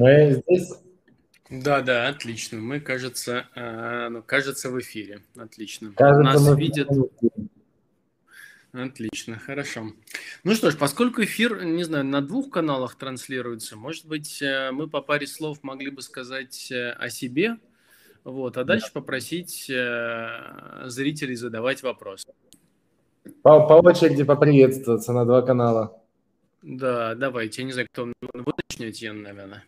Мы 0.00 0.42
здесь? 0.46 0.72
Да, 1.50 1.82
да, 1.82 2.08
отлично. 2.08 2.58
Мы, 2.58 2.80
кажется, 2.80 3.46
э, 3.54 4.08
ну, 4.08 4.22
кажется, 4.22 4.70
в 4.70 4.80
эфире. 4.80 5.20
Отлично. 5.36 5.92
Кажется, 5.94 6.22
Нас 6.22 6.56
видят. 6.56 6.88
Отлично, 8.72 9.36
хорошо. 9.36 9.88
Ну 10.44 10.54
что 10.54 10.70
ж, 10.70 10.78
поскольку 10.78 11.22
эфир, 11.22 11.64
не 11.64 11.82
знаю, 11.82 12.04
на 12.04 12.22
двух 12.22 12.50
каналах 12.50 12.94
транслируется, 12.94 13.76
может 13.76 14.06
быть, 14.06 14.40
э, 14.40 14.70
мы 14.70 14.88
по 14.88 15.02
паре 15.02 15.26
слов 15.26 15.58
могли 15.62 15.90
бы 15.90 16.00
сказать 16.00 16.70
э, 16.70 16.92
о 16.92 17.10
себе, 17.10 17.56
вот, 18.24 18.56
а 18.56 18.64
дальше 18.64 18.90
попросить 18.92 19.68
э, 19.68 20.84
зрителей 20.84 21.34
задавать 21.34 21.82
вопросы. 21.82 22.28
По, 23.42 23.66
по 23.66 23.74
очереди 23.86 24.22
поприветствоваться 24.22 25.12
на 25.12 25.26
два 25.26 25.42
канала. 25.42 26.00
Да, 26.62 27.14
давайте. 27.16 27.62
Я 27.62 27.66
не 27.66 27.72
знаю, 27.72 27.88
кто 27.92 28.04
вы 28.04 28.52
начнете, 28.68 29.12
наверное. 29.12 29.64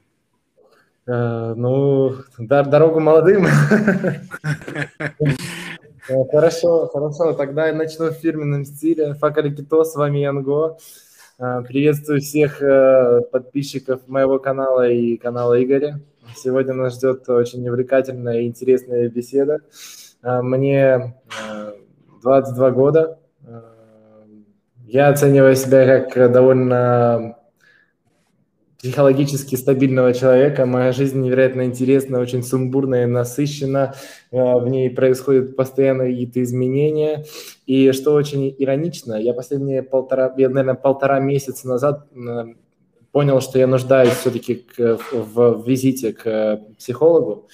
Э, 1.07 1.55
ну, 1.57 2.15
дорогу 2.39 3.01
молодым. 3.01 3.47
Э, 6.09 6.15
хорошо, 6.33 6.89
хорошо. 6.89 7.33
Тогда 7.33 7.69
я 7.69 7.73
начну 7.73 8.07
в 8.07 8.15
фирменном 8.15 8.65
стиле. 8.65 9.15
Факали 9.15 9.55
Кито, 9.55 9.85
с 9.85 9.95
вами 9.95 10.19
Янго. 10.19 10.77
Э, 11.39 11.63
приветствую 11.63 12.21
всех 12.21 12.61
подписчиков 13.31 14.09
моего 14.09 14.41
канала 14.41 14.89
и 14.89 15.17
канала 15.17 15.63
Игоря. 15.63 16.01
Сегодня 16.35 16.75
нас 16.75 16.97
ждет 16.97 17.29
очень 17.29 17.69
увлекательная 17.69 18.41
и 18.41 18.49
интересная 18.49 19.09
беседа. 19.09 19.61
Мне 20.25 21.15
22 22.23 22.71
года. 22.73 23.19
Я 24.85 25.09
оцениваю 25.09 25.55
себя 25.55 26.01
как 26.01 26.33
довольно 26.33 27.37
психологически 28.83 29.55
стабильного 29.55 30.13
человека. 30.13 30.67
Моя 30.67 30.91
жизнь 30.91 31.21
невероятно 31.21 31.67
интересна, 31.67 32.19
очень 32.19 32.43
сумбурная, 32.43 33.07
насыщена. 33.07 33.95
Э, 34.33 34.59
в 34.59 34.69
ней 34.69 34.91
происходят 34.91 35.55
постоянно 35.55 36.05
какие-то 36.05 36.43
изменения. 36.43 37.25
И 37.65 37.93
что 37.93 38.13
очень 38.13 38.53
иронично, 38.59 39.15
я 39.15 39.35
последние 39.35 39.85
полтора, 39.85 40.35
я, 40.37 40.49
наверное, 40.49 40.75
полтора 40.75 41.21
месяца 41.21 41.69
назад 41.69 42.09
э, 42.13 42.55
понял, 43.13 43.41
что 43.41 43.61
я 43.61 43.69
нуждаюсь 43.69 44.15
все-таки 44.15 44.67
в, 44.77 45.01
в 45.13 45.69
визите 45.69 46.13
к 46.13 46.61
психологу. 46.77 47.49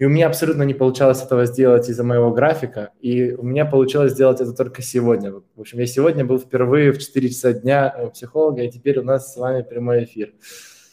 И 0.00 0.06
у 0.06 0.08
меня 0.08 0.28
абсолютно 0.28 0.62
не 0.62 0.72
получалось 0.72 1.22
этого 1.22 1.44
сделать 1.44 1.90
из-за 1.90 2.02
моего 2.04 2.32
графика, 2.32 2.90
и 3.00 3.32
у 3.32 3.42
меня 3.42 3.66
получилось 3.66 4.12
сделать 4.12 4.40
это 4.40 4.54
только 4.54 4.80
сегодня. 4.80 5.30
В 5.30 5.60
общем, 5.60 5.78
я 5.78 5.84
сегодня 5.84 6.24
был 6.24 6.38
впервые 6.38 6.92
в 6.92 6.98
4 6.98 7.28
часа 7.28 7.52
дня 7.52 7.94
у 8.02 8.08
психолога, 8.08 8.62
и 8.62 8.70
теперь 8.70 8.98
у 8.98 9.02
нас 9.02 9.34
с 9.34 9.36
вами 9.36 9.60
прямой 9.60 10.04
эфир. 10.04 10.32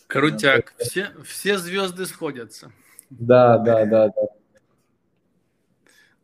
Крутяк. 0.07 0.73
Все, 0.77 1.07
все 1.23 1.57
звезды 1.57 2.05
сходятся. 2.05 2.73
Да, 3.09 3.57
да, 3.59 3.85
да, 3.85 4.09
да. 4.09 4.27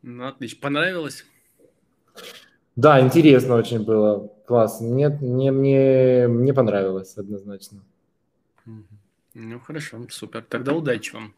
Ну, 0.02 0.28
отлично. 0.28 0.60
Понравилось? 0.62 1.26
Да, 2.76 3.00
интересно 3.00 3.56
очень 3.56 3.86
было. 3.86 4.30
Классно. 4.46 4.88
Нет, 4.88 5.22
мне, 5.22 5.54
мне, 5.54 6.28
мне 6.28 6.54
понравилось 6.54 7.18
однозначно. 7.18 7.80
Ну, 8.66 9.60
хорошо, 9.62 10.06
супер. 10.10 10.44
Тогда 10.50 10.74
удачи 10.74 11.14
вам. 11.14 11.34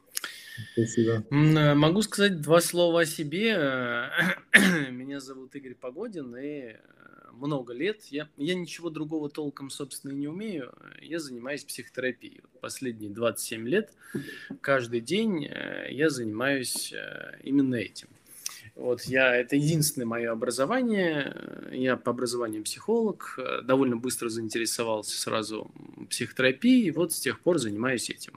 Спасибо. 0.74 1.24
Э, 1.32 1.74
могу 1.74 2.02
сказать 2.02 2.42
два 2.42 2.62
слова 2.62 3.02
о 3.02 3.06
себе. 3.06 4.10
Меня 4.92 5.20
зовут 5.20 5.56
Игорь 5.56 5.76
Погодин, 5.76 6.36
и 6.36 6.44
э, 6.44 6.78
много 7.34 7.74
лет 7.74 8.04
я, 8.06 8.30
я 8.38 8.56
ничего 8.56 8.90
другого 8.90 9.30
толком, 9.30 9.70
собственно, 9.70 10.12
и 10.12 10.16
не 10.16 10.28
умею. 10.28 10.74
Я 11.02 11.20
занимаюсь 11.20 11.64
психотерапией. 11.64 12.42
Последние 12.62 13.12
27 13.12 13.68
лет 13.68 13.92
каждый 14.62 15.02
день 15.02 15.46
э, 15.46 15.88
я 15.92 16.10
занимаюсь 16.10 16.94
именно 17.44 17.76
этим. 17.76 18.08
Вот 18.76 19.04
я, 19.04 19.34
это 19.36 19.56
единственное 19.56 20.06
мое 20.06 20.32
образование. 20.32 21.34
Я 21.72 21.96
по 21.96 22.12
образованию 22.12 22.64
психолог. 22.64 23.40
Довольно 23.64 23.96
быстро 23.96 24.28
заинтересовался 24.28 25.18
сразу 25.18 25.72
психотерапией. 26.10 26.92
Вот 26.92 27.14
с 27.14 27.20
тех 27.20 27.40
пор 27.40 27.58
занимаюсь 27.58 28.10
этим. 28.10 28.34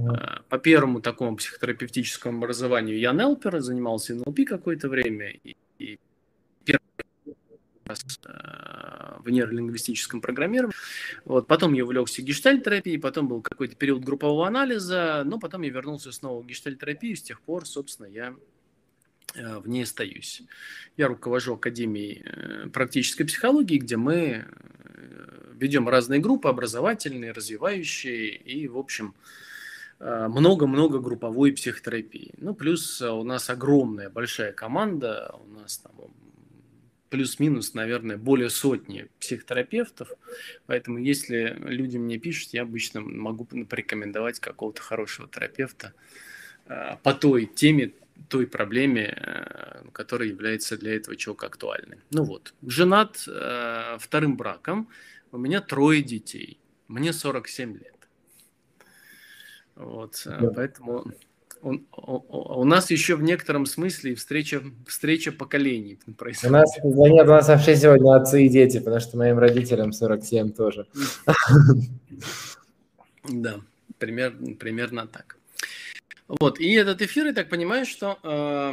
Э, 0.00 0.40
по 0.48 0.58
первому 0.58 1.00
такому 1.00 1.36
психотерапевтическому 1.36 2.38
образованию 2.38 2.98
я 2.98 3.12
Нелпер, 3.12 3.60
занимался 3.60 4.14
НЛП 4.14 4.40
какое-то 4.46 4.88
время. 4.88 5.30
И, 5.30 5.56
и 5.78 5.98
первый 6.64 6.80
раз 7.84 8.04
э, 8.24 9.18
в 9.22 9.28
нейролингвистическом 9.28 10.20
программировании. 10.20 10.74
Вот, 11.24 11.46
потом 11.46 11.72
я 11.74 11.84
увлекся 11.84 12.22
гештальтерапией, 12.22 12.98
потом 12.98 13.28
был 13.28 13.42
какой-то 13.42 13.76
период 13.76 14.04
группового 14.04 14.46
анализа, 14.46 15.22
но 15.24 15.38
потом 15.38 15.62
я 15.62 15.70
вернулся 15.70 16.12
снова 16.12 16.42
в 16.42 16.46
гештальтерапию, 16.46 17.16
с 17.16 17.22
тех 17.22 17.40
пор, 17.40 17.66
собственно, 17.66 18.06
я 18.06 18.34
э, 19.34 19.58
в 19.58 19.68
ней 19.68 19.84
остаюсь. 19.84 20.42
Я 20.96 21.08
руковожу 21.08 21.54
Академией 21.54 22.70
практической 22.70 23.24
психологии, 23.24 23.78
где 23.78 23.96
мы 23.96 24.46
ведем 25.54 25.88
разные 25.88 26.20
группы, 26.20 26.48
образовательные, 26.48 27.32
развивающие, 27.32 28.34
и, 28.34 28.66
в 28.66 28.78
общем, 28.78 29.14
много-много 30.00 30.98
групповой 30.98 31.52
психотерапии. 31.52 32.32
Ну, 32.38 32.54
плюс 32.54 33.02
э, 33.02 33.10
у 33.10 33.22
нас 33.22 33.50
огромная, 33.50 34.08
большая 34.08 34.52
команда, 34.52 35.34
у 35.34 35.60
нас 35.60 35.76
там 35.78 35.92
плюс-минус, 37.10 37.74
наверное, 37.74 38.16
более 38.16 38.48
сотни 38.48 39.08
психотерапевтов, 39.18 40.08
поэтому 40.66 40.98
если 40.98 41.54
люди 41.60 41.98
мне 41.98 42.18
пишут, 42.18 42.54
я 42.54 42.62
обычно 42.62 43.00
могу 43.00 43.44
порекомендовать 43.44 44.40
какого-то 44.40 44.80
хорошего 44.80 45.28
терапевта 45.28 45.92
э, 46.66 46.96
по 47.02 47.12
той 47.12 47.44
теме, 47.44 47.92
той 48.28 48.46
проблеме, 48.46 49.82
которая 49.92 50.28
является 50.28 50.76
для 50.76 50.94
этого 50.94 51.16
человека 51.16 51.46
актуальной. 51.46 51.98
Ну 52.10 52.24
вот, 52.24 52.52
женат 52.62 53.16
вторым 53.98 54.36
браком, 54.36 54.88
у 55.32 55.38
меня 55.38 55.62
трое 55.62 56.02
детей, 56.02 56.60
мне 56.86 57.14
47 57.14 57.78
лет. 57.78 57.99
Вот, 59.80 60.22
э, 60.26 60.38
да. 60.40 60.50
поэтому 60.54 61.06
у, 61.62 61.72
у, 61.72 62.60
у 62.60 62.64
нас 62.64 62.90
еще 62.90 63.16
в 63.16 63.22
некотором 63.22 63.66
смысле 63.66 64.14
встреча, 64.14 64.62
встреча 64.86 65.32
поколений 65.32 65.98
происходит. 66.16 66.50
У 66.50 66.58
нас, 66.58 66.76
да 66.82 67.08
нет, 67.08 67.26
у 67.26 67.30
нас 67.30 67.48
вообще 67.48 67.76
сегодня 67.76 68.14
отцы 68.14 68.44
и 68.44 68.48
дети, 68.48 68.78
потому 68.78 69.00
что 69.00 69.16
моим 69.16 69.38
родителям 69.38 69.92
47 69.92 70.52
тоже. 70.52 70.86
Да, 73.28 73.60
пример, 73.98 74.34
примерно 74.58 75.06
так. 75.06 75.36
Вот, 76.26 76.58
и 76.58 76.72
этот 76.72 77.02
эфир, 77.02 77.26
я 77.26 77.34
так 77.34 77.50
понимаю, 77.50 77.84
что 77.84 78.18
э, 78.22 78.72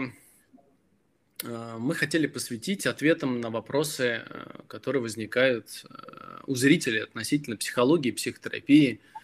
э, 1.44 1.76
мы 1.78 1.94
хотели 1.94 2.28
посвятить 2.28 2.88
ответам 2.88 3.42
на 3.42 3.50
вопросы, 3.50 4.24
э, 4.26 4.46
которые 4.68 5.02
возникают 5.02 5.84
э, 5.84 6.38
у 6.48 6.56
зрителей 6.56 7.04
относительно 7.04 7.58
психологии, 7.58 8.12
психотерапии, 8.12 9.02
э, 9.04 9.17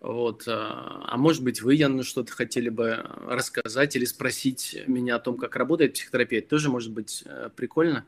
вот. 0.00 0.44
А, 0.46 1.04
а 1.06 1.16
может 1.16 1.42
быть, 1.42 1.60
вы, 1.60 1.74
Ян, 1.74 2.02
что-то 2.02 2.32
хотели 2.32 2.68
бы 2.68 3.04
рассказать 3.26 3.96
или 3.96 4.04
спросить 4.04 4.84
меня 4.86 5.16
о 5.16 5.20
том, 5.20 5.36
как 5.36 5.56
работает 5.56 5.94
психотерапия. 5.94 6.38
Это 6.38 6.48
тоже 6.48 6.70
может 6.70 6.92
быть 6.92 7.22
э, 7.26 7.50
прикольно. 7.54 8.04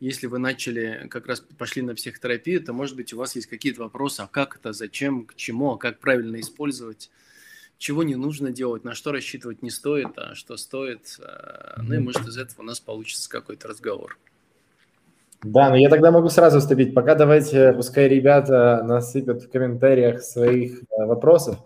Если 0.00 0.26
вы 0.26 0.38
начали, 0.38 1.06
как 1.10 1.26
раз 1.26 1.40
пошли 1.40 1.82
на 1.82 1.94
психотерапию, 1.94 2.62
то, 2.62 2.72
может 2.72 2.96
быть, 2.96 3.12
у 3.12 3.16
вас 3.16 3.34
есть 3.34 3.46
какие-то 3.46 3.82
вопросы, 3.82 4.20
а 4.20 4.26
как 4.26 4.56
это, 4.56 4.72
зачем, 4.72 5.24
к 5.24 5.34
чему, 5.34 5.72
а 5.72 5.78
как 5.78 5.98
правильно 5.98 6.40
использовать, 6.40 7.10
чего 7.78 8.02
не 8.02 8.14
нужно 8.14 8.50
делать, 8.50 8.84
на 8.84 8.94
что 8.94 9.12
рассчитывать 9.12 9.62
не 9.62 9.70
стоит, 9.70 10.16
а 10.16 10.34
что 10.34 10.56
стоит. 10.56 11.18
Э, 11.18 11.80
ну 11.82 11.94
и, 11.94 11.98
может, 11.98 12.28
из 12.28 12.38
этого 12.38 12.62
у 12.62 12.64
нас 12.64 12.78
получится 12.78 13.28
какой-то 13.28 13.66
разговор. 13.66 14.18
Да, 15.44 15.68
но 15.68 15.76
я 15.76 15.90
тогда 15.90 16.10
могу 16.10 16.28
сразу 16.30 16.58
вступить. 16.58 16.94
Пока 16.94 17.14
давайте, 17.14 17.72
пускай 17.74 18.08
ребята 18.08 18.82
насыпят 18.82 19.42
в 19.42 19.50
комментариях 19.50 20.22
своих 20.22 20.82
э, 20.82 21.04
вопросов. 21.04 21.58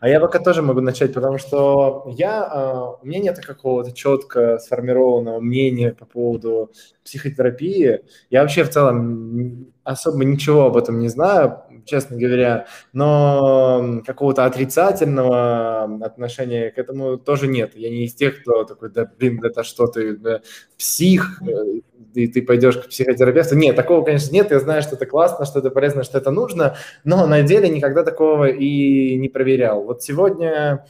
А 0.00 0.08
я 0.08 0.18
пока 0.18 0.38
тоже 0.38 0.62
могу 0.62 0.80
начать, 0.80 1.12
потому 1.12 1.38
что 1.38 2.06
я, 2.16 2.50
э, 2.52 3.02
у 3.02 3.06
меня 3.06 3.20
нет 3.20 3.38
какого-то 3.38 3.92
четко 3.92 4.58
сформированного 4.58 5.40
мнения 5.40 5.92
по 5.92 6.06
поводу 6.06 6.70
психотерапии. 7.10 8.00
Я 8.30 8.42
вообще 8.42 8.62
в 8.62 8.70
целом 8.70 9.72
особо 9.82 10.24
ничего 10.24 10.66
об 10.66 10.76
этом 10.76 11.00
не 11.00 11.08
знаю, 11.08 11.62
честно 11.84 12.16
говоря, 12.16 12.66
но 12.92 14.00
какого-то 14.06 14.44
отрицательного 14.44 15.84
отношения 16.04 16.70
к 16.70 16.78
этому 16.78 17.18
тоже 17.18 17.48
нет. 17.48 17.72
Я 17.74 17.90
не 17.90 18.04
из 18.04 18.14
тех, 18.14 18.42
кто 18.42 18.62
такой, 18.62 18.90
да 18.90 19.10
блин, 19.18 19.42
это 19.42 19.64
что 19.64 19.88
ты, 19.88 20.16
да, 20.16 20.40
псих, 20.78 21.42
э, 21.42 21.80
и 22.14 22.28
ты 22.28 22.42
пойдешь 22.42 22.76
к 22.76 22.88
психотерапевту. 22.88 23.56
Нет, 23.56 23.74
такого, 23.74 24.04
конечно, 24.04 24.32
нет. 24.32 24.52
Я 24.52 24.60
знаю, 24.60 24.82
что 24.82 24.94
это 24.94 25.06
классно, 25.06 25.44
что 25.46 25.58
это 25.58 25.70
полезно, 25.70 26.04
что 26.04 26.18
это 26.18 26.30
нужно, 26.30 26.76
но 27.02 27.26
на 27.26 27.42
деле 27.42 27.68
никогда 27.68 28.04
такого 28.04 28.48
и 28.48 29.16
не 29.16 29.28
проверял. 29.28 29.82
Вот 29.82 30.02
сегодня 30.02 30.84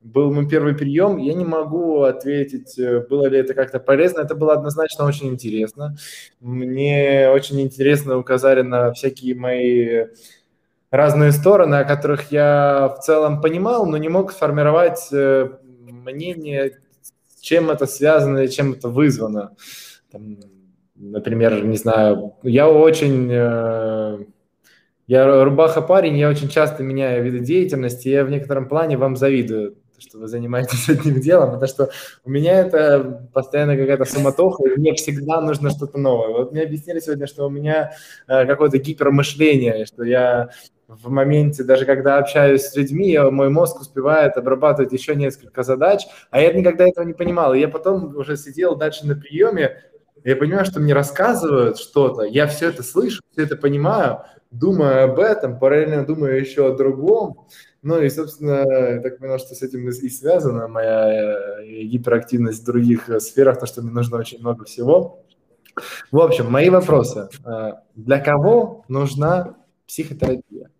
был 0.00 0.32
мой 0.32 0.48
первый 0.48 0.74
прием, 0.74 1.18
я 1.18 1.34
не 1.34 1.44
могу 1.44 2.02
ответить, 2.02 2.78
э, 2.78 3.06
было 3.06 3.26
ли 3.26 3.38
это 3.38 3.52
как-то 3.54 3.78
полезно. 3.78 4.20
Это 4.20 4.34
было 4.34 4.54
однозначно 4.54 5.04
очень 5.04 5.28
интересно. 5.28 5.96
Мне 6.40 7.28
очень 7.30 7.60
интересно 7.60 8.16
указали 8.16 8.62
на 8.62 8.92
всякие 8.92 9.34
мои 9.34 10.06
разные 10.90 11.32
стороны, 11.32 11.76
о 11.76 11.84
которых 11.84 12.32
я 12.32 12.94
в 12.96 13.02
целом 13.02 13.40
понимал, 13.40 13.86
но 13.86 13.98
не 13.98 14.08
мог 14.08 14.32
сформировать 14.32 15.08
э, 15.12 15.50
мнение, 15.80 16.78
чем 17.40 17.70
это 17.70 17.86
связано 17.86 18.38
и 18.38 18.48
чем 18.48 18.72
это 18.72 18.88
вызвано. 18.88 19.54
Там, 20.10 20.38
например, 20.94 21.64
не 21.64 21.76
знаю, 21.76 22.34
я 22.42 22.68
очень... 22.70 23.28
Э, 23.30 24.18
я 25.06 25.44
рубаха 25.44 25.82
парень, 25.82 26.16
я 26.16 26.28
очень 26.30 26.48
часто 26.48 26.84
меняю 26.84 27.24
виды 27.24 27.40
деятельности, 27.40 28.08
я 28.08 28.24
в 28.24 28.30
некотором 28.30 28.68
плане 28.68 28.96
вам 28.96 29.16
завидую 29.16 29.76
что 30.00 30.18
вы 30.18 30.28
занимаетесь 30.28 30.88
одним 30.88 31.20
делом, 31.20 31.52
потому 31.52 31.68
что 31.68 31.90
у 32.24 32.30
меня 32.30 32.60
это 32.60 33.28
постоянно 33.32 33.76
какая-то 33.76 34.04
суматоха, 34.04 34.64
и 34.64 34.78
мне 34.78 34.94
всегда 34.94 35.40
нужно 35.40 35.70
что-то 35.70 35.98
новое. 35.98 36.28
Вот 36.28 36.52
мне 36.52 36.62
объяснили 36.62 37.00
сегодня, 37.00 37.26
что 37.26 37.46
у 37.46 37.50
меня 37.50 37.92
э, 38.26 38.46
какое-то 38.46 38.78
гипермышление, 38.78 39.86
что 39.86 40.04
я 40.04 40.50
в 40.90 41.08
моменте, 41.08 41.62
даже 41.62 41.84
когда 41.84 42.18
общаюсь 42.18 42.62
с 42.62 42.74
людьми, 42.74 43.16
мой 43.18 43.48
мозг 43.48 43.80
успевает 43.80 44.36
обрабатывать 44.36 44.92
еще 44.92 45.14
несколько 45.14 45.62
задач, 45.62 46.02
а 46.30 46.40
я 46.40 46.52
никогда 46.52 46.88
этого 46.88 47.04
не 47.04 47.12
понимал. 47.12 47.54
И 47.54 47.60
я 47.60 47.68
потом 47.68 48.16
уже 48.16 48.36
сидел 48.36 48.74
дальше 48.74 49.06
на 49.06 49.14
приеме, 49.14 49.76
я 50.24 50.36
понимаю, 50.36 50.64
что 50.64 50.80
мне 50.80 50.94
рассказывают 50.94 51.78
что-то, 51.78 52.22
я 52.22 52.46
все 52.46 52.68
это 52.68 52.82
слышу, 52.82 53.22
все 53.32 53.44
это 53.44 53.56
понимаю, 53.56 54.22
думаю 54.50 55.04
об 55.04 55.18
этом, 55.18 55.58
параллельно 55.58 56.04
думаю 56.04 56.40
еще 56.40 56.66
о 56.66 56.76
другом. 56.76 57.46
Ну 57.82 58.00
и, 58.00 58.10
собственно, 58.10 59.00
так 59.00 59.18
понял, 59.18 59.38
что 59.38 59.54
с 59.54 59.62
этим 59.62 59.88
и 59.88 60.08
связана 60.10 60.68
моя 60.68 61.62
э, 61.62 61.82
гиперактивность 61.84 62.62
в 62.62 62.66
других 62.66 63.08
э, 63.08 63.20
сферах, 63.20 63.58
то, 63.58 63.66
что 63.66 63.80
мне 63.80 63.90
нужно 63.90 64.18
очень 64.18 64.38
много 64.40 64.66
всего. 64.66 65.24
В 66.10 66.20
общем, 66.20 66.50
мои 66.50 66.68
вопросы. 66.68 67.30
Э, 67.44 67.72
для 67.94 68.18
кого 68.18 68.84
нужна 68.88 69.56
психотерапия? 69.86 70.70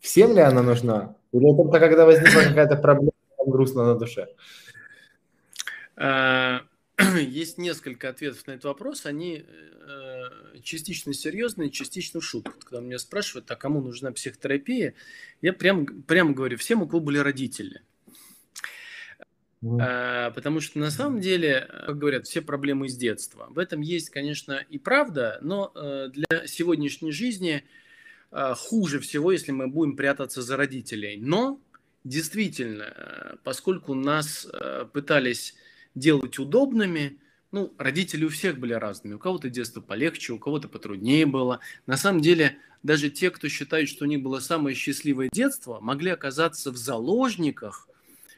Всем 0.00 0.34
ли 0.34 0.40
она 0.40 0.62
нужна? 0.62 1.14
Или 1.32 1.56
только 1.56 1.80
когда 1.80 2.04
возникла 2.04 2.40
какая-то 2.40 2.76
проблема, 2.76 3.12
грустно 3.46 3.84
на 3.86 3.94
душе? 3.94 4.28
Есть 7.20 7.58
несколько 7.58 8.08
ответов 8.08 8.46
на 8.46 8.52
этот 8.52 8.64
вопрос. 8.64 9.06
Они 9.06 9.44
частично 10.62 11.12
серьезные, 11.12 11.70
частично 11.70 12.20
в 12.20 12.24
шутку. 12.24 12.52
Когда 12.60 12.80
меня 12.80 12.98
спрашивают, 12.98 13.50
а 13.50 13.56
кому 13.56 13.80
нужна 13.80 14.12
психотерапия, 14.12 14.94
я 15.42 15.52
прям, 15.52 15.86
прям 16.02 16.34
говорю, 16.34 16.58
всем, 16.58 16.82
у 16.82 16.86
кого 16.86 17.00
были 17.00 17.18
родители. 17.18 17.82
Mm. 19.62 20.32
Потому 20.32 20.60
что 20.60 20.78
на 20.78 20.90
самом 20.90 21.20
деле, 21.20 21.68
как 21.86 21.98
говорят, 21.98 22.26
все 22.26 22.40
проблемы 22.40 22.86
из 22.86 22.96
детства. 22.96 23.46
В 23.50 23.58
этом 23.58 23.82
есть, 23.82 24.08
конечно, 24.08 24.64
и 24.68 24.78
правда, 24.78 25.38
но 25.42 25.70
э, 25.74 26.08
для 26.12 26.46
сегодняшней 26.46 27.12
жизни 27.12 27.64
э, 28.30 28.54
хуже 28.56 29.00
всего, 29.00 29.32
если 29.32 29.52
мы 29.52 29.68
будем 29.68 29.96
прятаться 29.96 30.40
за 30.40 30.56
родителей. 30.56 31.18
Но 31.20 31.60
действительно, 32.04 32.84
э, 32.84 33.36
поскольку 33.44 33.92
нас 33.92 34.48
пытались 34.94 35.54
делать 35.94 36.38
удобными, 36.38 37.18
ну, 37.52 37.72
родители 37.78 38.24
у 38.24 38.28
всех 38.28 38.58
были 38.58 38.74
разными. 38.74 39.14
У 39.14 39.18
кого-то 39.18 39.50
детство 39.50 39.80
полегче, 39.80 40.32
у 40.32 40.38
кого-то 40.38 40.68
потруднее 40.68 41.26
было. 41.26 41.60
На 41.86 41.96
самом 41.96 42.20
деле, 42.20 42.58
даже 42.82 43.10
те, 43.10 43.30
кто 43.30 43.48
считает, 43.48 43.88
что 43.88 44.04
у 44.04 44.08
них 44.08 44.22
было 44.22 44.38
самое 44.40 44.76
счастливое 44.76 45.28
детство, 45.32 45.80
могли 45.80 46.10
оказаться 46.10 46.70
в 46.70 46.76
заложниках 46.76 47.88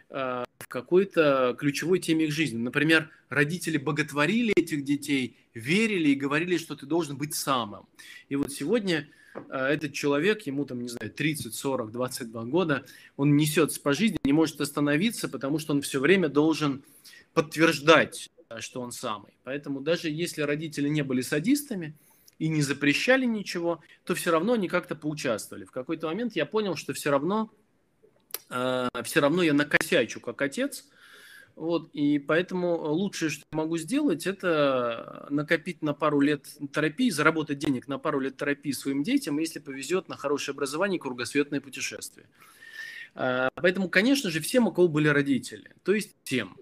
э, 0.08 0.44
в 0.58 0.68
какой-то 0.68 1.54
ключевой 1.58 1.98
теме 1.98 2.26
их 2.26 2.32
жизни. 2.32 2.58
Например, 2.58 3.10
родители 3.28 3.76
боготворили 3.76 4.54
этих 4.56 4.82
детей, 4.84 5.36
верили 5.52 6.10
и 6.10 6.14
говорили, 6.14 6.56
что 6.56 6.74
ты 6.74 6.86
должен 6.86 7.16
быть 7.16 7.34
самым. 7.34 7.86
И 8.30 8.36
вот 8.36 8.50
сегодня 8.50 9.08
э, 9.34 9.56
этот 9.56 9.92
человек, 9.92 10.42
ему 10.46 10.64
там, 10.64 10.80
не 10.80 10.88
знаю, 10.88 11.10
30, 11.10 11.54
40, 11.54 11.92
22 11.92 12.44
года, 12.44 12.86
он 13.18 13.36
несется 13.36 13.78
по 13.78 13.92
жизни, 13.92 14.18
не 14.24 14.32
может 14.32 14.60
остановиться, 14.62 15.28
потому 15.28 15.58
что 15.58 15.74
он 15.74 15.82
все 15.82 16.00
время 16.00 16.30
должен 16.30 16.82
подтверждать 17.34 18.30
Э, 18.52 18.60
что 18.60 18.80
он 18.80 18.92
самый. 18.92 19.32
Поэтому 19.44 19.80
даже 19.80 20.08
если 20.08 20.42
родители 20.42 20.88
не 20.88 21.02
были 21.02 21.20
садистами 21.20 21.96
и 22.38 22.48
не 22.48 22.62
запрещали 22.62 23.24
ничего, 23.24 23.80
то 24.04 24.14
все 24.14 24.30
равно 24.30 24.54
они 24.54 24.68
как-то 24.68 24.94
поучаствовали. 24.94 25.64
В 25.64 25.70
какой-то 25.70 26.08
момент 26.08 26.36
я 26.36 26.46
понял, 26.46 26.76
что 26.76 26.92
все 26.92 27.10
равно, 27.10 27.50
э, 28.50 28.88
все 29.04 29.20
равно 29.20 29.42
я 29.42 29.52
накосячу 29.52 30.20
как 30.20 30.40
отец, 30.42 30.84
вот, 31.54 31.90
и 31.92 32.18
поэтому 32.18 32.78
лучшее, 32.78 33.28
что 33.28 33.44
я 33.52 33.58
могу 33.58 33.76
сделать, 33.76 34.26
это 34.26 35.26
накопить 35.28 35.82
на 35.82 35.92
пару 35.92 36.20
лет 36.20 36.46
терапии, 36.72 37.10
заработать 37.10 37.58
денег 37.58 37.88
на 37.88 37.98
пару 37.98 38.20
лет 38.20 38.38
терапии 38.38 38.72
своим 38.72 39.02
детям, 39.02 39.38
если 39.38 39.58
повезет 39.58 40.08
на 40.08 40.16
хорошее 40.16 40.54
образование 40.54 40.96
и 40.96 41.00
кругосветное 41.00 41.60
путешествие. 41.60 42.26
Э, 43.14 43.48
поэтому, 43.54 43.88
конечно 43.88 44.30
же, 44.30 44.40
всем, 44.40 44.66
у 44.66 44.72
кого 44.72 44.88
были 44.88 45.08
родители, 45.08 45.74
то 45.84 45.94
есть 45.94 46.16
всем. 46.24 46.56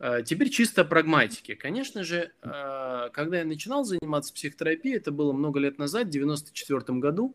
Э, 0.00 0.22
теперь 0.24 0.50
чисто 0.50 0.84
прагматики. 0.84 1.54
Конечно 1.54 2.04
же, 2.04 2.32
э, 2.42 3.08
когда 3.12 3.38
я 3.38 3.44
начинал 3.44 3.84
заниматься 3.84 4.32
психотерапией, 4.32 4.96
это 4.96 5.10
было 5.10 5.32
много 5.32 5.58
лет 5.58 5.78
назад, 5.78 6.06
в 6.06 6.10
1994 6.10 6.98
году, 7.00 7.34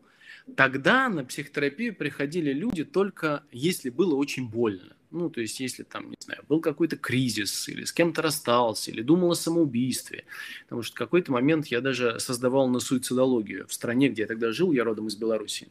тогда 0.56 1.08
на 1.08 1.24
психотерапию 1.24 1.94
приходили 1.94 2.52
люди 2.52 2.84
только 2.84 3.42
если 3.52 3.90
было 3.90 4.14
очень 4.14 4.48
больно. 4.48 4.96
Ну, 5.10 5.30
то 5.30 5.40
есть, 5.40 5.60
если 5.60 5.84
там, 5.84 6.10
не 6.10 6.16
знаю, 6.18 6.42
был 6.48 6.60
какой-то 6.60 6.96
кризис, 6.96 7.68
или 7.68 7.84
с 7.84 7.92
кем-то 7.92 8.20
расстался, 8.20 8.90
или 8.90 9.00
думал 9.00 9.30
о 9.30 9.36
самоубийстве. 9.36 10.24
Потому 10.64 10.82
что 10.82 10.96
в 10.96 10.98
какой-то 10.98 11.30
момент 11.30 11.68
я 11.68 11.80
даже 11.80 12.18
создавал 12.18 12.68
на 12.68 12.80
суицидологию 12.80 13.68
в 13.68 13.72
стране, 13.72 14.08
где 14.08 14.22
я 14.22 14.28
тогда 14.28 14.50
жил, 14.50 14.72
я 14.72 14.82
родом 14.82 15.06
из 15.06 15.14
Беларуси. 15.14 15.68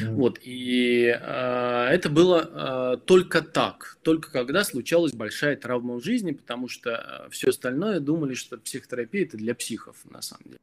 Вот, 0.00 0.38
и 0.42 1.06
э, 1.06 1.86
это 1.90 2.10
было 2.10 2.94
э, 2.94 3.06
только 3.06 3.42
так, 3.42 3.98
только 4.02 4.30
когда 4.30 4.64
случалась 4.64 5.12
большая 5.12 5.56
травма 5.56 5.94
в 5.94 6.04
жизни, 6.04 6.32
потому 6.32 6.68
что 6.68 7.26
э, 7.26 7.30
все 7.30 7.50
остальное 7.50 8.00
думали, 8.00 8.34
что 8.34 8.58
психотерапия 8.58 9.24
это 9.24 9.36
для 9.36 9.54
психов 9.54 9.96
на 10.04 10.22
самом 10.22 10.44
деле. 10.44 10.60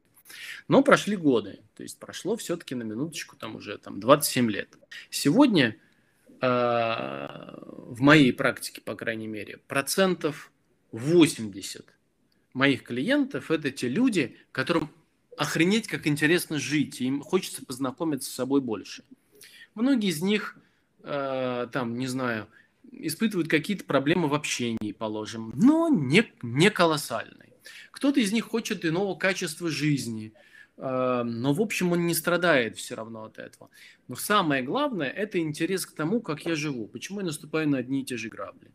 Но 0.67 0.83
прошли 0.83 1.15
годы, 1.15 1.59
то 1.75 1.83
есть 1.83 1.99
прошло 1.99 2.35
все-таки 2.37 2.75
на 2.75 2.83
минуточку 2.83 3.35
там 3.35 3.55
уже 3.55 3.77
там 3.77 3.99
27 3.99 4.49
лет. 4.51 4.69
Сегодня 5.09 5.77
э, 6.41 6.47
в 6.47 8.01
моей 8.01 8.33
практике, 8.33 8.81
по 8.81 8.95
крайней 8.95 9.27
мере, 9.27 9.57
процентов 9.67 10.51
80 10.91 11.85
моих 12.53 12.83
клиентов 12.83 13.51
это 13.51 13.71
те 13.71 13.87
люди, 13.87 14.37
которым 14.51 14.91
охренеть, 15.37 15.87
как 15.87 16.07
интересно 16.07 16.59
жить, 16.59 17.01
им 17.01 17.21
хочется 17.21 17.65
познакомиться 17.65 18.29
с 18.29 18.33
собой 18.33 18.61
больше. 18.61 19.03
Многие 19.75 20.09
из 20.09 20.21
них, 20.21 20.57
э, 21.03 21.67
там, 21.71 21.97
не 21.97 22.07
знаю, 22.07 22.47
испытывают 22.91 23.47
какие-то 23.47 23.85
проблемы 23.85 24.27
в 24.27 24.33
общении, 24.33 24.91
положим, 24.91 25.51
но 25.55 25.87
не, 25.89 26.31
не 26.41 26.69
колоссальные. 26.69 27.53
Кто-то 27.91 28.19
из 28.19 28.31
них 28.31 28.45
хочет 28.45 28.85
иного 28.85 29.15
качества 29.15 29.69
жизни, 29.69 30.33
э, 30.77 31.23
но, 31.23 31.53
в 31.53 31.61
общем, 31.61 31.91
он 31.91 32.05
не 32.05 32.13
страдает 32.13 32.77
все 32.77 32.95
равно 32.95 33.23
от 33.23 33.39
этого. 33.39 33.69
Но 34.07 34.15
самое 34.15 34.61
главное– 34.63 35.09
это 35.09 35.39
интерес 35.39 35.85
к 35.85 35.93
тому, 35.93 36.21
как 36.21 36.45
я 36.45 36.55
живу, 36.55 36.87
почему 36.87 37.19
я 37.19 37.25
наступаю 37.25 37.69
на 37.69 37.77
одни 37.77 38.01
и 38.01 38.05
те 38.05 38.17
же 38.17 38.29
грабли. 38.29 38.71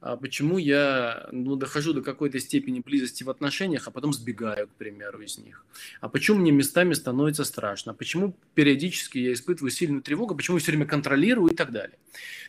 А 0.00 0.16
почему 0.16 0.56
я 0.56 1.28
ну, 1.30 1.56
дохожу 1.56 1.92
до 1.92 2.00
какой-то 2.00 2.40
степени 2.40 2.80
близости 2.80 3.22
в 3.22 3.28
отношениях, 3.28 3.86
а 3.86 3.90
потом 3.90 4.14
сбегаю, 4.14 4.66
к 4.66 4.70
примеру, 4.72 5.20
из 5.20 5.36
них. 5.36 5.66
А 6.00 6.08
почему 6.08 6.38
мне 6.38 6.52
местами 6.52 6.94
становится 6.94 7.44
страшно, 7.44 7.92
почему 7.92 8.34
периодически 8.54 9.18
я 9.18 9.34
испытываю 9.34 9.70
сильную 9.70 10.02
тревогу, 10.02 10.34
почему 10.34 10.56
я 10.56 10.62
все 10.62 10.72
время 10.72 10.86
контролирую 10.86 11.52
и 11.52 11.54
так 11.54 11.70
далее. 11.70 11.98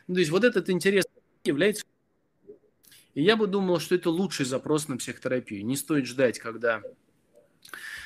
Ну, 0.08 0.16
то 0.16 0.20
есть 0.22 0.32
вот 0.32 0.46
этот 0.46 0.70
интерес 0.70 1.06
является... 1.44 1.84
И 3.16 3.22
я 3.22 3.36
бы 3.36 3.48
думал, 3.48 3.82
что 3.82 3.96
это 3.96 4.10
лучший 4.10 4.46
запрос 4.46 4.88
на 4.88 4.96
психотерапию. 4.96 5.66
Не 5.66 5.76
стоит 5.76 6.06
ждать, 6.06 6.40
когда, 6.40 6.82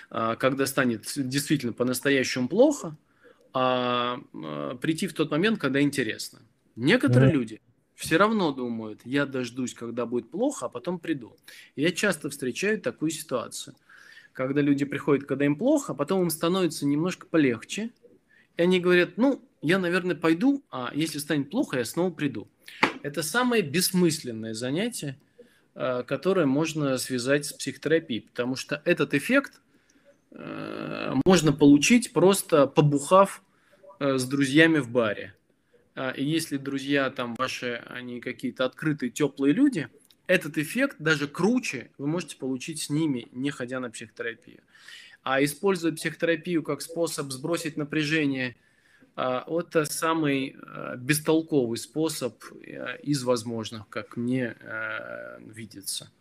а, 0.10 0.36
когда 0.36 0.66
станет 0.66 1.04
действительно 1.16 1.74
по-настоящему 1.74 2.50
плохо, 2.50 2.98
а, 3.54 4.20
а 4.34 4.76
прийти 4.78 5.06
в 5.06 5.14
тот 5.14 5.30
момент, 5.30 5.60
когда 5.60 5.80
интересно. 5.82 6.42
Некоторые 6.76 7.30
mm-hmm. 7.30 7.34
люди 7.36 7.62
все 7.96 8.18
равно 8.18 8.52
думают, 8.52 9.02
я 9.06 9.26
дождусь, 9.26 9.74
когда 9.74 10.06
будет 10.06 10.30
плохо, 10.30 10.66
а 10.66 10.70
потом 10.70 11.00
приду. 11.00 11.36
Я 11.76 11.92
часто 11.92 12.30
встречаю 12.30 12.80
такую 12.80 13.10
ситуацию, 13.10 13.76
когда 14.34 14.62
люди 14.62 14.86
приходят, 14.86 15.26
когда 15.26 15.46
им 15.46 15.56
плохо, 15.56 15.94
а 15.94 15.96
потом 15.96 16.24
им 16.24 16.30
становится 16.30 16.86
немножко 16.86 17.26
полегче, 17.26 17.92
и 18.58 18.62
они 18.62 18.80
говорят, 18.80 19.18
ну, 19.18 19.42
я, 19.62 19.80
наверное, 19.80 20.16
пойду, 20.16 20.64
а 20.70 20.92
если 20.94 21.18
станет 21.18 21.50
плохо, 21.50 21.78
я 21.78 21.86
снова 21.86 22.12
приду. 22.12 22.48
Это 23.02 23.24
самое 23.24 23.62
бессмысленное 23.62 24.54
занятие, 24.54 25.18
э, 25.74 26.04
которое 26.04 26.46
можно 26.46 26.98
связать 26.98 27.46
с 27.46 27.54
психотерапией, 27.54 28.22
потому 28.22 28.56
что 28.56 28.82
этот 28.86 29.14
эффект 29.14 29.62
э, 30.32 31.14
можно 31.26 31.54
получить 31.54 32.14
просто 32.14 32.68
побухав 32.68 33.42
э, 34.00 34.18
с 34.18 34.26
друзьями 34.26 34.80
в 34.80 34.90
баре. 34.90 35.34
А, 35.96 36.12
и 36.12 36.24
если 36.24 36.58
друзья 36.58 37.10
там 37.10 37.36
ваши, 37.36 37.84
они 37.88 38.20
какие-то 38.20 38.66
открытые, 38.66 39.10
теплые 39.10 39.54
люди, 39.54 39.90
этот 40.28 40.58
эффект 40.58 40.98
даже 41.00 41.28
круче 41.28 41.92
вы 41.98 42.08
можете 42.08 42.36
получить 42.38 42.82
с 42.82 42.90
ними, 42.90 43.28
не 43.32 43.52
ходя 43.52 43.80
на 43.80 43.90
психотерапию. 43.90 44.60
А 45.24 45.44
используя 45.44 45.92
психотерапию 45.92 46.64
как 46.64 46.82
способ 46.82 47.32
сбросить 47.32 47.78
напряжение 47.78 48.56
а, 49.16 49.46
это 49.48 49.86
самый 49.86 50.56
а, 50.62 50.96
бестолковый 50.98 51.78
способ 51.78 52.44
э, 52.62 52.98
из 53.02 53.24
возможных, 53.24 53.88
как 53.88 54.18
мне 54.18 54.56
э, 54.60 55.40
видится. 55.40 56.12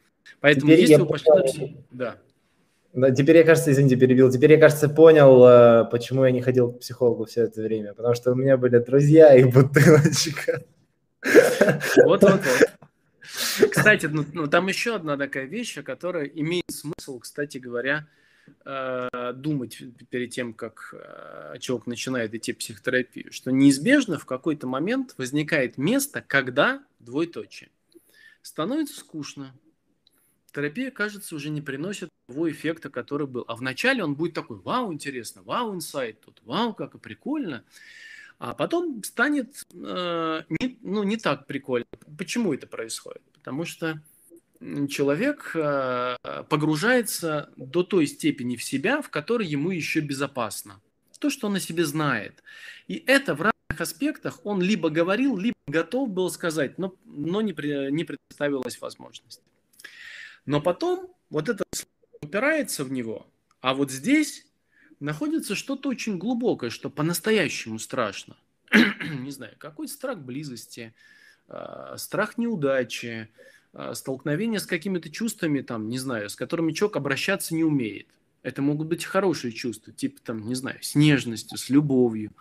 Поэтому 0.40 0.72
Теперь 0.72 0.80
если 0.80 1.00
вы 1.02 1.06
пошли... 1.08 1.76
Да. 1.90 2.12
Да, 2.12 2.18
теперь 3.16 3.38
я, 3.38 3.44
кажется, 3.44 3.72
извините, 3.72 3.96
перебил. 3.96 4.30
Теперь 4.30 4.52
я, 4.52 4.60
кажется, 4.60 4.88
понял, 4.88 5.44
э, 5.44 5.84
почему 5.90 6.24
я 6.24 6.30
не 6.30 6.42
ходил 6.42 6.72
к 6.72 6.80
психологу 6.80 7.24
все 7.24 7.42
это 7.42 7.62
время. 7.62 7.94
Потому 7.94 8.14
что 8.14 8.32
у 8.32 8.34
меня 8.34 8.56
были 8.56 8.78
друзья 8.78 9.34
и 9.34 9.44
бутылочка. 9.44 10.62
Вот-вот-вот. 12.04 12.70
Кстати, 13.70 14.06
ну, 14.06 14.24
ну, 14.32 14.46
там 14.46 14.68
еще 14.68 14.94
одна 14.94 15.16
такая 15.16 15.46
вещь, 15.46 15.82
которая 15.82 16.26
имеет 16.26 16.70
смысл, 16.70 17.18
кстати 17.18 17.58
говоря, 17.58 18.06
э, 18.64 19.32
думать 19.34 19.82
перед 20.10 20.30
тем, 20.30 20.54
как 20.54 20.94
э, 20.94 21.58
человек 21.58 21.86
начинает 21.86 22.34
идти 22.34 22.52
в 22.52 22.58
психотерапию, 22.58 23.32
что 23.32 23.50
неизбежно 23.50 24.18
в 24.18 24.26
какой-то 24.26 24.66
момент 24.66 25.14
возникает 25.18 25.78
место, 25.78 26.22
когда 26.26 26.82
двоеточие. 27.00 27.70
Становится 28.42 29.00
скучно, 29.00 29.52
терапия, 30.54 30.90
кажется, 30.90 31.34
уже 31.34 31.50
не 31.50 31.60
приносит 31.60 32.08
того 32.28 32.50
эффекта, 32.50 32.88
который 32.88 33.26
был. 33.26 33.44
А 33.48 33.56
вначале 33.56 34.02
он 34.04 34.14
будет 34.14 34.34
такой, 34.34 34.58
вау, 34.58 34.92
интересно, 34.92 35.42
вау, 35.42 35.74
инсайт 35.74 36.20
тут, 36.20 36.40
вау, 36.44 36.72
как 36.74 36.94
и 36.94 36.98
прикольно. 36.98 37.64
А 38.38 38.54
потом 38.54 39.02
станет 39.04 39.62
э, 39.72 40.42
не, 40.48 40.78
ну, 40.82 41.02
не 41.02 41.16
так 41.16 41.46
прикольно. 41.46 41.86
Почему 42.18 42.52
это 42.52 42.66
происходит? 42.66 43.22
Потому 43.32 43.64
что 43.64 44.00
человек 44.88 45.52
э, 45.54 46.16
погружается 46.48 47.50
до 47.56 47.82
той 47.82 48.06
степени 48.06 48.56
в 48.56 48.64
себя, 48.64 49.02
в 49.02 49.10
которой 49.10 49.46
ему 49.46 49.70
еще 49.70 50.00
безопасно. 50.00 50.80
То, 51.18 51.30
что 51.30 51.46
он 51.46 51.56
о 51.56 51.60
себе 51.60 51.84
знает. 51.84 52.42
И 52.86 53.02
это 53.06 53.34
в 53.34 53.40
разных 53.40 53.80
аспектах 53.80 54.44
он 54.44 54.60
либо 54.60 54.90
говорил, 54.90 55.36
либо 55.36 55.54
готов 55.66 56.10
был 56.10 56.30
сказать, 56.30 56.78
но, 56.78 56.94
но 57.04 57.40
не, 57.40 57.52
не 57.90 58.04
представилась 58.04 58.80
возможность. 58.80 59.40
Но 60.46 60.60
потом 60.60 61.14
вот 61.30 61.48
это 61.48 61.64
упирается 62.20 62.84
в 62.84 62.92
него, 62.92 63.26
а 63.60 63.74
вот 63.74 63.90
здесь 63.90 64.46
находится 65.00 65.54
что-то 65.54 65.88
очень 65.88 66.18
глубокое, 66.18 66.70
что 66.70 66.90
по-настоящему 66.90 67.78
страшно. 67.78 68.36
не 69.20 69.30
знаю, 69.30 69.54
какой 69.58 69.88
страх 69.88 70.18
близости, 70.18 70.94
а, 71.48 71.96
страх 71.96 72.38
неудачи, 72.38 73.30
а, 73.72 73.94
столкновение 73.94 74.60
с 74.60 74.66
какими-то 74.66 75.10
чувствами, 75.10 75.60
там, 75.60 75.88
не 75.88 75.98
знаю, 75.98 76.28
с 76.28 76.36
которыми 76.36 76.72
человек 76.72 76.96
обращаться 76.96 77.54
не 77.54 77.64
умеет. 77.64 78.08
Это 78.42 78.60
могут 78.60 78.88
быть 78.88 79.04
хорошие 79.04 79.52
чувства, 79.52 79.92
типа, 79.92 80.20
там, 80.22 80.46
не 80.46 80.54
знаю, 80.54 80.78
с 80.82 80.94
нежностью, 80.94 81.56
с 81.56 81.70
любовью. 81.70 82.32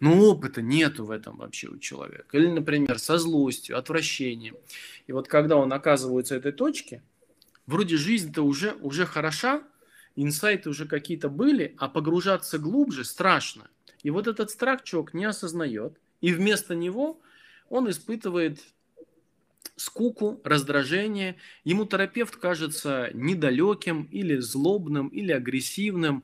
Но 0.00 0.18
опыта 0.18 0.60
нету 0.60 1.04
в 1.04 1.12
этом 1.12 1.36
вообще 1.36 1.68
у 1.68 1.78
человека. 1.78 2.36
Или, 2.36 2.48
например, 2.48 2.98
со 2.98 3.16
злостью, 3.16 3.78
отвращением. 3.78 4.56
И 5.06 5.12
вот 5.12 5.28
когда 5.28 5.56
он 5.56 5.72
оказывается 5.72 6.34
в 6.34 6.38
этой 6.38 6.52
точке– 6.52 7.02
вроде 7.66 7.96
жизнь-то 7.96 8.42
уже, 8.42 8.74
уже 8.80 9.06
хороша, 9.06 9.62
инсайты 10.16 10.70
уже 10.70 10.86
какие-то 10.86 11.28
были, 11.28 11.74
а 11.78 11.88
погружаться 11.88 12.58
глубже 12.58 13.04
страшно. 13.04 13.68
И 14.02 14.10
вот 14.10 14.26
этот 14.26 14.50
страх 14.50 14.82
человек 14.82 15.14
не 15.14 15.24
осознает, 15.24 15.98
и 16.20 16.32
вместо 16.32 16.74
него 16.74 17.20
он 17.68 17.90
испытывает 17.90 18.60
скуку, 19.76 20.40
раздражение. 20.44 21.36
Ему 21.64 21.84
терапевт 21.84 22.36
кажется 22.36 23.10
недалеким 23.12 24.04
или 24.12 24.36
злобным, 24.36 25.08
или 25.08 25.32
агрессивным, 25.32 26.22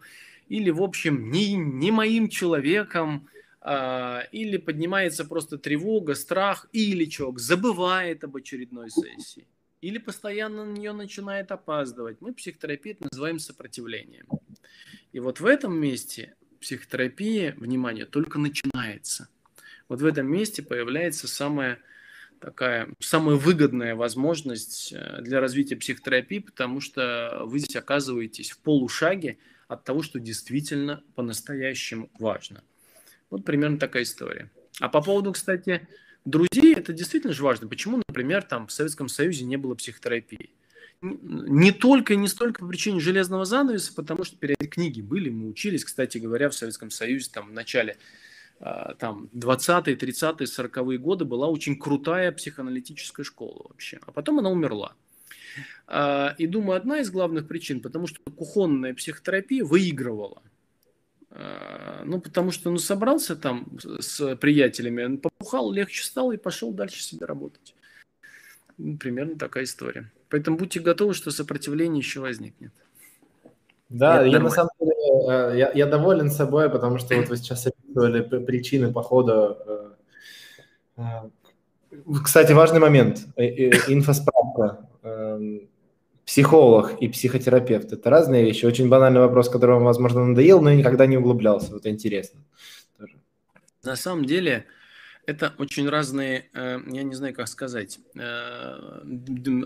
или, 0.48 0.70
в 0.70 0.82
общем, 0.82 1.30
не, 1.30 1.54
не 1.54 1.90
моим 1.90 2.28
человеком, 2.28 3.28
а, 3.62 4.22
или 4.32 4.56
поднимается 4.56 5.24
просто 5.24 5.58
тревога, 5.58 6.14
страх, 6.14 6.68
или 6.72 7.06
человек 7.06 7.40
забывает 7.40 8.24
об 8.24 8.36
очередной 8.36 8.90
сессии 8.90 9.46
или 9.80 9.98
постоянно 9.98 10.64
на 10.64 10.72
нее 10.72 10.92
начинает 10.92 11.50
опаздывать. 11.52 12.20
Мы 12.20 12.34
психотерапию 12.34 12.96
называем 13.00 13.38
сопротивлением. 13.38 14.26
И 15.12 15.20
вот 15.20 15.40
в 15.40 15.46
этом 15.46 15.78
месте 15.78 16.34
психотерапия, 16.60 17.54
внимание, 17.56 18.04
только 18.04 18.38
начинается. 18.38 19.28
Вот 19.88 20.00
в 20.00 20.06
этом 20.06 20.30
месте 20.30 20.62
появляется 20.62 21.26
самая 21.26 21.78
такая 22.40 22.88
самая 23.00 23.36
выгодная 23.36 23.94
возможность 23.94 24.92
э, 24.92 25.20
для 25.20 25.40
развития 25.40 25.76
психотерапии, 25.76 26.38
потому 26.38 26.80
что 26.80 27.42
вы 27.44 27.58
здесь 27.58 27.76
оказываетесь 27.76 28.50
в 28.50 28.58
полушаге 28.58 29.38
от 29.68 29.84
того, 29.84 30.02
что 30.02 30.18
действительно 30.18 31.02
по-настоящему 31.14 32.10
важно. 32.18 32.62
Вот 33.28 33.44
примерно 33.44 33.78
такая 33.78 34.04
история. 34.04 34.50
А 34.80 34.88
по 34.88 35.02
поводу, 35.02 35.32
кстати, 35.32 35.86
друзей, 36.24 36.74
это 36.74 36.92
действительно 36.92 37.32
же 37.32 37.42
важно. 37.42 37.68
Почему, 37.68 38.02
например, 38.08 38.42
там 38.42 38.66
в 38.66 38.72
Советском 38.72 39.08
Союзе 39.08 39.44
не 39.44 39.56
было 39.56 39.74
психотерапии? 39.74 40.50
Не 41.02 41.72
только 41.72 42.14
не 42.14 42.28
столько 42.28 42.60
по 42.60 42.68
причине 42.68 43.00
железного 43.00 43.46
занавеса, 43.46 43.94
потому 43.94 44.24
что 44.24 44.36
перед 44.36 44.58
книги 44.70 45.00
были, 45.00 45.30
мы 45.30 45.48
учились, 45.48 45.84
кстати 45.84 46.18
говоря, 46.18 46.50
в 46.50 46.54
Советском 46.54 46.90
Союзе 46.90 47.30
там 47.32 47.48
в 47.48 47.52
начале 47.52 47.96
а, 48.60 48.94
там 48.94 49.30
20-е, 49.34 49.96
30-е, 49.96 50.46
40-е 50.46 50.98
годы 50.98 51.24
была 51.24 51.48
очень 51.48 51.78
крутая 51.78 52.30
психоаналитическая 52.32 53.24
школа 53.24 53.66
вообще. 53.70 53.98
А 54.06 54.12
потом 54.12 54.40
она 54.40 54.50
умерла. 54.50 54.94
А, 55.86 56.34
и 56.36 56.46
думаю, 56.46 56.76
одна 56.76 56.98
из 56.98 57.10
главных 57.10 57.48
причин, 57.48 57.80
потому 57.80 58.06
что 58.06 58.20
кухонная 58.30 58.92
психотерапия 58.92 59.64
выигрывала. 59.64 60.42
А, 61.32 62.02
ну, 62.04 62.20
потому 62.20 62.50
что, 62.50 62.70
ну, 62.70 62.78
собрался 62.78 63.36
там 63.36 63.66
с 64.00 64.36
приятелями, 64.36 65.16
побухал, 65.16 65.72
легче 65.72 66.04
стало 66.04 66.32
и 66.32 66.36
пошел 66.36 66.72
дальше 66.72 67.02
себе 67.02 67.26
работать. 67.26 67.74
Ну, 68.78 68.96
примерно 68.96 69.36
такая 69.38 69.64
история. 69.64 70.10
Поэтому 70.28 70.56
будьте 70.56 70.80
готовы, 70.80 71.14
что 71.14 71.30
сопротивление 71.30 71.98
еще 71.98 72.20
возникнет. 72.20 72.72
Да, 73.88 74.22
я 74.22 74.38
на 74.38 74.50
самом 74.50 74.70
деле, 74.78 74.92
э, 75.28 75.58
я, 75.58 75.72
я 75.72 75.86
доволен 75.86 76.30
собой, 76.30 76.70
потому 76.70 76.98
что 76.98 77.16
вот 77.16 77.28
вы 77.28 77.36
сейчас 77.36 77.66
описывали 77.66 78.22
причины 78.22 78.92
похода. 78.92 79.96
Э, 80.96 81.02
э, 81.92 82.10
кстати, 82.22 82.52
важный 82.52 82.78
момент. 82.78 83.26
Инфосправка 83.36 84.88
эм, 85.02 85.68
психолог 86.30 86.92
и 87.02 87.08
психотерапевт– 87.08 87.92
это 87.92 88.08
разные 88.08 88.44
вещи. 88.44 88.64
Очень 88.64 88.88
банальный 88.88 89.20
вопрос, 89.20 89.48
который 89.48 89.72
вам, 89.72 89.84
возможно, 89.84 90.24
надоел, 90.24 90.62
но 90.62 90.70
я 90.70 90.76
никогда 90.76 91.06
не 91.06 91.16
углублялся. 91.16 91.72
Вот 91.72 91.86
интересно. 91.86 92.40
На 93.82 93.96
самом 93.96 94.24
деле, 94.24 94.66
это 95.26 95.52
очень 95.58 95.88
разные, 95.88 96.48
э, 96.54 96.78
я 96.86 97.02
не 97.02 97.16
знаю, 97.16 97.34
как 97.34 97.48
сказать. 97.48 97.98
Э, 98.14 99.00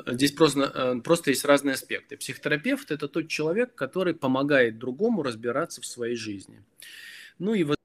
здесь 0.06 0.32
просто, 0.32 0.72
э, 0.74 1.00
просто 1.02 1.30
есть 1.30 1.44
разные 1.44 1.74
аспекты. 1.74 2.16
Психотерапевт– 2.16 2.90
это 2.92 3.08
тот 3.08 3.28
человек, 3.28 3.74
который 3.74 4.14
помогает 4.14 4.78
другому 4.78 5.22
разбираться 5.22 5.82
в 5.82 5.86
своей 5.86 6.16
жизни. 6.16 6.62
Ну 7.38 7.52
и 7.52 7.64
вот 7.64 7.76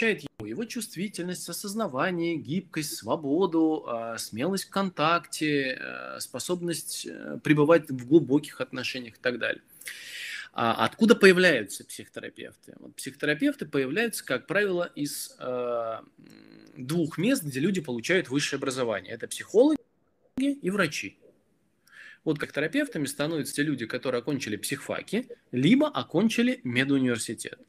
его, 0.00 0.46
его 0.46 0.64
чувствительность, 0.64 1.48
осознавание, 1.48 2.36
гибкость, 2.36 2.96
свободу, 2.96 3.84
а, 3.86 4.18
смелость 4.18 4.64
в 4.64 4.70
контакте, 4.70 5.78
э, 5.80 6.20
способность 6.20 7.06
э, 7.06 7.38
пребывать 7.42 7.88
в 7.88 8.06
глубоких 8.06 8.60
отношениях 8.60 9.14
и 9.14 9.20
так 9.20 9.38
далее. 9.38 9.62
А 10.52 10.84
откуда 10.84 11.14
появляются 11.14 11.84
психотерапевты? 11.84 12.74
Вот 12.78 12.94
психотерапевты 12.96 13.66
появляются, 13.66 14.24
как 14.24 14.46
правило, 14.46 14.90
из 14.94 15.36
э, 15.38 16.00
двух 16.76 17.18
мест, 17.18 17.42
где 17.42 17.60
люди 17.60 17.80
получают 17.80 18.28
высшее 18.28 18.58
образование. 18.58 19.14
Это 19.14 19.28
психологи 19.28 19.78
и 20.38 20.70
врачи. 20.70 21.18
Вот 22.24 22.38
как 22.38 22.52
терапевтами 22.52 23.06
становятся 23.06 23.54
те 23.54 23.62
люди, 23.62 23.86
которые 23.86 24.18
окончили 24.18 24.56
психфаки, 24.56 25.28
либо 25.52 25.88
окончили 25.88 26.60
медуниверситет. 26.64 27.60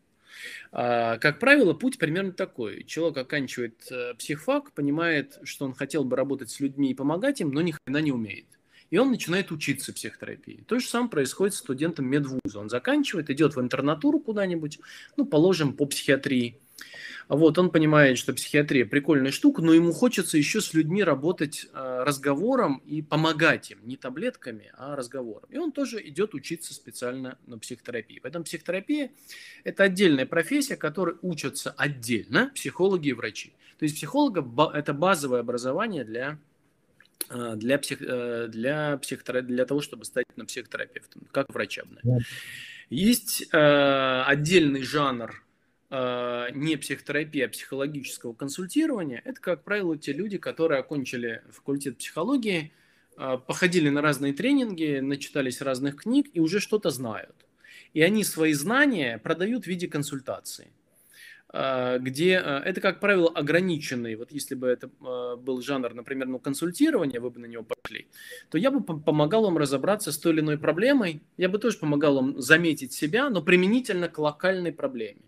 А, 0.72 1.17
как 1.17 1.39
правило, 1.39 1.74
путь 1.74 1.98
примерно 1.98 2.32
такой. 2.32 2.84
Человек 2.84 3.17
оканчивает 3.17 3.91
э, 3.91 4.13
психфак, 4.15 4.72
понимает, 4.74 5.39
что 5.44 5.65
он 5.65 5.74
хотел 5.74 6.03
бы 6.03 6.15
работать 6.15 6.50
с 6.50 6.60
людьми 6.60 6.91
и 6.91 6.96
помогать 6.96 7.41
им, 7.41 7.51
но 7.51 7.62
ни 7.62 7.72
хрена 7.72 7.98
не 8.00 8.12
умеет. 8.12 8.48
И 8.89 8.98
он 8.98 9.12
начинает 9.12 9.51
учиться 9.51 9.94
психотерапии. 9.94 10.63
То 10.67 10.79
же 10.79 10.88
самое 10.88 11.10
происходит 11.10 11.56
с 11.56 11.60
студентом 11.60 12.06
медвуза. 12.06 12.60
Он 12.60 12.70
заканчивает, 12.70 13.29
идет 13.29 13.56
в 13.56 13.62
интернатуру 13.62 14.20
куда-нибудь, 14.20 14.79
ну, 15.17 15.25
положим, 15.25 15.74
по 15.74 15.86
психиатрии. 15.86 16.60
Вот, 17.29 17.57
он 17.57 17.72
понимает, 17.72 18.17
что 18.17 18.34
психиатрия 18.34 18.86
прикольная 18.86 19.31
штука, 19.31 19.62
но 19.62 19.74
ему 19.74 19.91
хочется 19.91 20.38
еще 20.38 20.62
с 20.62 20.74
людьми 20.74 21.03
работать 21.03 21.67
э, 21.74 22.03
разговором 22.03 22.81
и 22.86 23.01
помогать 23.01 23.72
им, 23.72 23.79
не 23.84 23.98
таблетками, 23.98 24.72
а 24.77 24.96
разговором. 24.96 25.50
И 25.50 25.57
он 25.57 25.74
тоже 25.74 26.05
идет 26.07 26.34
учиться 26.34 26.74
специально 26.74 27.38
на 27.46 27.57
психотерапии. 27.60 28.19
Поэтому 28.19 28.46
психотерапия– 28.46 29.12
это 29.65 29.84
отдельная 29.84 30.25
профессия, 30.25 30.77
которой 30.77 31.15
учатся 31.22 31.72
отдельно 31.72 32.51
психологи 32.55 33.10
и 33.10 33.13
врачи. 33.13 33.53
То 33.77 33.84
есть 33.84 33.96
психолога– 33.96 34.72
это 34.74 34.93
базовое 34.93 35.41
образование 35.41 36.05
для 36.05 36.39
э, 37.29 37.55
для, 37.57 37.77
псих, 37.77 38.01
э, 38.01 38.48
для, 38.48 38.98
психотера... 39.00 39.41
для 39.41 39.65
того, 39.65 39.81
чтобы 39.81 40.05
стать 40.05 40.25
на 40.38 40.46
психотерапевтом, 40.46 41.24
как 41.31 41.53
врачебное. 41.53 42.01
Есть 42.89 43.50
э, 43.51 44.22
отдельный 44.22 44.84
жанр 44.84 45.43
не 45.89 46.75
психотерапии, 46.75 47.41
а 47.41 47.50
психологического 47.50 48.34
консультирования, 48.34 49.22
это, 49.24 49.39
как 49.39 49.63
правило, 49.63 49.98
те 49.98 50.12
люди, 50.12 50.38
которые 50.38 50.79
окончили 50.79 51.41
факультет 51.50 51.98
психологии, 51.98 52.74
э, 53.17 53.38
походили 53.48 53.88
на 53.89 54.01
разные 54.01 54.34
тренинги, 54.34 55.00
начитались 55.00 55.62
разных 55.62 56.03
книг 56.03 56.27
и 56.34 56.41
уже 56.41 56.60
что-то 56.60 56.89
знают. 56.89 57.36
И 57.94 58.01
они 58.01 58.25
свои 58.25 58.51
знания 58.51 59.17
продают 59.17 59.63
в 59.63 59.67
виде 59.67 59.88
консультации. 59.88 60.67
А, 61.50 61.98
где 62.00 62.34
это, 62.34 62.82
как 62.82 63.00
правило, 63.00 63.32
ограниченный, 63.34 64.15
вот 64.15 64.34
если 64.34 64.56
бы 64.56 64.67
это 64.67 64.89
был 65.38 65.62
жанр, 65.62 65.94
например, 65.94 66.27
ну, 66.27 66.39
консультирования, 66.39 67.22
вы 67.22 67.29
бы 67.29 67.39
на 67.39 67.46
него 67.46 67.63
пошли, 67.63 68.08
то 68.50 68.58
я 68.58 68.72
бы 68.72 68.84
помогал 68.84 69.44
вам 69.44 69.58
разобраться 69.58 70.12
с 70.12 70.17
той 70.17 70.34
или 70.34 70.41
иной 70.41 70.58
проблемой, 70.58 71.22
я 71.38 71.48
бы 71.48 71.58
тоже 71.58 71.77
помогал 71.77 72.15
вам 72.15 72.41
заметить 72.41 72.91
себя, 72.91 73.29
но 73.29 73.41
применительно 73.41 74.10
к 74.10 74.20
локальной 74.20 74.74
проблеме. 74.74 75.22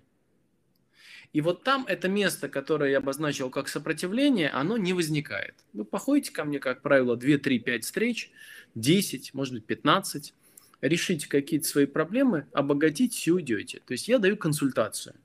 И 1.32 1.42
вот 1.42 1.64
там 1.64 1.86
это 1.88 2.08
место, 2.08 2.50
которое 2.50 2.92
я 2.92 2.98
обозначил 2.98 3.50
как 3.50 3.68
сопротивление, 3.68 4.50
оно 4.50 4.78
не 4.78 4.94
возникает. 4.94 5.56
Вы 5.74 5.86
походите 5.86 6.32
ко 6.32 6.44
мне, 6.44 6.60
как 6.60 6.82
правило, 6.82 7.16
2, 7.16 7.38
3, 7.38 7.60
5 7.60 7.84
встреч, 7.84 8.32
10, 8.74 9.34
может 9.36 9.54
быть, 9.54 9.66
15, 9.66 10.34
решите 10.82 11.28
какие-то 11.28 11.68
свои 11.68 11.86
проблемы, 11.86 12.48
обогатитесь 12.52 13.28
и 13.28 13.32
уйдете. 13.32 13.82
То 13.86 13.92
есть 13.92 14.08
я 14.08 14.18
даю 14.18 14.38
консультацию. 14.38 15.16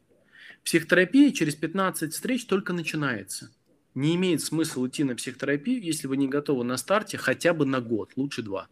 Психотерапия 0.62 1.30
через 1.30 1.54
15 1.54 2.12
встреч 2.12 2.44
только 2.46 2.72
начинается. 2.72 3.50
Не 3.94 4.16
имеет 4.16 4.42
смысла 4.42 4.86
идти 4.88 5.04
на 5.04 5.14
психотерапию, 5.14 5.82
если 5.82 6.06
вы 6.06 6.16
не 6.16 6.28
готовы 6.28 6.64
на 6.64 6.76
старте 6.76 7.16
хотя 7.16 7.54
бы 7.54 7.64
на 7.64 7.80
год, 7.80 8.12
лучше 8.16 8.42
два. 8.42 8.68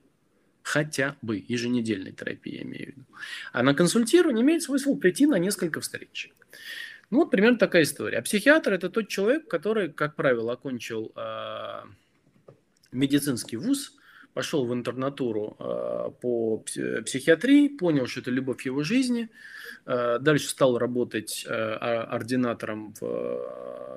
Хотя 0.62 1.16
бы 1.22 1.44
еженедельной 1.46 2.12
терапии, 2.12 2.56
я 2.56 2.62
имею 2.62 2.84
в 2.84 2.88
виду. 2.88 3.06
А 3.52 3.62
на 3.62 3.74
консультирование 3.74 4.42
имеет 4.42 4.62
смысл 4.62 4.96
прийти 4.96 5.26
на 5.26 5.38
несколько 5.38 5.80
встреч. 5.80 6.32
Ну, 7.12 7.18
вот 7.18 7.30
примерно 7.30 7.58
такая 7.58 7.82
история. 7.82 8.18
А 8.18 8.22
психиатр– 8.22 8.72
это 8.74 8.88
тот 8.88 9.06
человек, 9.06 9.46
который, 9.46 9.92
как 9.92 10.16
правило, 10.16 10.54
окончил 10.54 11.12
э, 11.14 11.82
медицинский 12.90 13.58
вуз, 13.58 13.92
пошел 14.32 14.64
в 14.64 14.72
интернатуру 14.72 15.54
э, 15.58 16.10
по 16.22 16.64
психиатрии, 17.04 17.68
понял, 17.68 18.06
что 18.06 18.20
это 18.20 18.30
любовь 18.30 18.64
его 18.64 18.82
жизни, 18.82 19.28
э, 19.84 20.20
дальше 20.20 20.48
стал 20.48 20.78
работать 20.78 21.44
э, 21.46 21.52
ординатором 21.52 22.94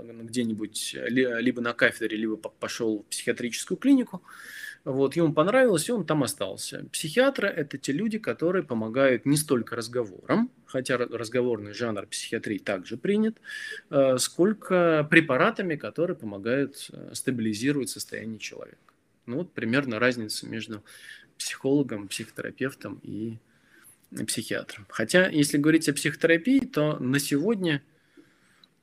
где-нибудь 0.03 0.97
либо 1.07 1.61
на 1.61 1.71
кафедре, 1.71 2.17
либо 2.17 2.35
пошел 2.35 3.03
в 3.03 3.05
психиатрическую 3.05 3.77
клинику. 3.77 4.23
Вот, 4.85 5.15
ему 5.15 5.33
понравилось, 5.33 5.89
и 5.89 5.91
он 5.91 6.05
там 6.05 6.21
остался. 6.21 6.85
Психиатры– 6.91 7.47
это 7.49 7.79
те 7.79 7.91
люди, 7.91 8.19
которые 8.19 8.63
помогают 8.63 9.25
не 9.25 9.35
столько 9.35 9.75
разговором, 9.75 10.51
хотя 10.67 10.97
разговорный 10.97 11.73
жанр 11.73 12.05
психиатрии 12.05 12.59
также 12.59 12.95
принят, 12.95 13.41
сколько 14.19 15.07
препаратами, 15.09 15.75
которые 15.75 16.15
помогают 16.15 16.91
стабилизировать 17.13 17.89
состояние 17.89 18.37
человека. 18.37 18.77
Ну 19.25 19.37
вот 19.37 19.53
примерно 19.53 19.97
разница 19.97 20.47
между 20.47 20.83
психологом, 21.39 22.07
психотерапевтом 22.07 22.99
и 23.01 23.39
психиатром. 24.27 24.85
Хотя, 24.89 25.29
если 25.29 25.57
говорить 25.57 25.89
о 25.89 25.93
психотерапии, 25.93 26.59
то 26.59 26.99
на 26.99 27.17
сегодня 27.17 27.81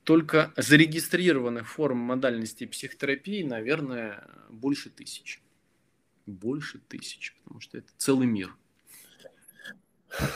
только 0.03 0.53
зарегистрированных 0.57 1.69
форм 1.69 1.99
модальности 1.99 2.67
психотерапии, 2.67 3.45
наверное, 3.45 4.27
больше 4.51 4.91
тысяч. 4.91 5.41
Больше 6.27 6.81
тысяч, 6.89 7.35
потому 7.43 7.61
что 7.61 7.79
это 7.79 7.89
целый 7.97 8.27
мир. 8.27 8.55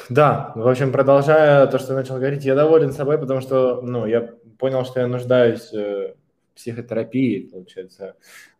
Да, 0.08 0.52
в 0.54 0.66
общем, 0.66 0.90
продолжая 0.90 1.66
то, 1.66 1.78
что 1.78 1.92
я 1.92 2.00
начал 2.00 2.16
говорить, 2.16 2.44
я 2.44 2.54
доволен 2.54 2.92
собой, 2.92 3.18
потому 3.18 3.40
что, 3.40 3.82
ну, 3.82 4.06
я 4.06 4.22
понял, 4.58 4.84
что 4.84 5.00
я 5.00 5.06
нуждаюсь 5.06 5.72
э, 5.74 6.14
в 6.52 6.56
психотерапии, 6.56 7.50
получается, 7.52 8.16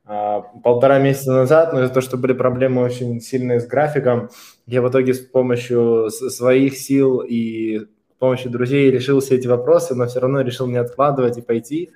а, 0.08 0.40
полтора 0.40 0.98
месяца 1.00 1.32
назад, 1.32 1.72
но 1.72 1.82
из-за 1.82 1.94
того, 1.94 2.00
что 2.00 2.16
были 2.16 2.32
проблемы 2.32 2.82
очень 2.82 3.20
сильные 3.20 3.60
с 3.60 3.66
графиком, 3.66 4.30
я 4.66 4.80
в 4.80 4.88
итоге 4.88 5.14
с 5.14 5.20
помощью 5.20 6.10
своих 6.10 6.76
сил 6.76 7.20
и 7.20 7.80
с 7.80 8.18
помощью 8.18 8.50
друзей 8.52 8.90
решил 8.90 9.20
все 9.20 9.34
эти 9.34 9.48
вопросы, 9.48 9.94
но 9.96 10.06
все 10.06 10.20
равно 10.20 10.42
решил 10.42 10.68
не 10.68 10.76
откладывать 10.76 11.38
и 11.38 11.42
пойти. 11.42 11.90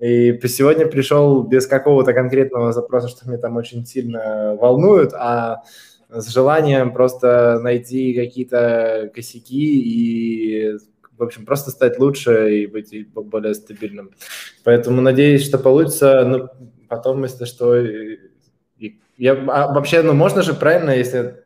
И 0.00 0.38
сегодня 0.48 0.86
пришел 0.86 1.42
без 1.42 1.66
какого-то 1.66 2.14
конкретного 2.14 2.72
запроса, 2.72 3.08
что 3.08 3.28
мне 3.28 3.36
там 3.36 3.56
очень 3.56 3.84
сильно 3.84 4.56
волнует, 4.58 5.12
а 5.12 5.62
с 6.08 6.28
желанием 6.28 6.92
просто 6.92 7.60
найти 7.62 8.14
какие-то 8.14 9.10
косяки 9.14 9.80
и, 9.80 10.78
в 11.18 11.22
общем, 11.22 11.44
просто 11.44 11.70
стать 11.70 11.98
лучше 11.98 12.62
и 12.62 12.66
быть 12.66 12.94
более 13.12 13.54
стабильным. 13.54 14.10
Поэтому 14.64 15.02
надеюсь, 15.02 15.44
что 15.44 15.58
получится. 15.58 16.24
Ну, 16.24 16.48
потом, 16.88 17.22
если 17.22 17.44
что, 17.44 17.76
я, 19.18 19.32
а 19.48 19.72
вообще, 19.72 20.02
ну, 20.02 20.14
можно 20.14 20.42
же 20.42 20.54
правильно, 20.54 20.90
если 20.90 21.44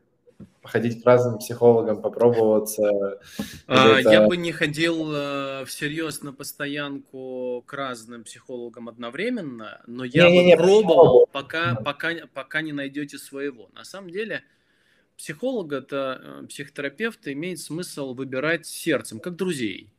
ходить 0.67 1.01
к 1.01 1.05
разным 1.05 1.37
психологам, 1.37 2.01
попробоваться. 2.01 3.19
А, 3.67 3.99
это... 3.99 4.11
Я 4.11 4.27
бы 4.27 4.37
не 4.37 4.51
ходил 4.51 5.11
э, 5.11 5.65
всерьез 5.65 6.21
на 6.21 6.31
постоянку 6.33 7.63
к 7.65 7.73
разным 7.73 8.23
психологам 8.23 8.89
одновременно, 8.89 9.81
но 9.87 10.03
я 10.03 10.29
не, 10.29 10.39
бы 10.39 10.45
не, 10.45 10.57
пробовал, 10.57 11.27
пока, 11.31 11.75
пока, 11.75 12.11
пока 12.33 12.61
не 12.61 12.71
найдете 12.71 13.17
своего. 13.17 13.69
На 13.73 13.83
самом 13.83 14.11
деле, 14.11 14.43
психолог 15.17 15.73
это 15.73 16.21
э, 16.21 16.47
психотерапевт 16.47 17.27
имеет 17.27 17.59
смысл 17.59 18.13
выбирать 18.13 18.65
сердцем, 18.65 19.19
как 19.19 19.35
друзей. 19.35 19.89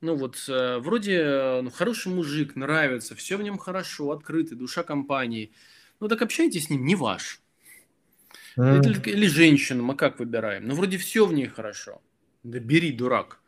Ну 0.00 0.14
вот, 0.14 0.36
э, 0.48 0.78
вроде 0.78 1.18
э, 1.18 1.60
ну, 1.62 1.70
хороший 1.70 2.12
мужик, 2.12 2.54
нравится, 2.54 3.14
все 3.14 3.36
в 3.36 3.42
нем 3.42 3.58
хорошо, 3.58 4.10
открытый, 4.10 4.56
душа 4.56 4.82
компании. 4.82 5.52
Ну 6.00 6.08
так 6.08 6.20
общайтесь 6.22 6.66
с 6.66 6.70
ним, 6.70 6.84
не 6.84 6.94
ваш. 6.94 7.40
Mm. 8.56 8.84
Или, 8.84 9.10
или 9.10 9.26
женщину, 9.26 9.82
мы 9.82 9.94
как 9.94 10.18
выбираем? 10.18 10.66
Ну 10.66 10.74
вроде 10.74 10.98
все 10.98 11.26
в 11.26 11.32
ней 11.32 11.46
хорошо. 11.46 12.00
Да 12.42 12.58
бери, 12.58 12.92
дурак. 12.92 13.40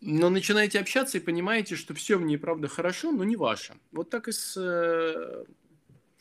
Но 0.00 0.30
начинаете 0.30 0.80
общаться 0.80 1.18
и 1.18 1.20
понимаете, 1.20 1.76
что 1.76 1.94
все 1.94 2.16
в 2.16 2.22
ней, 2.22 2.38
правда, 2.38 2.68
хорошо, 2.68 3.12
но 3.12 3.24
не 3.24 3.36
ваше. 3.36 3.74
Вот 3.92 4.08
так 4.08 4.28
и 4.28 4.32
с 4.32 4.56
э, 4.56 5.44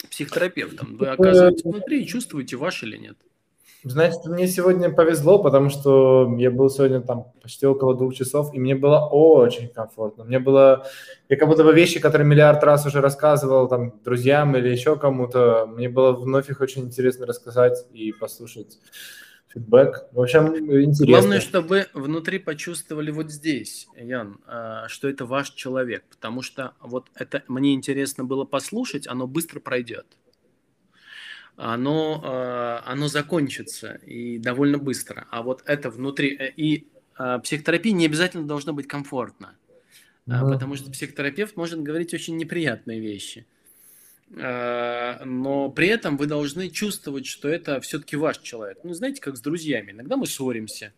психотерапевтом. 0.10 0.98
Вы 0.98 1.08
оказываетесь 1.08 1.64
внутри 1.64 2.04
и 2.04 2.08
чувствуете, 2.08 2.58
ваш 2.58 2.84
или 2.84 2.98
нет. 2.98 3.18
Значит, 3.84 4.26
мне 4.26 4.46
сегодня 4.48 4.90
повезло, 4.90 5.42
потому 5.42 5.70
что 5.70 6.36
я 6.38 6.52
был 6.52 6.70
сегодня 6.70 7.00
там 7.00 7.32
почти 7.42 7.66
около 7.66 7.96
двух 7.96 8.14
часов, 8.14 8.54
и 8.54 8.60
мне 8.60 8.76
было 8.76 9.08
очень 9.08 9.70
комфортно. 9.70 10.26
Мне 10.26 10.40
было, 10.40 10.86
я 11.30 11.38
как 11.38 11.48
будто 11.48 11.64
бы 11.64 11.74
вещи, 11.74 12.00
которые 12.00 12.28
миллиард 12.28 12.62
раз 12.64 12.86
уже 12.86 13.00
рассказывал 13.00 13.70
там 13.70 13.94
друзьям 14.04 14.56
или 14.58 14.68
еще 14.68 14.98
кому-то, 14.98 15.66
мне 15.66 15.88
было 15.88 16.12
вновь 16.12 16.50
их 16.50 16.60
очень 16.60 16.84
интересно 16.84 17.26
рассказать 17.26 17.86
и 17.94 18.12
послушать 18.12 18.80
фидбэк. 19.48 20.10
В 20.12 20.22
общем, 20.22 20.56
интересно. 20.58 21.06
Главное, 21.06 21.40
чтобы 21.40 21.88
внутри 21.94 22.40
почувствовали 22.40 23.12
вот 23.12 23.32
здесь, 23.32 23.88
Ян, 23.96 24.40
а, 24.46 24.90
что 24.90 25.08
это 25.08 25.26
ваш 25.26 25.52
человек, 25.52 26.04
потому 26.10 26.42
что 26.42 26.74
вот 26.82 27.08
это 27.16 27.44
мне 27.48 27.74
интересно 27.74 28.26
было 28.26 28.44
послушать, 28.44 29.08
оно 29.08 29.26
быстро 29.26 29.62
пройдет 29.62 30.06
оно, 31.60 32.22
а, 32.24 32.84
оно 32.86 33.10
закончится 33.10 34.00
и 34.06 34.38
довольно 34.38 34.78
быстро. 34.78 35.28
А 35.30 35.42
вот 35.42 35.62
это 35.66 35.90
внутри... 35.90 36.36
Э, 36.40 36.52
и 36.56 36.88
а, 37.16 37.40
психотерапии 37.40 37.92
не 37.92 38.06
обязательно 38.06 38.48
должно 38.48 38.74
быть 38.74 38.88
комфортно, 38.88 39.56
mm 40.26 40.52
потому 40.52 40.76
что 40.76 40.90
психотерапевт 40.92 41.58
может 41.58 41.82
говорить 41.82 42.14
очень 42.14 42.38
неприятные 42.38 43.00
вещи. 43.00 43.46
Но 44.32 45.74
при 45.76 45.88
этом 45.88 46.16
вы 46.16 46.28
должны 46.28 46.70
чувствовать, 46.70 47.26
что 47.26 47.50
это 47.50 47.82
все-таки 47.82 48.16
ваш 48.16 48.38
человек. 48.38 48.78
Ну, 48.84 48.94
знаете, 48.94 49.22
как 49.22 49.36
с 49.36 49.42
друзьями. 49.42 49.90
Иногда 49.90 50.18
мы 50.18 50.28
ссоримся, 50.28 50.94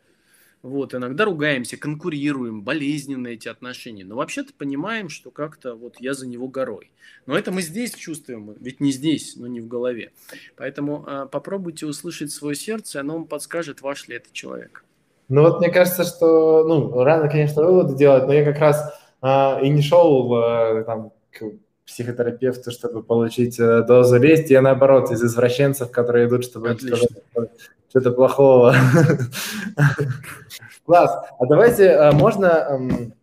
вот, 0.63 0.93
иногда 0.93 1.25
ругаемся, 1.25 1.77
конкурируем, 1.77 2.61
болезненные 2.61 3.33
эти 3.33 3.47
отношения. 3.47 4.05
Но 4.05 4.15
вообще-то 4.15 4.53
понимаем, 4.53 5.09
что 5.09 5.31
как-то 5.31 5.75
вот 5.75 5.95
я 5.99 6.13
за 6.13 6.27
него 6.27 6.47
горой. 6.47 6.91
Но 7.25 7.37
это 7.37 7.51
мы 7.51 7.61
здесь 7.61 7.95
чувствуем, 7.95 8.55
ведь 8.59 8.79
не 8.79 8.91
здесь, 8.91 9.35
но 9.35 9.47
не 9.47 9.59
в 9.59 9.67
голове. 9.67 10.11
Поэтому 10.55 11.03
э, 11.07 11.27
попробуйте 11.31 11.87
услышать 11.87 12.31
свое 12.31 12.55
сердце, 12.55 12.99
оно 12.99 13.13
вам 13.13 13.25
подскажет, 13.25 13.81
ваш 13.81 14.07
ли 14.07 14.17
это 14.17 14.27
человек. 14.31 14.85
Ну 15.29 15.41
вот 15.41 15.59
мне 15.59 15.69
кажется, 15.69 16.03
что, 16.03 16.63
ну, 16.67 17.03
рано, 17.03 17.29
конечно, 17.29 17.63
выводы 17.63 17.95
делать, 17.95 18.27
но 18.27 18.33
я 18.33 18.45
как 18.45 18.59
раз 18.59 18.93
э, 19.23 19.65
и 19.65 19.69
не 19.69 19.81
шел 19.81 20.35
э, 20.35 20.83
там, 20.83 21.11
к 21.31 21.43
психотерапевту, 21.87 22.69
чтобы 22.71 23.01
получить 23.01 23.59
э, 23.59 23.81
дозу 23.81 24.17
лести, 24.19 24.53
я 24.53 24.61
наоборот 24.61 25.11
из 25.11 25.23
извращенцев, 25.23 25.89
которые 25.89 26.27
идут, 26.27 26.43
чтобы 26.43 26.77
сказать 26.77 27.49
что-то 27.91 28.11
плохого. 28.11 28.73
Класс. 30.85 31.25
А 31.39 31.45
давайте, 31.45 31.83
э, 31.83 32.11
можно... 32.13 32.45
Эм, 32.47 33.13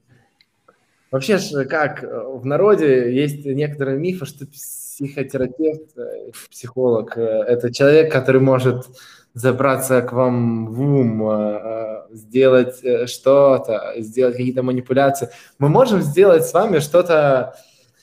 вообще 1.11 1.39
ж 1.39 1.65
как, 1.65 2.03
в 2.03 2.45
народе 2.45 3.15
есть 3.15 3.45
некоторые 3.47 3.99
мифы, 3.99 4.27
что 4.27 4.47
психотерапевт, 4.47 5.97
э, 5.97 6.31
психолог– 6.51 7.17
это 7.17 7.73
человек, 7.73 8.13
который 8.13 8.43
может 8.43 8.85
забраться 9.33 10.03
к 10.03 10.13
вам 10.13 10.67
в 10.67 10.81
ум, 10.81 12.09
сделать 12.11 12.83
э, 12.83 13.07
что-то, 13.07 13.95
сделать 13.99 14.37
какие-то 14.37 14.63
манипуляции. 14.63 15.31
Мы 15.59 15.69
можем 15.69 16.03
сделать 16.03 16.45
с 16.45 16.53
вами 16.53 16.79
что-то, 16.79 17.55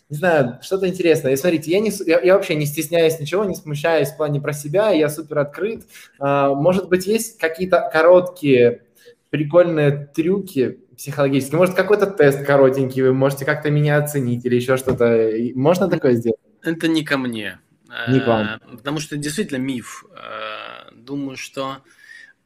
не 0.10 0.18
знаю, 0.18 0.60
что-то 0.62 0.88
интересное. 0.88 1.34
И 1.34 1.36
смотрите, 1.36 1.72
я, 1.72 1.80
не, 1.80 1.91
я, 2.06 2.22
я 2.22 2.36
вообще 2.36 2.56
не 2.56 2.65
стесняюсь 2.65 3.20
ничего, 3.20 3.44
не 3.44 3.56
смущаюсь 3.56 4.10
в 4.10 4.18
плане 4.18 4.39
про 4.39 4.54
себя, 4.54 4.91
я 4.91 5.10
супер 5.10 5.39
открыт. 5.39 5.84
А, 6.20 6.54
может 6.54 6.89
быть, 6.89 7.08
есть 7.08 7.39
какие-то 7.39 7.89
короткие, 7.91 8.84
прикольные 9.32 10.10
трюки 10.13 10.80
психологические? 10.96 11.58
Может, 11.58 11.76
какой-то 11.76 12.06
тест 12.06 12.46
коротенький, 12.46 13.02
вы 13.02 13.13
можете 13.13 13.46
как-то 13.46 13.72
меня 13.72 13.98
оценить 13.98 14.46
или 14.46 14.56
еще 14.56 14.78
что-то? 14.78 15.32
Можно 15.56 15.89
такое 15.89 16.13
сделать? 16.13 16.39
Это 16.62 16.88
не 16.88 17.04
ко 17.04 17.18
мне. 17.18 17.60
Не 18.08 18.20
к 18.20 18.28
вам. 18.28 18.60
Потому 18.78 19.00
что 19.00 19.18
действительно 19.18 19.58
миф. 19.58 20.06
Э, 20.12 20.91
думаю, 20.94 21.38
что 21.38 21.78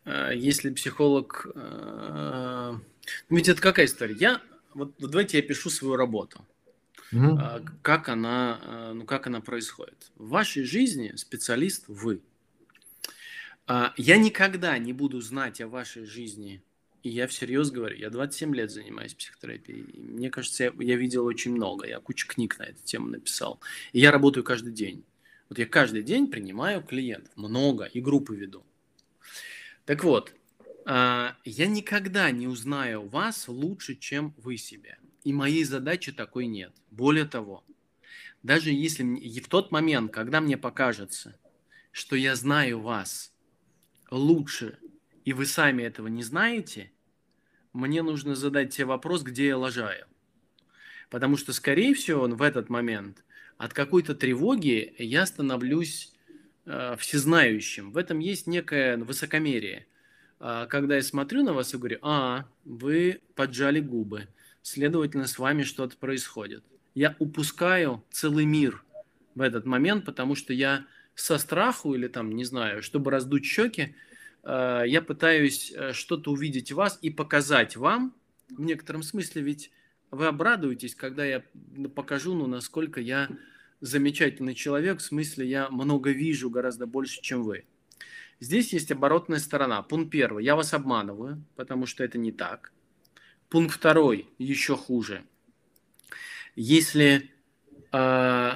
э, 0.05 0.31
если 0.35 0.69
психолог... 0.69 1.47
Ну, 1.55 3.37
ведь 3.37 3.49
это 3.49 3.61
какая 3.61 3.85
история? 3.85 4.15
Я... 4.15 4.41
Вот, 4.75 4.93
вот 4.99 5.09
давайте 5.09 5.37
я 5.37 5.43
пишу 5.43 5.71
свою 5.71 5.95
работу. 5.95 6.45
Угу. 7.11 7.39
Как 7.81 8.09
она, 8.09 8.91
ну, 8.93 9.05
как 9.05 9.27
она 9.27 9.41
происходит. 9.41 10.11
В 10.15 10.29
вашей 10.29 10.63
жизни 10.63 11.13
специалист 11.15 11.85
вы. 11.87 12.21
Я 13.97 14.17
никогда 14.17 14.77
не 14.77 14.93
буду 14.93 15.21
знать 15.21 15.61
о 15.61 15.67
вашей 15.67 16.05
жизни 16.05 16.63
и 17.01 17.09
я 17.09 17.27
всерьез 17.27 17.71
говорю, 17.71 17.95
я 17.97 18.09
27 18.09 18.53
лет 18.55 18.71
занимаюсь 18.71 19.13
психотерапией. 19.13 19.85
Мне 19.97 20.29
кажется, 20.29 20.65
я, 20.65 20.73
я 20.79 20.95
видел 20.97 21.25
очень 21.25 21.51
много. 21.53 21.87
Я 21.87 21.99
кучу 21.99 22.27
книг 22.27 22.59
на 22.59 22.63
эту 22.63 22.83
тему 22.83 23.07
написал. 23.07 23.59
И 23.93 23.99
я 23.99 24.11
работаю 24.11 24.43
каждый 24.43 24.73
день. 24.73 25.05
Вот 25.47 25.57
я 25.57 25.65
каждый 25.65 26.03
день 26.03 26.27
принимаю 26.27 26.83
клиентов, 26.83 27.31
много, 27.35 27.85
и 27.85 28.01
группы 28.01 28.35
веду. 28.35 28.65
Так 29.85 30.03
вот, 30.03 30.33
а, 30.85 31.37
я 31.45 31.67
никогда 31.67 32.29
не 32.31 32.47
узнаю 32.47 33.07
вас 33.07 33.47
лучше, 33.47 33.95
чем 33.95 34.33
вы 34.37 34.57
себя. 34.57 34.97
И 35.23 35.33
моей 35.33 35.63
задачи 35.63 36.11
такой 36.11 36.47
нет. 36.47 36.73
Более 36.91 37.25
того, 37.25 37.63
даже 38.43 38.71
если 38.71 39.03
в 39.39 39.47
тот 39.47 39.71
момент, 39.71 40.13
когда 40.13 40.39
мне 40.41 40.57
покажется, 40.57 41.37
что 41.91 42.15
я 42.15 42.35
знаю 42.35 42.79
вас 42.79 43.33
лучше, 44.09 44.77
и 45.25 45.33
вы 45.33 45.45
сами 45.45 45.83
этого 45.83 46.07
не 46.07 46.23
знаете, 46.23 46.91
мне 47.73 48.01
нужно 48.01 48.35
задать 48.35 48.73
тебе 48.73 48.85
вопрос, 48.85 49.23
где 49.23 49.47
я 49.47 49.57
лажаю. 49.57 50.05
Потому 51.09 51.37
что, 51.37 51.53
скорее 51.53 51.93
всего, 51.93 52.27
в 52.27 52.41
этот 52.41 52.69
момент 52.69 53.23
от 53.57 53.73
какой-то 53.73 54.15
тревоги 54.15 54.95
я 54.97 55.25
становлюсь 55.25 56.13
э, 56.65 56.95
всезнающим. 56.97 57.91
В 57.91 57.97
этом 57.97 58.19
есть 58.19 58.47
некое 58.47 58.97
высокомерие. 58.97 59.85
Э, 60.39 60.65
когда 60.69 60.95
я 60.95 61.03
смотрю 61.03 61.43
на 61.43 61.53
вас 61.53 61.73
и 61.73 61.77
говорю, 61.77 61.99
а, 62.01 62.47
вы 62.63 63.21
поджали 63.35 63.79
губы, 63.79 64.27
следовательно, 64.61 65.27
с 65.27 65.39
вами 65.39 65.63
что-то 65.63 65.97
происходит. 65.97 66.63
Я 66.95 67.15
упускаю 67.19 68.03
целый 68.11 68.45
мир 68.45 68.83
в 69.35 69.41
этот 69.41 69.65
момент, 69.65 70.05
потому 70.05 70.35
что 70.35 70.53
я 70.53 70.85
со 71.15 71.37
страху 71.37 71.93
или 71.95 72.07
там, 72.07 72.31
не 72.35 72.45
знаю, 72.45 72.81
чтобы 72.81 73.11
раздуть 73.11 73.45
щеки, 73.45 73.95
э, 74.43 74.83
я 74.87 75.01
пытаюсь 75.01 75.71
э, 75.75 75.93
что-то 75.93 76.31
увидеть 76.31 76.71
в 76.71 76.75
вас 76.75 76.97
и 77.01 77.09
показать 77.09 77.75
вам, 77.75 78.15
в 78.49 78.61
некотором 78.61 79.03
смысле 79.03 79.41
ведь 79.41 79.71
вы 80.11 80.27
обрадуетесь, 80.27 80.95
когда 80.95 81.23
я 81.25 81.43
покажу, 81.95 82.33
ну, 82.33 82.47
насколько 82.47 82.99
я 82.99 83.29
замечательный 83.81 84.55
человек, 84.55 84.99
в 84.99 85.03
смысле 85.03 85.47
я 85.47 85.69
много 85.69 86.11
вижу, 86.11 86.49
гораздо 86.49 86.87
больше, 86.87 87.21
чем 87.21 87.43
вы. 87.43 87.65
Здесь 88.39 88.73
есть 88.73 88.91
оборотная 88.91 89.39
сторона. 89.39 89.81
Пункт 89.83 90.11
первый. 90.11 90.45
Я 90.45 90.55
вас 90.55 90.73
обманываю, 90.73 91.43
потому 91.55 91.85
что 91.85 92.03
это 92.03 92.17
не 92.17 92.31
так. 92.31 92.71
Пункт 93.49 93.75
второй. 93.75 94.29
Еще 94.37 94.77
хуже. 94.77 95.23
Если 96.55 97.31
э, 97.91 98.51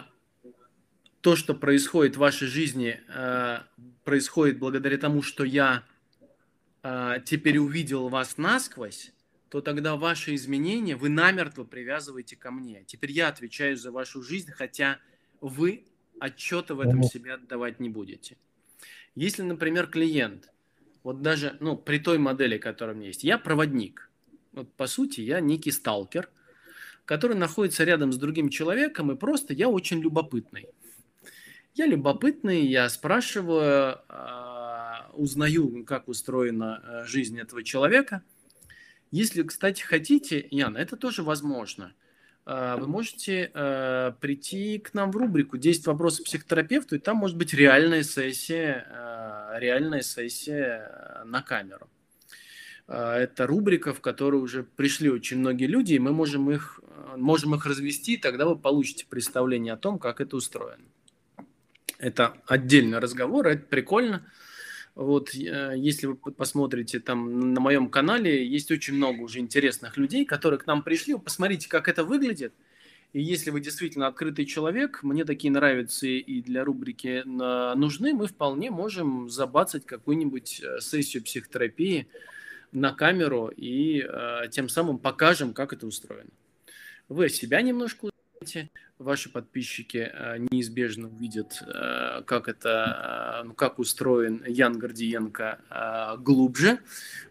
то, 1.21 1.35
что 1.35 1.55
происходит 1.55 2.15
в 2.15 2.19
вашей 2.19 2.47
жизни, 2.47 3.01
э, 3.07 3.59
происходит 4.03 4.59
благодаря 4.59 4.97
тому, 4.97 5.23
что 5.23 5.43
я 5.43 5.83
э, 6.83 7.17
теперь 7.25 7.57
увидел 7.57 8.09
вас 8.09 8.37
насквозь, 8.37 9.13
то 9.49 9.61
тогда 9.61 9.95
ваши 9.95 10.35
изменения 10.35 10.95
вы 10.95 11.09
намертво 11.09 11.63
привязываете 11.63 12.35
ко 12.35 12.51
мне. 12.51 12.83
Теперь 12.85 13.11
я 13.11 13.29
отвечаю 13.29 13.77
за 13.77 13.91
вашу 13.91 14.21
жизнь, 14.21 14.51
хотя 14.51 14.99
вы 15.41 15.85
отчета 16.19 16.75
в 16.75 16.79
этом 16.79 17.03
себе 17.03 17.33
отдавать 17.33 17.79
не 17.79 17.89
будете. 17.89 18.37
Если, 19.15 19.41
например, 19.41 19.87
клиент, 19.87 20.51
вот 21.03 21.21
даже, 21.21 21.57
ну, 21.59 21.77
при 21.77 21.99
той 21.99 22.17
модели, 22.17 22.57
которая 22.57 22.95
у 22.95 22.97
меня 22.97 23.07
есть, 23.07 23.23
я 23.23 23.37
проводник. 23.37 24.09
Вот, 24.53 24.73
по 24.73 24.87
сути, 24.87 25.21
я 25.21 25.39
некий 25.39 25.71
сталкер, 25.71 26.29
который 27.05 27.35
находится 27.35 27.83
рядом 27.83 28.13
с 28.13 28.17
другим 28.17 28.49
человеком, 28.49 29.11
и 29.11 29.15
просто 29.15 29.53
я 29.53 29.67
очень 29.67 29.99
любопытный. 29.99 30.67
Я 31.73 31.87
любопытный, 31.87 32.65
я 32.65 32.87
спрашиваю, 32.87 33.99
а, 34.07 35.11
узнаю, 35.13 35.83
как 35.85 36.07
устроена 36.07 36.81
э, 36.83 37.05
жизнь 37.05 37.39
этого 37.39 37.63
человека– 37.63 38.23
если, 39.13 39.43
кстати, 39.43 39.83
хотите, 39.83 40.47
Яна, 40.49 40.79
это 40.79 40.97
тоже 40.97 41.21
возможно. 41.21 41.93
А, 42.45 42.77
вы 42.77 42.87
можете 42.87 43.51
э, 43.53 44.11
прийти 44.19 44.79
к 44.79 44.95
нам 44.95 45.11
в 45.11 45.15
рубрику 45.15 45.55
«10 45.55 45.83
вопросов 45.85 46.25
психотерапевту», 46.25 46.95
и 46.95 46.99
там 46.99 47.17
может 47.17 47.37
быть 47.37 47.53
реальная 47.53 48.01
сессия, 48.01 48.87
э, 48.89 49.59
реальная 49.59 50.01
сессия 50.01 51.21
на 51.25 51.43
камеру. 51.43 51.87
Это 52.87 53.47
рубрика, 53.47 53.93
в 53.93 54.01
которую 54.01 54.43
уже 54.43 54.63
пришли 54.63 55.09
очень 55.09 55.39
многие 55.39 55.67
люди, 55.67 55.93
и 55.93 55.99
мы 55.99 56.11
можем 56.11 56.51
их, 56.51 56.81
можем 57.15 57.55
их 57.55 57.65
развести, 57.65 58.15
и 58.15 58.17
тогда 58.17 58.45
вы 58.45 58.57
получите 58.57 59.05
представление 59.09 59.73
о 59.73 59.77
том, 59.77 59.99
как 59.99 60.19
это 60.19 60.35
устроено. 60.35 60.83
Это 61.97 62.35
отдельный 62.45 62.99
разговор, 62.99 63.47
это 63.47 63.65
прикольно. 63.65 64.25
Вот, 64.95 65.33
э, 65.33 65.73
если 65.75 66.07
вы 66.07 66.15
посмотрите 66.15 66.99
там 66.99 67.53
на 67.53 67.61
моем 67.61 67.89
канале, 67.89 68.45
есть 68.45 68.69
очень 68.71 68.93
много 68.93 69.21
уже 69.21 69.39
интересных 69.39 69.97
людей, 69.97 70.25
которые 70.25 70.59
к 70.59 70.67
нам 70.67 70.83
пришли. 70.83 71.17
Посмотрите, 71.17 71.67
как 71.67 71.87
это 71.87 72.03
выглядит. 72.03 72.53
И 73.13 73.21
если 73.21 73.51
вы 73.51 73.61
действительно 73.61 74.07
открытый 74.07 74.45
человек, 74.45 75.01
мне 75.03 75.23
такие 75.23 75.51
нравятся 75.51 76.07
и 76.07 76.41
для 76.41 76.63
рубрики 76.65 77.23
нужны, 77.25 78.13
мы 78.13 78.27
вполне 78.27 78.69
можем 78.69 79.29
забацать 79.29 79.85
какую-нибудь 79.85 80.61
э, 80.61 80.79
сессию 80.79 81.23
психотерапии 81.23 82.07
на 82.73 82.93
камеру 82.93 83.47
и 83.47 84.01
э, 84.01 84.47
тем 84.51 84.69
самым 84.69 84.97
покажем, 84.97 85.53
как 85.53 85.73
это 85.73 85.87
устроено. 85.87 86.31
Вы 87.09 87.29
себя 87.29 87.61
немножко 87.61 88.09
узнаете, 88.41 88.69
ваши 88.97 89.31
подписчики 89.31 90.09
э, 90.11 90.37
неизбежно 90.51 91.07
увидят, 91.07 91.61
э, 91.61 92.23
как 92.25 92.47
это, 92.47 93.41
э, 93.41 93.47
ну, 93.47 93.53
как 93.53 93.79
устроен 93.79 94.43
Ян 94.45 94.77
Гордиенко 94.77 96.17
глубже, 96.19 96.79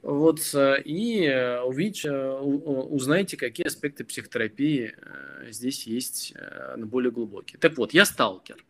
вот, 0.02 0.40
и 0.54 1.60
увидите, 1.64 2.12
узнаете, 2.12 3.36
какие 3.36 3.66
аспекты 3.66 4.04
психотерапии 4.04 4.94
здесь 5.48 5.86
есть 5.86 6.34
более 6.76 7.10
глубокие. 7.10 7.58
Так 7.58 7.76
вот, 7.76 7.94
я 7.94 8.04
сталкер. 8.04 8.64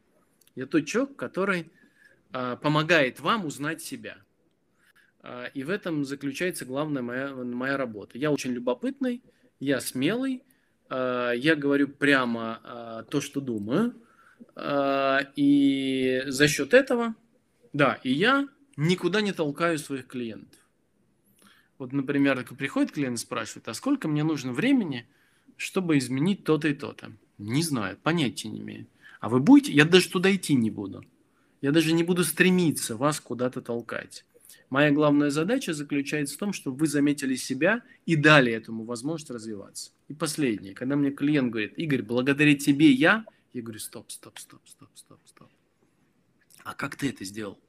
Я 0.55 0.67
тот 0.67 0.87
человек, 0.87 1.17
который 1.17 1.71
помогает 2.31 3.21
вам 3.21 3.47
узнать 3.47 3.83
себя. 3.83 4.19
И 5.55 5.63
в 5.63 5.71
этом 5.71 6.05
заключается 6.05 6.65
главная 6.65 7.03
моя, 7.03 7.33
моя 7.33 7.77
работа. 7.77 8.19
Я 8.19 8.33
очень 8.33 8.51
любопытный, 8.51 9.23
я 9.61 9.81
смелый, 9.81 10.43
Э, 10.93 11.33
я 11.35 11.57
говорю 11.57 11.89
прямо 11.89 12.61
э, 12.63 13.05
то, 13.11 13.21
что 13.21 13.41
думаю. 13.41 13.95
И 15.37 16.23
за 16.27 16.49
счет 16.49 16.75
этого, 16.75 17.15
да, 17.73 18.01
и 18.03 18.13
я 18.13 18.49
никуда 18.77 19.21
не 19.21 19.33
толкаю 19.33 19.79
своих 19.79 20.09
клиентов. 20.09 20.59
Вот, 21.79 21.93
например, 21.93 22.45
приходит 22.59 22.91
клиент 22.91 23.19
и 23.19 23.21
спрашивает, 23.21 23.69
а 23.69 23.75
сколько 23.75 24.09
мне 24.09 24.25
нужно 24.25 24.53
времени, 24.53 25.07
чтобы 25.57 25.97
изменить 25.97 26.45
то-то 26.45 26.69
и 26.69 26.75
то-то? 26.75 27.13
Не 27.39 27.63
знаю, 27.63 27.97
понятия 28.03 28.49
не 28.49 28.61
имею. 28.61 28.87
А 29.21 29.29
вы 29.29 29.39
будете? 29.39 29.73
Я 29.73 29.85
даже 29.85 30.11
туда 30.11 30.35
идти 30.35 30.55
не 30.55 30.71
буду. 30.71 31.05
Я 31.63 31.71
даже 31.71 31.93
не 31.93 32.03
буду 32.03 32.25
стремиться 32.25 32.97
вас 32.97 33.21
куда-то 33.21 33.63
толкать. 33.63 34.25
Моя 34.73 34.91
главная 34.91 35.29
задача 35.29 35.75
заключается 35.75 36.35
в 36.35 36.39
том, 36.39 36.55
чтобы 36.55 36.79
вы 36.79 36.87
заметили 36.87 37.35
себя 37.35 37.83
и 38.07 38.17
дали 38.17 38.51
этому 38.51 38.85
возможность 38.85 39.31
развиваться. 39.31 39.93
И 40.09 40.15
последнее, 40.15 40.73
когда 40.73 40.97
мне 40.97 41.11
клиент 41.11 41.51
говорит, 41.51 41.75
Игорь, 41.77 42.01
благодаря 42.01 42.55
тебе 42.55 42.91
я, 42.91 43.27
я 43.53 43.61
говорю, 43.61 43.79
стоп, 43.79 44.11
стоп, 44.11 44.39
стоп, 44.39 44.63
стоп, 44.65 44.89
стоп, 44.95 45.19
стоп. 45.27 45.51
А 46.65 46.73
как 46.73 46.97
ты 46.97 47.11
это 47.11 47.23
сделал? 47.27 47.61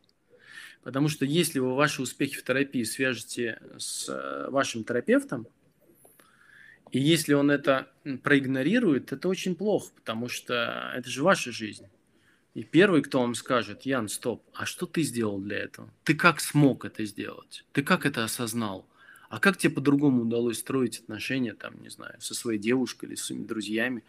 Потому 0.82 1.10
что 1.10 1.26
если 1.26 1.60
вы 1.60 1.76
ваши 1.76 2.02
успехи 2.02 2.38
в 2.38 2.44
терапии 2.46 2.84
свяжете 2.84 3.60
с 3.78 4.08
э, 4.08 4.50
вашим 4.50 4.86
терапевтом, 4.86 5.46
и 6.94 7.02
если 7.02 7.34
он 7.34 7.52
это 7.52 7.92
проигнорирует, 8.24 9.12
это 9.12 9.28
очень 9.28 9.58
плохо, 9.58 9.92
потому 9.94 10.30
что 10.30 10.94
это 10.96 11.10
же 11.10 11.22
ваша 11.22 11.52
жизнь. 11.52 11.86
И 12.54 12.64
первый, 12.64 13.02
кто 13.02 13.22
вам 13.22 13.34
скажет, 13.34 13.84
Ян, 13.84 14.08
стоп, 14.08 14.44
а 14.54 14.66
что 14.66 14.86
ты 14.86 15.02
сделал 15.02 15.40
для 15.40 15.58
этого? 15.58 15.92
Ты 16.04 16.14
как 16.14 16.40
смог 16.40 16.86
это 16.86 17.04
сделать? 17.06 17.66
Ты 17.72 17.82
как 17.82 18.06
это 18.06 18.24
осознал? 18.24 18.88
А 19.30 19.40
как 19.40 19.58
тебе 19.58 19.74
по-другому 19.74 20.22
удалось 20.22 20.60
строить 20.60 21.00
отношения, 21.00 21.54
там, 21.56 21.82
не 21.82 21.90
знаю, 21.90 22.22
со 22.22 22.36
своей 22.36 22.60
девушкой 22.60 23.06
или 23.06 23.16
с 23.16 23.24
своими 23.24 23.46
друзьями? 23.46 24.04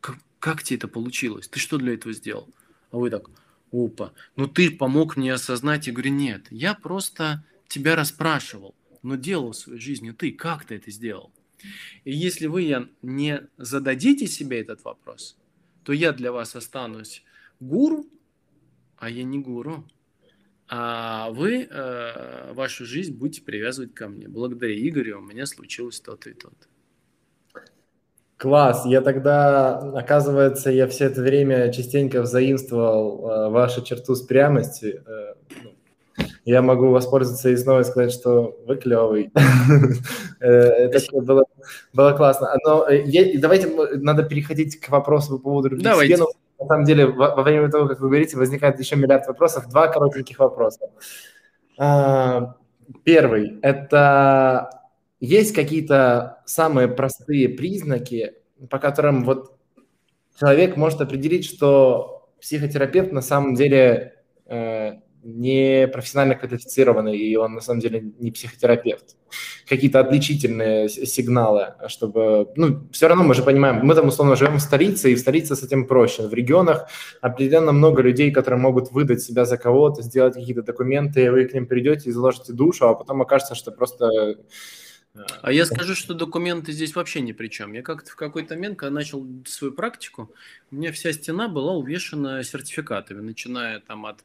Как, 0.00 0.18
как 0.40 0.64
тебе 0.64 0.78
это 0.78 0.88
получилось? 0.88 1.46
Ты 1.46 1.60
что 1.60 1.78
для 1.78 1.94
этого 1.94 2.12
сделал? 2.12 2.48
А 2.90 2.96
вы 2.96 3.10
так, 3.10 3.30
опа, 3.70 4.12
ну 4.34 4.48
ты 4.48 4.72
помог 4.72 5.16
мне 5.16 5.32
осознать. 5.32 5.86
Я 5.86 5.92
говорю, 5.92 6.10
нет, 6.10 6.48
я 6.50 6.74
просто 6.74 7.44
тебя 7.68 7.94
расспрашивал, 7.94 8.74
но 9.04 9.14
делал 9.14 9.52
в 9.52 9.56
своей 9.56 9.80
жизни 9.80 10.10
ты. 10.10 10.32
Как 10.32 10.64
ты 10.64 10.74
это 10.74 10.90
сделал? 10.90 11.30
И 12.02 12.12
если 12.12 12.46
вы 12.46 12.88
не 13.02 13.46
зададите 13.58 14.26
себе 14.26 14.60
этот 14.60 14.82
вопрос, 14.82 15.36
то 15.84 15.92
я 15.92 16.12
для 16.12 16.32
вас 16.32 16.56
останусь 16.56 17.22
гуру, 17.60 18.06
а 18.96 19.08
я 19.08 19.22
не 19.24 19.38
гуру. 19.38 19.84
А 20.72 21.30
вы 21.30 21.68
э, 21.68 22.52
вашу 22.52 22.86
жизнь 22.86 23.16
будете 23.16 23.42
привязывать 23.42 23.92
ко 23.92 24.08
мне. 24.08 24.28
Благодаря 24.28 24.72
Игорю 24.72 25.18
у 25.18 25.22
меня 25.22 25.44
случилось 25.46 26.00
то-то 26.00 26.30
и 26.30 26.32
то-то. 26.32 26.68
Класс. 28.36 28.86
Я 28.86 29.00
тогда, 29.00 29.78
оказывается, 29.94 30.70
я 30.70 30.86
все 30.86 31.06
это 31.06 31.20
время 31.22 31.72
частенько 31.72 32.22
взаимствовал 32.22 33.28
э, 33.28 33.48
вашу 33.50 33.82
черту 33.82 34.14
с 34.14 34.22
прямости. 34.22 35.02
Э, 35.04 35.34
ну, 35.64 35.72
я 36.44 36.62
могу 36.62 36.90
воспользоваться 36.90 37.50
и 37.50 37.56
снова 37.56 37.82
сказать, 37.82 38.12
что 38.12 38.56
вы 38.66 38.76
клевый. 38.76 39.30
Э, 40.42 40.48
это 40.48 41.00
было, 41.92 42.12
классно. 42.16 42.56
Но 42.64 42.88
э, 42.88 43.36
давайте, 43.36 43.68
надо 43.98 44.22
переходить 44.22 44.80
к 44.80 44.88
вопросу 44.88 45.32
по 45.32 45.38
поводу 45.38 45.68
любви 45.68 45.84
давайте. 45.84 46.16
На 46.60 46.66
самом 46.66 46.84
деле, 46.84 47.06
во, 47.06 47.34
во 47.34 47.42
время 47.42 47.70
того, 47.70 47.88
как 47.88 48.00
вы 48.00 48.08
говорите, 48.08 48.36
возникает 48.36 48.78
еще 48.78 48.96
миллиард 48.96 49.26
вопросов. 49.26 49.68
Два 49.68 49.88
коротеньких 49.88 50.38
вопроса. 50.38 50.90
А, 51.78 52.56
первый– 53.02 53.58
это 53.62 54.70
есть 55.20 55.54
какие-то 55.54 56.42
самые 56.44 56.88
простые 56.88 57.48
признаки, 57.48 58.34
по 58.68 58.78
которым 58.78 59.24
вот 59.24 59.56
человек 60.38 60.76
может 60.76 61.00
определить, 61.00 61.46
что 61.46 62.28
психотерапевт 62.40 63.12
на 63.12 63.22
самом 63.22 63.54
деле 63.54 64.14
э, 64.46 64.94
не 65.22 65.88
профессионально 65.88 66.34
квалифицированный, 66.34 67.16
и 67.16 67.36
он 67.36 67.54
на 67.54 67.60
самом 67.60 67.80
деле 67.80 68.12
не 68.18 68.30
психотерапевт. 68.30 69.16
Какие-то 69.68 70.00
отличительные 70.00 70.88
сигналы, 70.88 71.74
чтобы... 71.88 72.48
Ну, 72.56 72.88
все 72.92 73.08
равно 73.08 73.24
мы 73.24 73.34
же 73.34 73.42
понимаем, 73.42 73.84
мы 73.84 73.94
там 73.94 74.08
условно 74.08 74.36
живем 74.36 74.56
в 74.56 74.62
столице, 74.62 75.12
и 75.12 75.14
в 75.14 75.18
столице 75.18 75.56
с 75.56 75.62
этим 75.62 75.86
проще. 75.86 76.26
В 76.26 76.34
регионах 76.34 76.88
определенно 77.20 77.72
много 77.72 78.02
людей, 78.02 78.30
которые 78.30 78.60
могут 78.60 78.90
выдать 78.92 79.22
себя 79.22 79.44
за 79.44 79.56
кого-то, 79.56 80.02
сделать 80.02 80.34
какие-то 80.34 80.62
документы, 80.62 81.24
и 81.24 81.28
вы 81.28 81.44
к 81.44 81.54
ним 81.54 81.66
придете 81.66 82.08
и 82.08 82.12
заложите 82.12 82.52
душу, 82.52 82.88
а 82.88 82.94
потом 82.94 83.22
окажется, 83.22 83.54
что 83.54 83.70
просто 83.70 84.36
а 85.42 85.52
я 85.52 85.66
скажу, 85.66 85.96
что 85.96 86.14
документы 86.14 86.70
здесь 86.70 86.94
вообще 86.94 87.20
ни 87.20 87.32
при 87.32 87.48
чем. 87.48 87.72
Я 87.72 87.82
как-то 87.82 88.12
в 88.12 88.16
какой-то 88.16 88.54
момент, 88.54 88.78
когда 88.78 88.94
начал 88.94 89.26
свою 89.44 89.72
практику, 89.72 90.32
у 90.70 90.76
меня 90.76 90.92
вся 90.92 91.12
стена 91.12 91.48
была 91.48 91.72
увешана 91.72 92.44
сертификатами, 92.44 93.20
начиная 93.20 93.80
там 93.80 94.06
от 94.06 94.24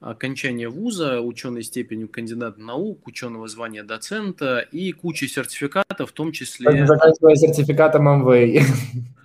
окончания 0.00 0.68
вуза, 0.68 1.20
ученой 1.20 1.62
степенью 1.62 2.08
кандидата 2.08 2.60
наук, 2.60 3.06
ученого 3.06 3.48
звания 3.48 3.82
доцента 3.82 4.60
и 4.60 4.92
куча 4.92 5.26
сертификатов, 5.28 6.10
в 6.10 6.12
том 6.12 6.32
числе... 6.32 6.86
Заканчивая 6.86 7.34
сертификатом 7.36 8.08
Amway. 8.08 8.62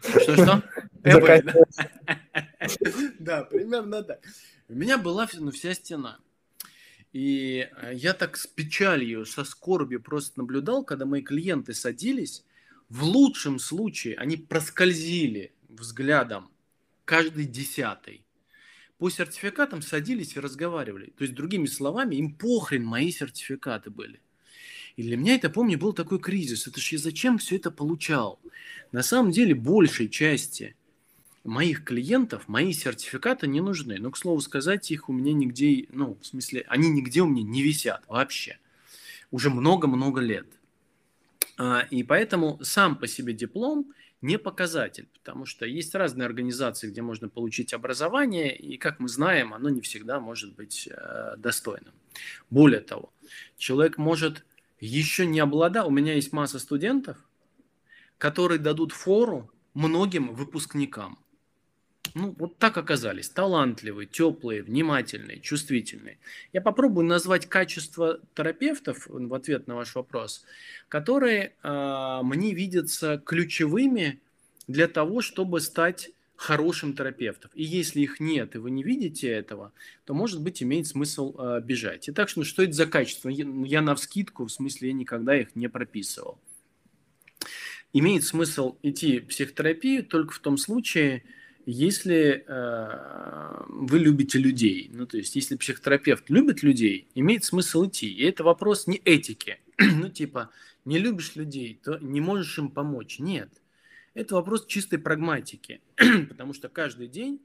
Что-что? 0.02 0.64
Да, 3.20 3.44
примерно 3.44 4.04
так. 4.04 4.20
У 4.70 4.74
меня 4.74 4.98
была 4.98 5.28
ну, 5.40 5.52
вся 5.52 5.74
стена. 5.74 6.20
И 7.12 7.68
э, 7.82 7.92
я 7.94 8.14
так 8.14 8.38
с 8.38 8.48
печалью, 8.48 9.26
со 9.26 9.44
скорбью 9.44 10.02
просто 10.02 10.40
наблюдал, 10.40 10.84
когда 10.84 11.06
мои 11.06 11.22
клиенты 11.22 11.74
садились, 11.74 12.46
в 12.88 13.04
лучшем 13.04 13.60
случае 13.60 14.16
они 14.16 14.38
проскользили 14.38 15.54
взглядом 15.70 16.50
каждый 17.06 17.46
десятый. 17.46 18.26
По 19.02 19.10
сертификатам 19.10 19.82
садились 19.82 20.36
и 20.36 20.40
разговаривали. 20.40 21.08
То 21.18 21.24
есть, 21.24 21.34
другими 21.34 21.66
словами, 21.66 22.18
им 22.18 22.36
похрен 22.36 22.86
мои 22.86 23.12
сертификаты 23.12 23.90
были. 23.90 24.22
И 24.96 25.02
для 25.02 25.18
меня 25.18 25.34
это, 25.34 25.50
помню, 25.50 25.80
был 25.80 25.94
такой 25.94 26.20
кризис. 26.20 26.68
Это 26.68 26.80
ж 26.80 26.92
я 26.92 26.98
зачем 27.00 27.40
все 27.40 27.56
это 27.56 27.72
получал? 27.72 28.40
На 28.92 29.02
самом 29.02 29.32
деле, 29.32 29.56
большей 29.56 30.08
части 30.08 30.76
моих 31.44 31.84
клиентов 31.84 32.48
мои 32.48 32.74
сертификаты 32.74 33.48
не 33.48 33.60
нужны. 33.60 33.98
Но, 33.98 34.12
к 34.12 34.18
слову 34.20 34.40
сказать, 34.40 34.92
их 34.92 35.10
у 35.10 35.14
меня 35.14 35.34
нигде, 35.34 35.88
ну, 35.90 36.20
в 36.22 36.26
смысле, 36.28 36.64
они 36.68 36.88
нигде 36.92 37.22
у 37.22 37.26
меня 37.26 37.42
не 37.42 37.64
висят 37.64 38.04
вообще. 38.08 38.60
Уже 39.32 39.50
много-много 39.50 40.22
лет. 40.22 40.46
А, 41.58 41.88
и 41.90 42.04
поэтому 42.04 42.60
сам 42.62 42.96
по 42.96 43.08
себе 43.08 43.34
диплом 43.34 43.92
не 44.22 44.38
показатель, 44.38 45.08
потому 45.14 45.46
что 45.46 45.66
есть 45.66 45.96
разные 45.96 46.26
организации, 46.26 46.90
где 46.90 47.02
можно 47.02 47.28
получить 47.28 47.74
образование, 47.74 48.56
и, 48.56 48.78
как 48.78 49.00
мы 49.00 49.08
знаем, 49.08 49.54
оно 49.54 49.70
не 49.70 49.82
всегда 49.82 50.20
может 50.20 50.56
быть 50.56 50.88
э, 50.92 51.36
достойным. 51.38 51.94
Более 52.50 52.82
того, 52.82 53.12
человек 53.58 53.98
может 53.98 54.46
еще 54.80 55.26
не 55.26 55.40
обладать, 55.40 55.86
у 55.86 55.92
меня 55.92 56.14
есть 56.14 56.34
масса 56.34 56.60
студентов, 56.60 57.18
которые 58.18 58.60
дадут 58.60 58.92
фору 58.92 59.52
многим 59.74 60.34
выпускникам 60.34 61.18
ну, 62.14 62.36
вот 62.38 62.58
так 62.58 62.78
оказались. 62.78 63.30
Талантливые, 63.30 64.08
теплые, 64.08 64.64
внимательные, 64.64 65.40
чувствительные. 65.40 66.18
Я 66.54 66.62
попробую 66.62 67.06
назвать 67.06 67.48
качества 67.48 68.20
терапевтов 68.36 69.08
в 69.08 69.34
ответ 69.34 69.68
на 69.68 69.76
ваш 69.76 69.96
вопрос, 69.96 70.44
которые 70.90 71.54
э, 71.64 72.20
мне 72.24 72.54
видятся 72.54 73.22
ключевыми 73.24 74.20
для 74.68 74.88
того, 74.88 75.22
чтобы 75.22 75.62
стать 75.62 76.12
хорошим 76.36 76.94
терапевтом. 76.94 77.52
И 77.54 77.64
если 77.64 78.02
их 78.02 78.20
нет, 78.20 78.56
и 78.56 78.58
вы 78.58 78.72
не 78.72 78.84
видите 78.84 79.30
этого, 79.30 79.74
то, 80.06 80.16
может 80.16 80.42
быть, 80.42 80.64
имеет 80.64 80.88
смысл 80.88 81.36
э, 81.38 81.62
бежать. 81.62 82.10
Итак, 82.10 82.30
что, 82.30 82.44
что 82.44 82.64
это 82.64 82.74
за 82.74 82.88
качество? 82.88 83.30
Я, 83.30 83.46
я 83.66 83.82
на 83.82 83.94
вскидку, 83.94 84.46
в 84.46 84.52
смысле, 84.52 84.90
я 84.90 84.94
никогда 84.94 85.40
их 85.40 85.56
не 85.56 85.68
прописывал. 85.68 86.40
Имеет 87.94 88.24
смысл 88.24 88.78
идти 88.82 89.20
в 89.20 89.28
психотерапию 89.28 90.04
только 90.04 90.34
в 90.34 90.40
том 90.40 90.58
случае, 90.58 91.24
если 91.66 92.44
э, 92.48 93.64
вы 93.68 94.00
любите 94.00 94.40
людей, 94.40 94.90
ну 94.94 95.06
то 95.06 95.18
есть 95.18 95.36
если 95.36 95.56
психотерапевт 95.56 96.30
любит 96.30 96.64
людей, 96.64 97.08
имеет 97.16 97.44
смысл 97.44 97.88
идти. 97.88 98.12
И 98.12 98.24
это 98.24 98.44
вопрос 98.44 98.88
не 98.88 98.98
этики. 98.98 99.60
ну 99.78 100.10
типа, 100.10 100.50
не 100.86 100.98
любишь 100.98 101.36
людей, 101.36 101.80
то 101.84 101.98
не 102.00 102.22
можешь 102.22 102.58
им 102.58 102.70
помочь. 102.70 103.20
Нет. 103.20 103.50
Это 104.14 104.36
вопрос 104.36 104.66
чистой 104.66 105.00
прагматики. 105.00 105.82
Потому 106.30 106.54
что 106.54 106.70
каждый 106.70 107.08
день 107.08 107.42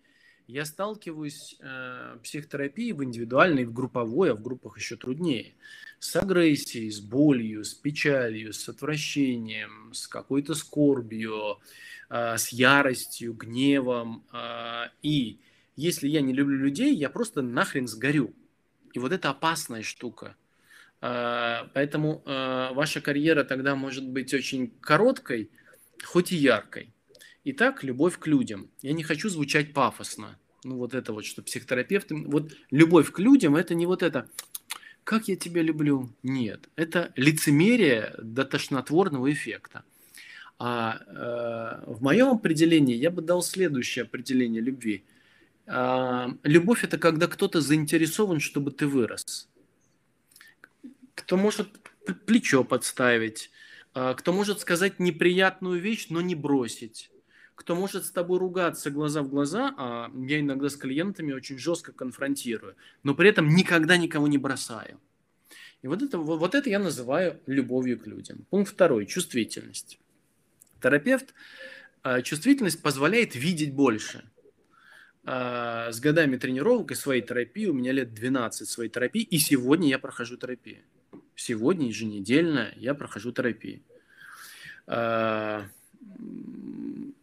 я 0.47 0.65
сталкиваюсь 0.65 1.57
э, 1.61 2.17
в 2.19 2.23
психотерапии 2.23 2.93
в 2.93 3.03
индивидуальной, 3.03 3.65
в 3.65 3.73
групповой, 3.73 4.31
а 4.31 4.35
в 4.35 4.43
группах 4.43 4.79
еще 4.79 4.97
труднее. 4.97 5.55
С 5.99 6.15
агрессией, 6.17 6.91
с 6.91 7.01
болью, 7.01 7.65
с 7.65 7.75
печалью, 7.75 8.53
с 8.53 8.69
отвращением, 8.69 9.93
с 9.93 10.07
какой-то 10.07 10.55
скорбью, 10.55 11.59
с 12.09 12.49
яростью, 12.49 13.35
гневом. 13.35 14.25
Э, 14.33 14.90
и 15.03 15.38
если 15.77 16.09
я 16.09 16.21
не 16.21 16.33
люблю 16.33 16.59
людей, 16.59 16.95
я 16.95 17.11
просто 17.11 17.42
нахрен 17.42 17.88
сгорю. 17.88 18.33
И 18.92 18.99
вот 18.99 19.12
это 19.12 19.31
опасная 19.31 19.83
штука. 19.83 20.37
Э, 21.01 21.69
поэтому 21.75 22.23
ваша 22.25 23.01
карьера 23.01 23.45
тогда 23.45 23.75
может 23.75 24.09
быть 24.09 24.33
очень 24.35 24.71
короткой, 24.81 25.51
хоть 26.05 26.33
и 26.33 26.37
яркой. 26.37 26.92
Итак, 27.45 27.85
любовь 27.85 28.19
к 28.19 28.27
людям. 28.27 28.71
Я 28.83 28.92
не 28.92 29.05
хочу 29.05 29.29
звучать 29.29 29.73
пафосно. 29.73 30.37
Ну, 30.64 30.79
вот 30.79 30.95
это 30.95 31.12
вот, 31.12 31.25
что 31.25 31.42
психотерапевт... 31.42 32.11
Вот 32.11 32.53
любовь 32.73 33.12
к 33.12 33.21
людям– 33.21 33.55
это 33.57 33.77
не 33.77 33.87
вот 33.87 34.03
это 34.03 34.29
«как 35.05 35.29
я 35.29 35.37
тебя 35.37 35.62
люблю». 35.62 36.11
Нет, 36.25 36.69
это 36.75 37.12
лицемерие 37.14 38.12
до 38.19 38.45
тошнотворного 38.45 39.33
эффекта. 39.33 39.85
А 40.59 40.99
э, 40.99 41.90
в 41.90 42.03
моем 42.03 42.29
определении 42.29 42.95
я 42.95 43.11
бы 43.11 43.23
дал 43.23 43.42
следующее 43.42 44.05
определение 44.05 44.62
любви. 44.62 45.05
Э, 45.66 46.29
любовь– 46.42 46.85
это 46.85 46.99
когда 46.99 47.27
кто-то 47.27 47.61
заинтересован, 47.61 48.40
чтобы 48.40 48.71
ты 48.71 48.87
вырос. 48.87 49.49
Кто 51.14 51.37
может 51.37 51.69
плечо 52.25 52.64
подставить, 52.64 53.51
э, 53.95 54.14
кто 54.16 54.33
может 54.33 54.61
сказать 54.61 54.99
неприятную 54.99 55.81
вещь, 55.81 56.07
но 56.11 56.21
не 56.21 56.35
бросить 56.35 57.11
кто 57.57 57.75
может 57.75 58.05
с 58.05 58.11
тобой 58.11 58.38
ругаться 58.38 58.90
глаза 58.90 59.23
в 59.23 59.29
глаза, 59.29 59.75
а 59.77 60.11
я 60.14 60.40
иногда 60.40 60.69
с 60.69 60.77
клиентами 60.77 61.33
очень 61.33 61.59
жестко 61.59 61.90
конфронтирую, 61.90 62.77
но 63.03 63.14
при 63.14 63.31
этом 63.31 63.49
никогда 63.49 63.97
никого 63.97 64.29
не 64.29 64.38
бросаю. 64.38 65.01
И 65.83 65.88
вот 65.88 66.03
это, 66.03 66.19
вот 66.19 66.55
это 66.55 66.71
я 66.71 66.79
называю 66.79 67.40
любовью 67.47 67.99
к 67.99 68.07
людям. 68.07 68.47
Пункт 68.51 68.73
второй– 68.73 69.07
чувствительность. 69.07 69.99
Терапевт, 70.81 71.35
а, 72.03 72.23
чувствительность 72.23 72.83
позволяет 72.83 73.35
видеть 73.35 73.73
больше. 73.73 74.25
А, 75.25 75.91
с 75.91 75.99
годами 76.01 76.37
тренировок 76.37 76.93
и 76.93 76.95
своей 76.95 77.23
терапии, 77.23 77.67
у 77.67 77.73
меня 77.73 77.93
лет 77.93 78.15
12 78.15 78.69
своей 78.69 78.91
терапии, 78.91 79.23
и 79.23 79.39
сегодня 79.39 79.89
я 79.89 79.99
прохожу 79.99 80.37
терапию. 80.37 80.83
Сегодня 81.35 81.89
еженедельно 81.89 82.73
я 82.77 82.95
прохожу 82.95 83.33
терапию. 83.33 83.83
А, 84.87 85.67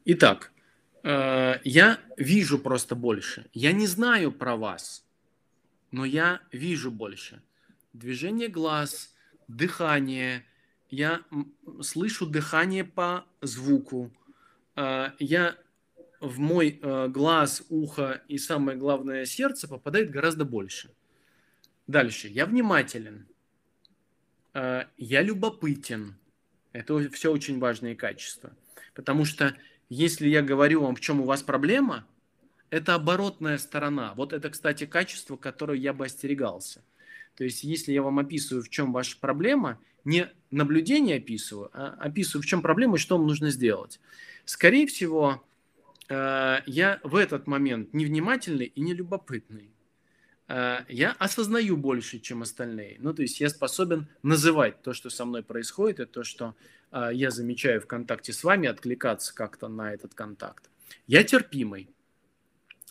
итак, 0.06 0.52
я 1.04 2.00
вижу 2.16 2.60
просто 2.60 2.96
больше. 2.96 3.46
Я 3.54 3.74
не 3.74 3.88
знаю 3.88 4.32
про 4.32 4.56
вас, 4.56 5.06
но 5.92 6.06
я 6.06 6.40
вижу 6.52 6.92
больше. 6.92 7.42
Движение 7.92 8.48
глаз, 8.48 9.14
дыхание. 9.48 10.46
Я 10.96 11.24
слышу 11.82 12.28
дыхание 12.28 12.84
по 12.84 13.26
звуку. 13.42 14.12
А, 14.76 15.16
я 15.18 15.58
в 16.20 16.38
мой 16.38 16.80
глаз, 17.10 17.64
ухо 17.70 18.22
и 18.28 18.38
самое 18.38 18.78
главное 18.78 19.26
сердце 19.26 19.68
попадает 19.68 20.12
гораздо 20.12 20.46
больше. 20.46 20.94
Дальше. 21.88 22.28
Я 22.28 22.46
внимателен. 22.46 23.28
Я 24.54 25.22
любопытен 25.22 26.16
это 26.74 27.10
все 27.10 27.32
очень 27.32 27.60
важные 27.60 27.96
качества. 27.96 28.52
Потому 28.94 29.26
что 29.26 29.56
если 29.90 30.28
я 30.28 30.44
говорю 30.44 30.84
вам, 30.84 30.96
в 30.96 31.02
чем 31.02 31.22
у 31.22 31.26
вас 31.26 31.42
проблема, 31.42 32.06
это 32.70 32.94
оборотная 32.94 33.58
сторона. 33.58 34.14
Вот 34.16 34.32
это, 34.32 34.52
кстати, 34.52 34.86
качество, 34.86 35.38
которое 35.38 35.80
я 35.80 35.92
бы 35.92 36.06
остерегался. 36.06 36.84
То 37.36 37.44
есть, 37.44 37.64
если 37.64 37.92
я 37.92 38.02
вам 38.02 38.20
описываю, 38.20 38.64
в 38.64 38.70
чем 38.70 38.94
ваша 38.94 39.18
проблема, 39.20 39.80
не 40.06 40.30
наблюдение 40.52 41.18
описываю, 41.18 41.70
а 41.74 41.96
описываю, 42.00 42.44
в 42.44 42.46
чем 42.46 42.62
проблема 42.62 42.96
и 42.96 43.00
что 43.00 43.18
вам 43.18 43.28
нужно 43.28 43.50
сделать. 43.50 44.00
Скорее 44.46 44.86
всего, 44.88 45.44
э, 46.10 46.58
я 46.66 47.00
в 47.04 47.16
этот 47.16 47.48
момент 47.48 47.94
невнимательный 47.94 48.66
и 48.66 48.82
нелюбопытный. 48.82 49.72
Э, 50.48 50.80
я 50.90 51.12
осознаю 51.14 51.78
больше, 51.78 52.20
чем 52.20 52.42
остальные. 52.42 52.98
Ну, 53.00 53.14
то 53.14 53.22
есть 53.22 53.40
я 53.40 53.50
способен 53.50 54.08
называть 54.22 54.82
то, 54.82 54.94
что 54.94 55.10
со 55.10 55.26
мной 55.26 55.44
происходит, 55.44 56.00
и 56.00 56.06
то, 56.06 56.24
что 56.24 56.56
э, 56.92 57.10
я 57.14 57.32
замечаю 57.32 57.82
в 57.82 57.88
контакте 57.88 58.34
с 58.34 58.44
вами, 58.44 58.68
откликаться 58.68 59.34
как-то 59.34 59.68
на 59.70 59.94
этот 59.94 60.14
контакт. 60.14 60.70
Я 61.08 61.24
терпимый. 61.24 61.90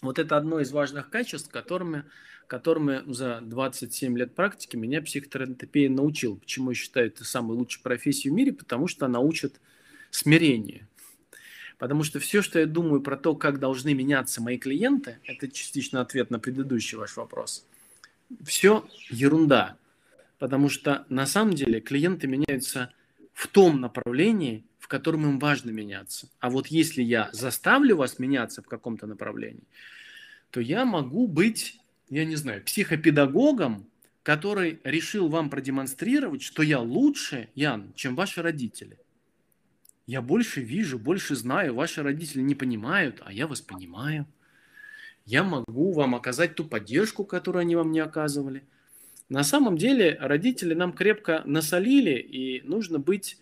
Вот 0.01 0.19
это 0.19 0.37
одно 0.37 0.59
из 0.61 0.73
важных 0.73 1.11
качеств, 1.11 1.51
которыми, 1.51 2.05
которыми 2.53 3.01
за 3.11 3.41
27 3.41 4.19
лет 4.19 4.35
практики 4.35 4.77
меня 4.77 5.01
психотерапия 5.01 5.89
научил. 5.89 6.37
Почему 6.37 6.73
я 6.73 6.75
считаю 6.75 7.07
это 7.07 7.25
самой 7.25 7.57
лучшей 7.57 7.81
профессией 7.81 8.31
в 8.31 8.35
мире? 8.35 8.53
Потому 8.53 8.89
что 8.89 9.07
она 9.07 9.21
учит 9.21 9.59
смирению. 10.11 10.87
Потому 11.79 12.05
что 12.05 12.21
все, 12.21 12.43
что 12.43 12.59
я 12.59 12.67
думаю 12.67 13.01
про 13.01 13.17
то, 13.17 13.35
как 13.35 13.59
должны 13.59 13.95
меняться 13.95 14.43
мои 14.43 14.59
клиенты, 14.59 15.17
это 15.25 15.49
частично 15.49 16.03
ответ 16.03 16.29
на 16.29 16.39
предыдущий 16.39 16.99
ваш 16.99 17.17
вопрос. 17.17 17.65
Все 18.45 18.87
ерунда. 19.09 19.79
Потому 20.39 20.69
что 20.69 21.07
на 21.09 21.25
самом 21.25 21.55
деле 21.55 21.81
клиенты 21.81 22.27
меняются 22.27 22.93
в 23.33 23.47
том 23.47 23.81
направлении, 23.81 24.63
в 24.79 24.89
котором 24.89 25.25
им 25.25 25.39
важно 25.39 25.71
меняться. 25.71 26.29
А 26.39 26.51
вот 26.51 26.67
если 26.67 27.03
я 27.03 27.31
заставлю 27.33 27.97
вас 27.97 28.19
меняться 28.19 28.61
в 28.61 28.67
каком-то 28.67 29.07
направлении, 29.07 29.65
то 30.51 30.61
я 30.61 30.85
могу 30.85 31.27
быть, 31.27 31.79
я 32.13 32.27
не 32.27 32.37
знаю, 32.37 32.63
психопедагогом, 32.63 33.89
который 34.23 34.81
решил 34.85 35.29
вам 35.29 35.49
продемонстрировать, 35.49 36.43
что 36.43 36.63
я 36.63 36.79
лучше, 36.79 37.49
Ян, 37.55 37.93
чем 37.95 38.17
ваши 38.17 38.43
родители. 38.43 38.99
Я 40.07 40.21
больше 40.21 40.61
вижу, 40.61 40.99
больше 40.99 41.35
знаю, 41.35 41.75
ваши 41.75 42.03
родители 42.03 42.43
не 42.43 42.55
понимают, 42.55 43.23
а 43.25 43.33
я 43.33 43.47
вас 43.47 43.63
понимаю. 43.63 44.27
Я 45.25 45.43
могу 45.43 45.93
вам 45.93 46.15
оказать 46.15 46.55
ту 46.55 46.67
поддержку, 46.67 47.25
которую 47.25 47.63
они 47.63 47.77
вам 47.77 47.93
не 47.93 48.01
оказывали. 48.01 48.65
На 49.31 49.43
самом 49.43 49.79
деле 49.79 50.19
родители 50.21 50.75
нам 50.75 50.93
крепко 50.93 51.43
насолили, 51.47 52.19
и 52.19 52.61
нужно 52.69 52.99
быть 52.99 53.39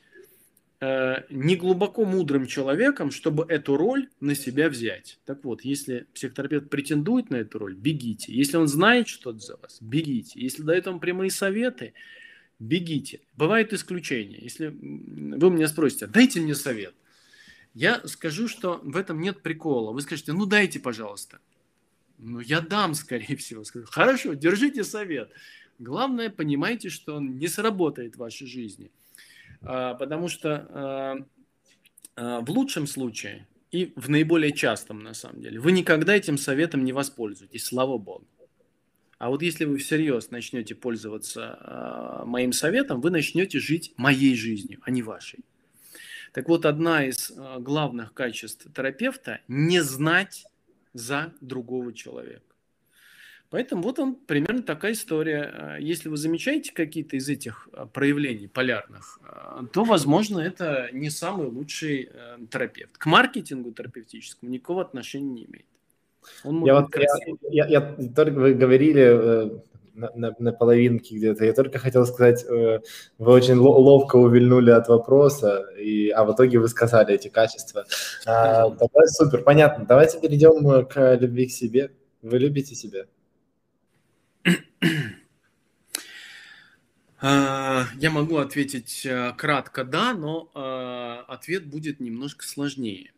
э, 0.81 1.23
не 1.31 1.57
глубоко 1.57 2.05
мудрым 2.05 2.47
человеком, 2.47 3.11
чтобы 3.11 3.45
эту 3.49 3.77
роль 3.77 4.09
на 4.21 4.35
себя 4.35 4.69
взять. 4.69 5.19
Так 5.25 5.45
вот, 5.45 5.63
если 5.63 6.07
психотерапевт 6.15 6.71
претендует 6.71 7.31
на 7.31 7.37
эту 7.37 7.59
роль, 7.59 7.75
бегите. 7.75 8.33
Если 8.33 8.57
он 8.57 8.69
знает 8.69 9.09
что-то 9.09 9.39
за 9.39 9.57
вас, 9.57 9.79
бегите. 9.81 10.41
Если 10.41 10.63
дает 10.63 10.87
вам 10.87 11.01
прямые 11.01 11.31
советы, 11.31 11.93
бегите. 12.59 13.21
Бывают 13.37 13.73
исключения. 13.73 14.39
Если 14.41 14.69
вы 14.69 15.51
меня 15.51 15.69
спросите, 15.69 16.07
дайте 16.07 16.41
мне 16.41 16.55
совет. 16.55 16.95
Я 17.75 18.07
скажу, 18.07 18.49
что 18.49 18.81
в 18.83 18.97
этом 18.97 19.21
нет 19.21 19.43
прикола. 19.43 19.93
Вы 19.93 20.01
скажете, 20.03 20.33
ну 20.33 20.47
дайте, 20.47 20.81
пожалуйста. 20.81 21.39
Ну, 22.19 22.41
я 22.41 22.61
дам, 22.61 22.95
скорее 22.95 23.37
всего. 23.37 23.65
Скажу, 23.65 23.87
хорошо, 23.87 24.35
держите 24.35 24.85
совет. 24.85 25.31
Главное, 25.79 26.29
понимайте, 26.29 26.91
что 26.91 27.17
он 27.17 27.39
не 27.39 27.49
сработает 27.49 28.17
в 28.17 28.19
вашей 28.19 28.47
жизни. 28.47 28.91
А, 29.63 29.95
потому 29.95 30.29
что 30.29 30.67
а, 30.71 31.17
а, 32.17 32.41
в 32.41 32.51
лучшем 32.51 32.87
случае 32.87 33.47
и 33.71 33.93
в 33.97 34.09
наиболее 34.09 34.53
частом, 34.53 35.03
на 35.03 35.15
самом 35.15 35.43
деле, 35.43 35.61
вы 35.61 35.73
никогда 35.73 36.17
этим 36.17 36.39
советом 36.39 36.85
не 36.85 36.93
воспользуетесь, 36.93 37.65
слава 37.65 37.99
богу. 37.99 38.27
А 39.19 39.29
вот 39.29 39.43
если 39.43 39.67
вы 39.67 39.79
всерьез 39.79 40.31
начнете 40.31 40.75
пользоваться 40.75 42.23
моим 42.25 42.53
советом, 42.55 43.03
вы 43.03 43.11
начнете 43.11 43.61
жить 43.61 43.93
моей 43.99 44.35
жизнью, 44.35 44.81
а 44.83 44.91
не 44.91 45.03
вашей. 45.03 45.41
Так 46.33 46.49
вот, 46.49 46.65
одна 46.65 47.05
из 47.05 47.31
главных 47.59 48.15
качеств 48.15 48.67
терапевта– 48.75 49.41
не 49.49 49.83
знать 49.83 50.47
за 50.95 51.35
другого 51.43 51.93
человека. 51.93 52.50
Поэтому 53.51 53.83
вот 53.83 53.99
он 53.99 54.15
примерно 54.15 54.63
такая 54.63 54.93
история. 54.93 55.77
Если 55.81 56.09
вы 56.09 56.17
замечаете 56.17 56.73
какие-то 56.73 57.17
из 57.17 57.29
этих 57.29 57.69
проявлений 57.93 58.47
полярных, 58.47 59.19
то, 59.73 59.85
возможно, 59.85 60.39
это 60.39 60.89
не 60.93 61.11
самый 61.11 61.49
лучший 61.49 62.11
терапевт. 62.51 62.97
К 62.97 63.07
маркетингу 63.07 63.73
терапевтическому 63.73 64.53
никакого 64.53 64.83
отношения 64.83 65.33
не 65.33 65.45
имеет. 65.47 65.67
Он 66.45 66.65
я, 66.65 66.81
вот, 66.81 66.95
я, 66.95 67.65
я, 67.65 67.67
я, 67.67 67.81
только 68.15 68.35
вы 68.35 68.55
говорили 68.55 69.03
э, 69.03 69.51
на, 69.95 70.11
на, 70.15 70.35
на 70.39 70.53
половинке 70.53 71.17
где-то, 71.17 71.45
я 71.45 71.53
только 71.53 71.79
хотел 71.79 72.07
сказать, 72.07 72.45
э, 72.45 72.81
вы 73.19 73.33
очень 73.33 73.57
ловко 73.57 74.17
увильнули 74.17 74.71
от 74.71 74.89
вопроса, 74.89 75.67
и, 75.79 76.11
а 76.11 76.25
в 76.25 76.35
итоге 76.35 76.59
вы 76.59 76.69
сказали 76.69 77.15
эти 77.15 77.29
качества. 77.29 77.87
А, 78.27 78.71
тогда 78.71 79.07
супер, 79.07 79.43
понятно. 79.43 79.85
Давайте 79.87 80.21
перейдем 80.21 80.87
к 80.87 81.17
любви 81.17 81.47
к 81.47 81.53
себе. 81.53 81.91
Вы 82.23 82.39
любите 82.39 82.75
себя? 82.75 83.07
А, 87.23 87.87
я 87.97 88.11
могу 88.11 88.39
ответить 88.39 89.05
э, 89.05 89.35
кратко 89.37 89.85
«да», 89.85 90.15
но 90.15 90.51
э, 90.55 91.25
ответ 91.31 91.67
будет 91.67 92.01
немножко 92.01 92.47
сложнее. 92.47 93.13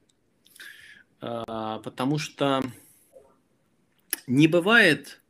А, 1.21 1.79
потому 1.79 2.19
что 2.19 2.63
не 4.27 4.49
бывает... 4.49 5.21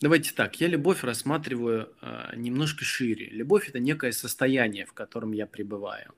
Давайте 0.00 0.34
так, 0.34 0.60
я 0.60 0.66
любовь 0.66 1.04
рассматриваю 1.04 1.94
немножко 2.34 2.84
шире. 2.84 3.28
Любовь– 3.30 3.68
это 3.70 3.78
некое 3.78 4.12
состояние, 4.12 4.86
в 4.86 4.92
котором 4.92 5.32
я 5.32 5.46
пребываю. 5.46 6.12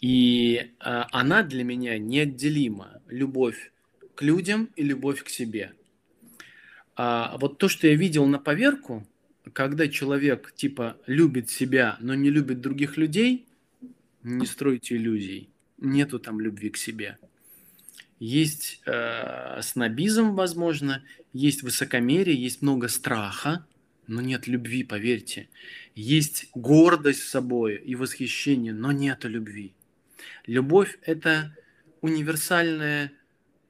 И 0.00 0.72
она 0.78 1.42
для 1.42 1.64
меня 1.64 1.98
неотделима. 1.98 3.00
Любовь 3.08 3.69
людям 4.22 4.70
и 4.76 4.82
любовь 4.82 5.22
к 5.22 5.28
себе. 5.28 5.72
А 6.96 7.36
вот 7.38 7.58
то, 7.58 7.68
что 7.68 7.86
я 7.86 7.94
видел 7.94 8.26
на 8.26 8.38
поверку, 8.38 9.06
когда 9.52 9.88
человек 9.88 10.52
типа 10.54 10.98
любит 11.06 11.50
себя, 11.50 11.96
но 12.00 12.14
не 12.14 12.30
любит 12.30 12.60
других 12.60 12.96
людей, 12.96 13.46
не 14.22 14.46
стройте 14.46 14.96
иллюзий 14.96 15.50
нету 15.80 16.18
там 16.18 16.40
любви 16.40 16.70
к 16.70 16.76
себе. 16.76 17.18
Есть 18.18 18.80
э, 18.86 19.60
снобизм, 19.62 20.34
возможно, 20.34 21.02
есть 21.32 21.62
высокомерие, 21.62 22.36
есть 22.36 22.60
много 22.60 22.88
страха, 22.88 23.66
но 24.06 24.20
нет 24.20 24.46
любви, 24.46 24.84
поверьте. 24.84 25.48
Есть 25.94 26.48
гордость 26.54 27.22
собой 27.22 27.76
и 27.76 27.94
восхищение, 27.94 28.74
но 28.74 28.92
нет 28.92 29.24
любви. 29.24 29.72
Любовь– 30.46 30.98
это 31.02 31.56
универсальная, 32.02 33.12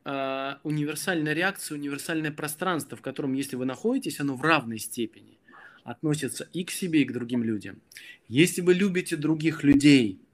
э, 0.05 0.55
универсальная 0.63 1.33
реакция, 1.33 1.77
универсальное 1.77 2.33
пространство, 2.33 2.97
в 2.97 3.03
котором, 3.03 3.35
если 3.35 3.57
вы 3.57 3.65
находитесь, 3.65 4.21
оно 4.21 4.37
в 4.37 4.43
равной 4.43 4.79
степени 4.79 5.39
относится 5.85 6.49
и 6.53 6.65
к 6.65 6.71
себе, 6.71 7.03
и 7.03 7.05
к 7.05 7.13
другим 7.13 7.43
людям. 7.43 7.81
Если 8.29 8.61
вы 8.61 8.75
любите 8.75 9.17
других 9.17 9.65
людей– 9.65 10.21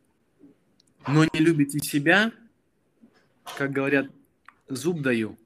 но 1.06 1.24
не 1.24 1.40
любите 1.40 1.78
себя, 1.78 2.32
как 3.56 3.70
говорят, 3.70 4.10
зуб 4.68 5.02
даю, 5.02 5.38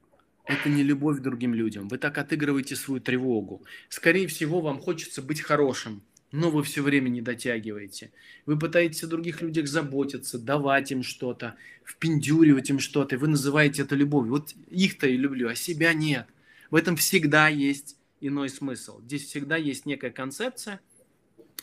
это 0.45 0.69
не 0.69 0.83
любовь 0.83 1.19
к 1.19 1.21
другим 1.21 1.53
людям. 1.53 1.87
Вы 1.87 1.97
так 1.97 2.17
отыгрываете 2.17 2.75
свою 2.75 2.99
тревогу. 2.99 3.63
Скорее 3.89 4.27
всего, 4.27 4.59
вам 4.61 4.79
хочется 4.79 5.21
быть 5.21 5.41
хорошим, 5.41 6.01
но 6.31 6.49
вы 6.49 6.63
все 6.63 6.81
время 6.81 7.09
не 7.09 7.21
дотягиваете. 7.21 8.11
Вы 8.45 8.57
пытаетесь 8.57 9.03
о 9.03 9.07
других 9.07 9.41
людях 9.41 9.67
заботиться, 9.67 10.39
давать 10.39 10.91
им 10.91 11.03
что-то, 11.03 11.55
впендюривать 11.83 12.69
им 12.69 12.79
что-то. 12.79 13.17
Вы 13.17 13.27
называете 13.27 13.81
это 13.81 13.95
любовью. 13.95 14.33
Вот 14.33 14.53
их-то 14.69 15.07
и 15.07 15.17
люблю, 15.17 15.49
а 15.49 15.55
себя 15.55 15.93
нет. 15.93 16.27
В 16.69 16.75
этом 16.75 16.95
всегда 16.95 17.49
есть 17.49 17.97
иной 18.21 18.49
смысл. 18.49 19.01
Здесь 19.01 19.25
всегда 19.25 19.57
есть 19.57 19.85
некая 19.85 20.11
концепция, 20.11 20.79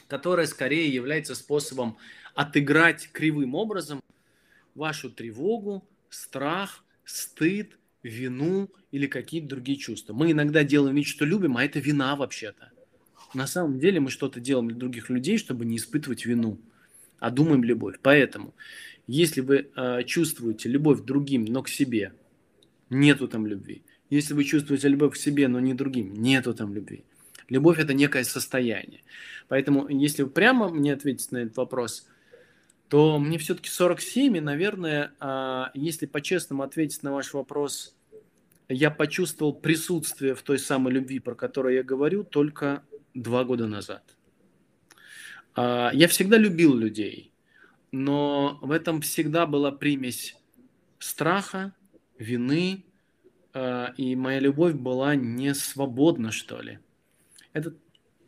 которая 0.07 0.47
скорее 0.47 0.93
является 0.93 1.35
способом 1.35 1.97
отыграть 2.35 3.11
кривым 3.13 3.55
образом 3.55 4.03
вашу 4.75 5.11
тревогу, 5.11 5.89
страх, 6.11 6.85
стыд, 7.05 7.79
вину 8.03 8.71
или 8.91 9.07
какие-то 9.07 9.49
другие 9.49 9.79
чувства. 9.79 10.13
Мы 10.13 10.33
иногда 10.33 10.63
делаем 10.63 10.95
вид, 10.95 11.07
что 11.07 11.25
любим, 11.25 11.57
а 11.57 11.65
это 11.65 11.79
вина 11.81 12.17
вообще-то. 12.17 12.71
На 13.35 13.47
самом 13.47 13.79
деле 13.79 14.01
мы 14.01 14.11
что-то 14.11 14.41
делаем 14.41 14.69
для 14.69 14.77
других 14.77 15.11
людей, 15.11 15.39
чтобы 15.39 15.65
не 15.65 15.77
испытывать 15.77 16.25
вину, 16.25 16.59
а 17.19 17.31
думаем 17.31 17.63
любовь. 17.63 17.97
Поэтому, 18.03 18.55
если 19.07 19.41
вы 19.41 19.69
э, 19.75 20.03
чувствуете 20.05 20.69
любовь 20.69 21.03
к 21.03 21.05
другим, 21.05 21.45
но 21.45 21.63
к 21.63 21.69
себе, 21.69 22.13
нету 22.91 23.29
там 23.29 23.47
любви. 23.47 23.83
Если 24.11 24.33
вы 24.35 24.45
чувствуете 24.45 24.89
любовь 24.89 25.15
к 25.15 25.17
себе, 25.17 25.49
но 25.49 25.61
не 25.61 25.75
другим, 25.75 26.15
нету 26.15 26.55
там 26.55 26.75
любви. 26.75 27.05
Любовь– 27.49 27.79
это 27.81 27.95
некое 27.95 28.25
состояние. 28.25 29.01
Поэтому, 29.49 29.89
если 29.89 30.23
вы 30.23 30.31
прямо 30.31 30.69
мне 30.69 30.93
ответите 30.93 31.29
на 31.33 31.39
этот 31.39 31.57
вопрос, 31.57 32.07
то 32.89 33.19
мне 33.19 33.39
все-таки 33.39 33.69
47, 33.69 34.37
и, 34.37 34.41
наверное, 34.41 35.13
а, 35.21 35.71
если 35.75 36.07
по-честному 36.07 36.63
ответить 36.63 37.03
на 37.03 37.13
ваш 37.13 37.35
вопрос, 37.35 37.95
я 38.69 38.91
почувствовал 38.91 39.55
присутствие 39.55 40.35
в 40.35 40.43
той 40.43 40.59
самой 40.59 40.93
любви, 40.93 41.21
про 41.21 41.35
которую 41.35 41.75
я 41.75 41.83
говорю, 41.83 42.25
только 42.25 42.83
два 43.15 43.45
года 43.45 43.67
назад. 43.67 44.17
А, 45.55 45.91
я 45.93 46.09
всегда 46.09 46.39
любил 46.39 46.77
людей, 46.77 47.33
но 47.91 48.59
в 48.63 48.71
этом 48.71 49.01
всегда 49.01 49.47
была 49.47 49.73
примесь 49.73 50.37
страха, 50.99 51.75
вины, 52.19 52.85
а, 53.55 53.93
и 53.97 54.15
моя 54.17 54.41
любовь 54.41 54.75
была 54.75 55.17
не 55.17 55.55
свободна, 55.55 56.31
что 56.31 56.61
ли. 56.61 56.79
Это, 57.53 57.75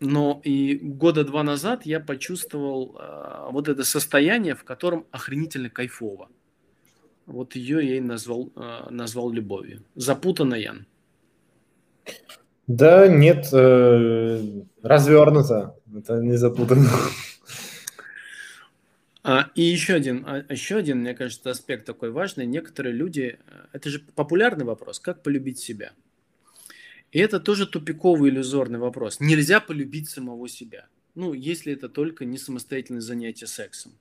но 0.00 0.40
и 0.44 0.76
года 0.76 1.24
два 1.24 1.42
назад 1.42 1.86
я 1.86 2.00
почувствовал 2.00 2.96
э, 2.98 3.50
вот 3.50 3.68
это 3.68 3.84
состояние, 3.84 4.54
в 4.54 4.64
котором 4.64 5.06
охренительно 5.10 5.68
кайфово. 5.68 6.30
Вот 7.26 7.54
ее 7.54 7.86
я 7.86 7.96
и 7.98 8.00
назвал, 8.00 8.50
назвал 8.88 9.30
любовью. 9.30 9.84
Запутанно, 9.94 10.54
Ян. 10.54 10.86
Да, 12.70 13.08
нет, 13.08 13.48
э, 13.52 14.62
развернуто. 14.80 15.74
Это 15.92 16.20
не 16.20 16.36
запутанно. 16.36 16.88
А, 19.24 19.50
и 19.56 19.62
еще 19.62 19.94
один, 19.94 20.24
а, 20.24 20.44
еще 20.48 20.76
один, 20.76 21.00
мне 21.00 21.14
кажется, 21.14 21.50
аспект 21.50 21.84
такой 21.84 22.12
важный. 22.12 22.46
Некоторые 22.46 22.94
люди, 22.94 23.40
э, 23.44 23.52
это 23.72 23.90
же 23.90 23.98
популярный 23.98 24.64
вопрос, 24.64 25.00
как 25.00 25.24
полюбить 25.24 25.58
себя. 25.58 25.90
И 27.10 27.18
это 27.18 27.40
тоже 27.40 27.66
тупиковый 27.66 28.30
иллюзорный 28.30 28.78
вопрос. 28.78 29.18
Нельзя 29.18 29.58
полюбить 29.58 30.08
самого 30.08 30.48
себя. 30.48 30.86
Ну, 31.16 31.32
если 31.32 31.72
это 31.72 31.88
только 31.88 32.24
не 32.24 32.38
самостоятельное 32.38 33.00
занятие 33.00 33.48
сексом. 33.48 33.92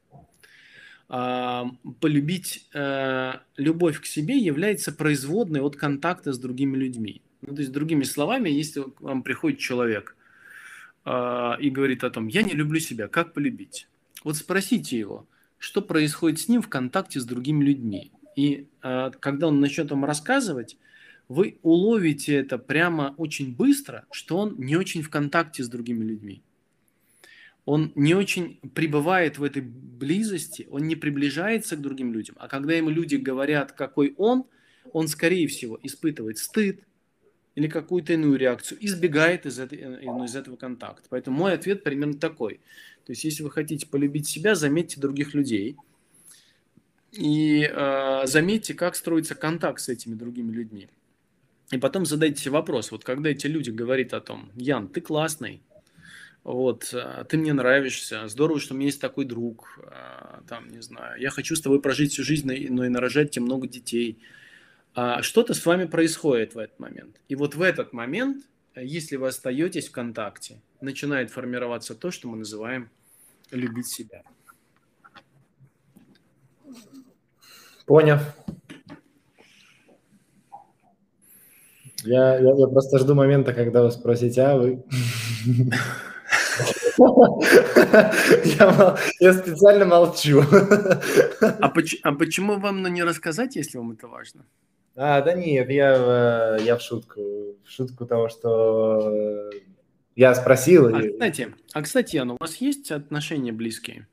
А, 1.08 1.72
полюбить 2.02 2.70
а, 2.76 3.42
любовь 3.58 4.00
к 4.00 4.06
себе 4.06 4.38
является 4.38 4.92
производной 4.92 5.62
от 5.62 5.76
контакта 5.76 6.34
с 6.34 6.38
другими 6.38 6.78
людьми. 6.78 7.24
Ну, 7.42 7.56
то 7.56 7.62
есть, 7.62 7.72
другими 7.72 8.04
словами, 8.04 8.50
если 8.50 8.82
к 8.82 9.02
вам 9.02 9.24
приходит 9.24 9.60
человек 9.60 10.16
а, 11.06 11.58
и 11.60 11.70
говорит 11.70 12.04
о 12.04 12.10
том, 12.10 12.28
я 12.28 12.44
не 12.44 12.54
люблю 12.54 12.80
себя, 12.80 13.08
как 13.08 13.34
полюбить? 13.34 13.88
Вот 14.24 14.36
спросите 14.36 14.98
его, 14.98 15.28
что 15.58 15.82
происходит 15.82 16.40
с 16.40 16.48
ним 16.48 16.62
в 16.62 16.70
контакте 16.70 17.20
с 17.20 17.26
другими 17.26 17.64
людьми. 17.64 18.12
И 18.36 18.68
а, 18.82 19.12
когда 19.12 19.48
он 19.48 19.60
начнет 19.60 19.90
вам 19.90 20.06
рассказывать, 20.06 20.78
вы 21.30 21.60
уловите 21.62 22.36
это 22.36 22.58
прямо 22.58 23.14
очень 23.18 23.56
быстро, 23.56 24.06
что 24.12 24.38
он 24.38 24.56
не 24.58 24.76
очень 24.76 25.04
в 25.04 25.10
контакте 25.10 25.64
с 25.64 25.70
другими 25.70 26.04
людьми. 26.04 26.42
Он 27.66 27.92
не 27.94 28.16
очень 28.16 28.60
пребывает 28.74 29.38
в 29.38 29.44
этой 29.44 29.62
близости, 29.62 30.68
он 30.72 30.88
не 30.88 30.96
приближается 30.96 31.76
к 31.76 31.82
другим 31.82 32.12
людям. 32.14 32.36
А 32.40 32.48
когда 32.48 32.74
ему 32.74 32.90
люди 32.90 33.16
говорят, 33.16 33.74
какой 33.74 34.16
он, 34.18 34.46
он, 34.92 35.08
скорее 35.08 35.48
всего, 35.48 35.80
испытывает 35.84 36.40
стыд 36.40 36.82
или 37.60 37.68
какую-то 37.68 38.14
иную 38.14 38.38
реакцию, 38.38 38.78
избегает 38.80 39.46
из, 39.46 39.60
этой, 39.60 39.80
э, 39.80 40.24
из 40.24 40.34
этого 40.34 40.56
контакта. 40.56 41.06
Поэтому 41.10 41.38
мой 41.38 41.54
ответ 41.54 41.84
примерно 41.84 42.14
такой. 42.14 42.62
То 43.06 43.12
есть, 43.12 43.26
если 43.26 43.44
вы 43.44 43.52
хотите 43.52 43.86
полюбить 43.86 44.30
себя, 44.30 44.56
заметьте 44.56 45.02
других 45.02 45.34
людей 45.34 45.76
и 47.12 47.70
э, 47.70 48.22
заметьте, 48.28 48.74
как 48.76 48.96
строится 48.96 49.36
контакт 49.36 49.82
с 49.82 49.90
этими 49.90 50.16
другими 50.16 50.54
людьми. 50.54 50.88
И 51.72 51.78
потом 51.78 52.06
задайте 52.06 52.42
себе 52.42 52.52
вопрос, 52.52 52.92
вот 52.92 53.04
когда 53.04 53.30
эти 53.30 53.48
люди 53.48 53.72
говорят 53.72 54.14
о 54.14 54.22
том, 54.22 54.52
Ян, 54.56 54.88
ты 54.88 55.02
классный, 55.02 55.62
вот, 56.44 56.90
а, 56.94 57.26
ты 57.26 57.38
мне 57.38 57.54
нравишься, 57.54 58.28
здорово, 58.28 58.60
что 58.60 58.74
у 58.74 58.78
меня 58.78 58.88
есть 58.88 59.02
такой 59.02 59.26
друг, 59.26 59.80
а, 59.84 60.42
там, 60.48 60.70
не 60.70 60.82
знаю, 60.82 61.22
я 61.22 61.30
хочу 61.30 61.56
с 61.56 61.62
тобой 61.62 61.82
прожить 61.82 62.14
всю 62.14 62.24
жизнь, 62.24 62.50
но 62.70 62.86
и 62.86 62.90
нарожать 62.90 63.32
тебе 63.32 63.46
много 63.46 63.68
детей. 63.68 64.18
А 65.02 65.22
что-то 65.22 65.54
с 65.54 65.66
вами 65.66 65.86
происходит 65.86 66.56
в 66.56 66.58
этот 66.58 66.78
момент. 66.78 67.22
И 67.30 67.36
вот 67.36 67.56
в 67.56 67.62
этот 67.62 67.94
момент, 67.94 68.44
если 68.76 69.16
вы 69.16 69.30
остаетесь 69.30 69.88
в 69.88 69.94
контакте, 69.94 70.62
начинает 70.82 71.32
формироваться 71.32 71.96
то, 71.96 72.12
что 72.12 72.28
мы 72.28 72.36
называем 72.36 72.90
любить 73.50 73.88
себя. 73.88 74.24
Понял. 77.86 78.18
Я, 82.04 82.38
я, 82.38 82.54
я 82.54 82.68
просто 82.68 83.00
жду 83.00 83.16
момента, 83.16 83.54
когда 83.54 83.84
вы 83.84 83.92
спросите, 83.92 84.42
а 84.42 84.58
вы... 84.58 84.84
Я, 89.22 89.34
специально 89.34 89.86
молчу. 89.86 90.44
А, 91.42 91.72
а 92.04 92.12
почему 92.12 92.60
вам 92.60 92.82
ну, 92.82 92.90
не 92.90 93.04
рассказать, 93.04 93.56
если 93.56 93.78
вам 93.78 93.92
это 93.92 94.10
важно? 94.10 94.44
А, 95.02 95.22
да 95.22 95.34
нет, 95.34 95.70
я, 95.70 96.58
я 96.58 96.76
в 96.76 96.82
шутку. 96.82 97.22
В 97.64 97.72
шутку 97.72 98.06
того, 98.06 98.28
что 98.28 99.50
я 100.18 100.36
спросил. 100.36 100.94
А, 100.94 101.02
и... 101.02 101.12
кстати, 101.14 101.56
а, 101.72 101.82
кстати, 101.82 102.18
Ян, 102.18 102.32
у 102.32 102.38
вас 102.38 102.58
есть 102.58 102.92
отношения 102.92 103.54
близкие? 103.54 104.10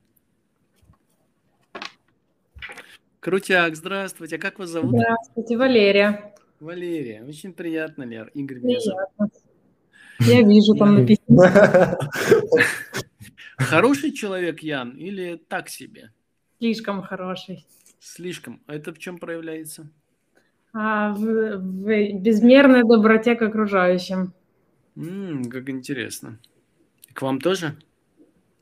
Крутяк, 3.18 3.74
здравствуйте. 3.74 4.36
А 4.36 4.38
как 4.38 4.60
вас 4.60 4.70
зовут? 4.70 4.92
Здравствуйте, 4.92 5.56
Валерия. 5.56 6.34
Валерия, 6.60 7.24
очень 7.24 7.52
приятно, 7.52 8.04
Лер. 8.04 8.30
Игорь 8.34 8.60
меня 8.60 8.78
зовут. 8.78 9.32
Я 10.20 10.42
вижу, 10.42 10.76
там 10.76 10.94
написано. 10.94 11.98
Хороший 13.58 14.12
человек, 14.12 14.60
Ян, 14.60 14.90
или 14.90 15.34
так 15.34 15.68
себе? 15.68 16.12
Слишком 16.60 17.02
хороший. 17.02 17.66
Слишком. 17.98 18.62
А 18.68 18.76
это 18.76 18.94
в 18.94 18.98
чем 18.98 19.18
проявляется? 19.18 19.90
А, 20.78 21.14
в, 21.14 21.56
в 21.56 22.12
безмерной 22.20 22.82
доброте 22.82 23.34
к 23.34 23.40
окружающим. 23.40 24.34
М-м, 24.94 25.44
как 25.44 25.70
интересно. 25.70 26.38
К 27.14 27.22
вам 27.22 27.40
тоже? 27.40 27.76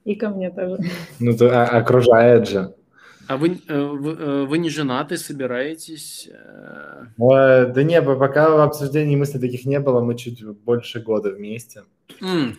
И 0.04 0.14
ко 0.14 0.28
мне 0.28 0.50
тоже. 0.50 0.78
Ну, 1.18 1.36
то 1.36 1.50
а, 1.50 1.78
окружает 1.78 2.48
же. 2.48 2.72
А 3.26 3.36
вы, 3.36 3.58
э, 3.68 3.82
вы, 3.82 4.12
э, 4.12 4.44
вы 4.44 4.58
не 4.58 4.70
женаты, 4.70 5.16
собираетесь? 5.16 6.28
Э? 6.30 7.66
Да 7.74 7.82
не, 7.82 8.00
пока 8.00 8.48
в 8.50 8.60
обсуждении 8.60 9.16
мыслей 9.16 9.40
таких 9.40 9.66
не 9.66 9.80
было, 9.80 10.00
мы 10.00 10.14
чуть 10.14 10.44
больше 10.64 11.00
года 11.00 11.30
вместе. 11.30 11.82
Mm. 12.20 12.54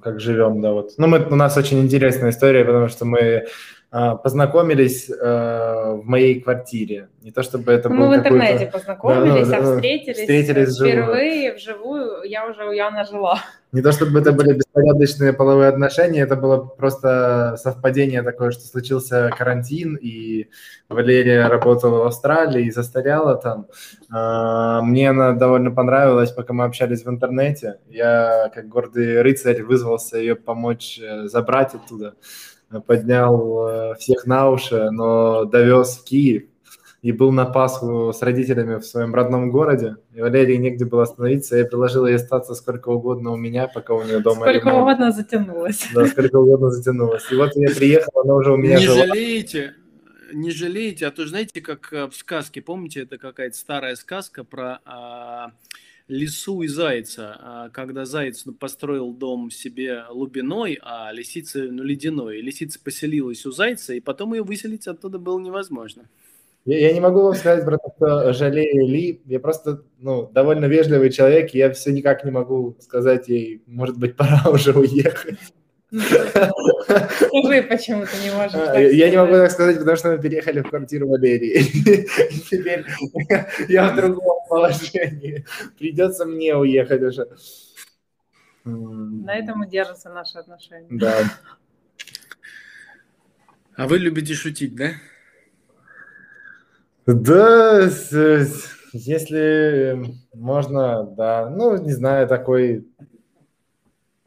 Как 0.00 0.18
живем, 0.18 0.60
да, 0.60 0.72
вот. 0.72 0.94
Ну, 0.98 1.06
мы, 1.06 1.24
у 1.30 1.36
нас 1.36 1.56
очень 1.56 1.80
интересная 1.80 2.30
история, 2.30 2.64
потому 2.64 2.88
что 2.88 3.04
мы 3.04 3.46
познакомились 3.90 5.10
а, 5.10 5.94
в 5.94 6.04
моей 6.04 6.40
квартире. 6.40 7.08
Не 7.22 7.30
то 7.30 7.42
чтобы 7.42 7.72
это 7.72 7.88
ну, 7.88 7.96
Мы 7.96 8.08
в 8.08 8.18
интернете 8.18 8.66
познакомились, 8.66 9.48
да, 9.48 9.56
а 9.56 9.62
встретились, 9.62 10.18
встретились 10.18 10.76
впервые 10.78 11.54
вживую. 11.54 12.22
Я 12.24 12.46
уже 12.46 12.66
у 12.66 12.72
Яна 12.72 13.04
жила. 13.04 13.38
Не 13.72 13.80
то 13.80 13.92
чтобы 13.92 14.20
это 14.20 14.32
были 14.32 14.54
беспорядочные 14.54 15.32
половые 15.32 15.68
отношения, 15.68 16.20
это 16.20 16.36
было 16.36 16.56
просто 16.58 17.56
совпадение 17.58 18.22
такое, 18.22 18.50
что 18.50 18.66
случился 18.66 19.30
карантин, 19.36 19.96
и 19.96 20.48
Валерия 20.88 21.48
работала 21.48 22.04
в 22.04 22.06
Австралии 22.06 22.66
и 22.66 22.70
застряла 22.70 23.36
там. 23.36 23.66
Мне 24.86 25.10
она 25.10 25.32
довольно 25.32 25.70
понравилась, 25.70 26.30
пока 26.30 26.52
мы 26.52 26.64
общались 26.64 27.04
в 27.04 27.10
интернете. 27.10 27.78
Я, 27.88 28.50
как 28.54 28.68
гордый 28.68 29.20
рыцарь, 29.20 29.62
вызвался 29.62 30.18
ее 30.18 30.34
помочь 30.34 30.98
э, 31.02 31.26
забрать 31.28 31.74
оттуда 31.74 32.14
поднял 32.86 33.66
э, 33.68 33.94
всех 33.96 34.26
на 34.26 34.50
уши, 34.50 34.90
но 34.90 35.44
довез 35.44 35.98
в 35.98 36.04
Киев 36.04 36.44
и 37.00 37.12
был 37.12 37.30
на 37.30 37.44
Пасху 37.46 38.12
с 38.12 38.20
родителями 38.22 38.76
в 38.76 38.84
своем 38.84 39.14
родном 39.14 39.50
городе. 39.50 39.96
И 40.14 40.20
Валерии 40.20 40.56
негде 40.56 40.84
было 40.84 41.04
остановиться. 41.04 41.56
Я 41.56 41.64
предложил 41.64 42.06
ей 42.06 42.16
остаться 42.16 42.54
сколько 42.54 42.88
угодно 42.88 43.30
у 43.30 43.36
меня, 43.36 43.68
пока 43.68 43.94
у 43.94 44.02
нее 44.02 44.18
дома 44.18 44.40
Сколько 44.42 44.68
ремонт. 44.68 44.76
угодно 44.82 45.12
затянулось. 45.12 45.88
Да, 45.94 46.06
сколько 46.06 46.36
угодно 46.36 46.70
затянулось. 46.70 47.30
И 47.30 47.36
вот 47.36 47.52
я 47.54 47.70
приехал, 47.70 48.20
она 48.24 48.34
уже 48.34 48.52
у 48.52 48.56
меня 48.56 48.78
Не 48.78 48.86
жила. 48.86 49.06
жалеете, 49.06 49.74
не 50.32 50.50
жалеете, 50.50 51.06
а 51.06 51.10
то 51.12 51.24
знаете, 51.26 51.60
как 51.60 51.92
э, 51.92 52.06
в 52.08 52.14
сказке, 52.16 52.60
помните, 52.62 53.02
это 53.02 53.16
какая-то 53.16 53.56
старая 53.56 53.94
сказка 53.94 54.42
про 54.42 54.80
а, 54.84 55.52
лису 56.08 56.62
и 56.62 56.68
зайца. 56.68 57.36
А 57.38 57.68
когда 57.70 58.04
заяц 58.04 58.44
построил 58.58 59.12
дом 59.12 59.50
себе 59.50 60.04
лубиной, 60.10 60.78
а 60.82 61.12
лисица 61.12 61.60
ну, 61.70 61.82
ледяной. 61.82 62.40
Лисица 62.40 62.80
поселилась 62.82 63.46
у 63.46 63.52
зайца, 63.52 63.94
и 63.94 64.00
потом 64.00 64.34
ее 64.34 64.42
выселить 64.42 64.86
оттуда 64.88 65.18
было 65.18 65.38
невозможно. 65.38 66.08
Я, 66.64 66.78
я 66.78 66.92
не 66.92 67.00
могу 67.00 67.22
вам 67.22 67.34
сказать 67.34 67.64
то, 67.64 67.78
что 67.96 68.32
жалею 68.32 68.88
Ли. 68.88 69.20
Я 69.26 69.40
просто 69.40 69.84
ну, 69.98 70.28
довольно 70.32 70.66
вежливый 70.66 71.10
человек, 71.10 71.54
и 71.54 71.58
я 71.58 71.72
все 71.72 71.92
никак 71.92 72.24
не 72.24 72.30
могу 72.30 72.76
сказать 72.80 73.28
ей, 73.28 73.62
может 73.66 73.98
быть, 73.98 74.16
пора 74.16 74.42
уже 74.50 74.72
уехать. 74.72 75.38
Скажи, 75.90 77.62
почему 77.62 78.04
ты 78.04 78.22
не 78.22 78.30
можешь 78.30 78.54
а, 78.54 78.78
Я 78.78 79.10
не 79.10 79.16
могу 79.16 79.32
так 79.32 79.50
сказать, 79.50 79.78
потому 79.78 79.96
что 79.96 80.10
мы 80.10 80.18
переехали 80.20 80.60
в 80.60 80.68
квартиру 80.68 81.08
Валерии. 81.08 81.62
Теперь 82.50 82.84
я 83.68 83.90
в 83.90 83.96
другом 83.96 84.38
положении. 84.48 85.46
Придется 85.78 86.26
мне 86.26 86.54
уехать 86.56 87.02
уже. 87.02 87.28
На 88.64 89.38
этом 89.38 89.64
и 89.64 89.68
держатся 89.68 90.10
наши 90.10 90.36
отношения. 90.36 90.88
Да. 90.90 91.14
А 93.76 93.86
вы 93.86 93.98
любите 93.98 94.34
шутить, 94.34 94.74
да? 94.74 94.90
Да, 97.06 97.88
если 98.92 99.98
можно, 100.34 101.04
да. 101.04 101.48
Ну, 101.48 101.78
не 101.82 101.92
знаю, 101.92 102.28
такой, 102.28 102.86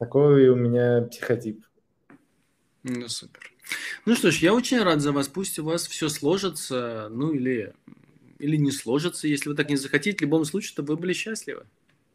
такой 0.02 0.50
у 0.50 0.56
меня 0.56 1.04
психотип. 1.04 1.64
Ну, 2.82 3.08
супер. 3.08 3.52
Ну 4.08 4.16
что 4.16 4.32
ж, 4.32 4.38
я 4.38 4.52
очень 4.52 4.82
рад 4.82 5.00
за 5.00 5.12
вас. 5.12 5.28
Пусть 5.28 5.60
у 5.60 5.64
вас 5.64 5.86
все 5.86 6.10
сложится, 6.10 7.08
ну 7.12 7.32
или, 7.32 7.76
или 8.40 8.58
не 8.58 8.72
сложится, 8.72 9.28
если 9.28 9.50
вы 9.50 9.56
так 9.56 9.70
не 9.70 9.76
захотите. 9.76 10.18
В 10.18 10.22
любом 10.22 10.44
случае, 10.46 10.70
чтобы 10.70 10.96
вы 10.96 11.02
были 11.02 11.14
счастливы. 11.14 11.68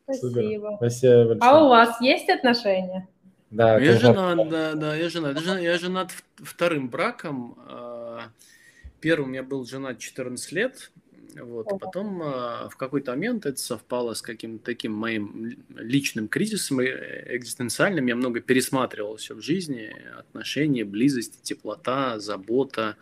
Спасибо. 0.03 0.75
Спасибо 0.79 1.25
большое. 1.27 1.39
А 1.41 1.65
у 1.65 1.69
вас 1.69 2.01
есть 2.01 2.29
отношения? 2.29 3.07
Да, 3.53 3.79
я 3.79 3.97
женат, 4.01 4.49
да, 4.49 4.75
да, 4.75 4.97
я 4.97 5.09
женат. 5.09 5.41
Я 5.41 5.79
женат 5.79 6.11
вторым 6.43 6.89
браком. 6.89 7.57
А, 7.69 8.33
Первым 9.01 9.33
я 9.33 9.45
был 9.45 9.65
женат 9.65 10.01
14 10.01 10.51
лет, 10.51 10.91
вот, 11.35 11.67
а 11.71 11.79
потом 11.79 12.23
э, 12.23 12.69
в 12.69 12.77
какой-то 12.77 13.13
момент 13.13 13.47
это 13.47 13.59
совпало 13.59 14.15
с 14.15 14.23
каким-то 14.23 14.65
таким 14.65 14.93
моим 14.93 15.57
личным 15.77 16.29
кризисом 16.29 16.81
экзистенциальным. 16.83 18.07
Я 18.07 18.17
много 18.17 18.41
пересматривал 18.41 19.17
все 19.17 19.35
в 19.35 19.43
жизни, 19.43 19.95
отношения, 20.19 20.85
близость, 20.85 21.43
теплота, 21.43 22.19
забота. 22.19 22.97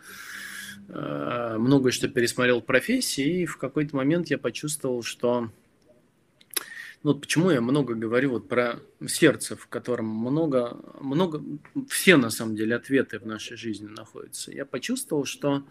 Э, 0.89 1.55
многое 1.57 1.91
что 1.91 2.07
пересмотрел 2.07 2.61
в 2.61 2.65
профессии, 2.65 3.41
и 3.41 3.45
в 3.45 3.57
какой-то 3.57 3.95
момент 3.95 4.27
я 4.27 4.37
почувствовал, 4.37 5.03
что 5.03 5.49
ну, 7.05 7.11
вот 7.13 7.21
почему 7.21 7.51
я 7.51 7.61
много 7.61 7.93
говорю 7.93 8.31
вот 8.31 8.47
про 8.47 8.79
сердце, 9.05 9.55
в 9.55 9.67
котором 9.67 10.07
много, 10.07 10.79
много, 10.99 11.43
все 11.87 12.17
на 12.17 12.31
самом 12.31 12.55
деле 12.55 12.75
ответы 12.75 13.19
в 13.19 13.27
нашей 13.27 13.57
жизни 13.57 13.85
находятся. 13.87 14.51
Я 14.51 14.65
почувствовал, 14.65 15.23
что 15.23 15.63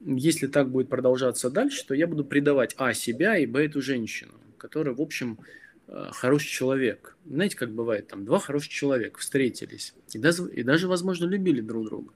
если 0.00 0.46
так 0.46 0.70
будет 0.70 0.88
продолжаться 0.88 1.50
дальше, 1.50 1.86
то 1.86 1.94
я 1.94 2.06
буду 2.06 2.24
предавать 2.24 2.74
А 2.78 2.92
себя 2.94 3.38
и 3.38 3.46
Б 3.46 3.64
эту 3.64 3.80
женщину, 3.80 4.32
которая, 4.58 4.94
в 4.94 5.00
общем, 5.00 5.38
э, 5.88 6.08
хороший 6.12 6.48
человек. 6.48 7.16
Знаете, 7.24 7.56
как 7.56 7.72
бывает, 7.72 8.08
там 8.08 8.24
два 8.24 8.38
хороших 8.38 8.70
человека 8.70 9.18
встретились 9.18 9.94
и 10.12 10.18
даже, 10.18 10.50
и 10.50 10.62
даже 10.62 10.88
возможно, 10.88 11.24
любили 11.26 11.60
друг 11.60 11.86
друга. 11.86 12.12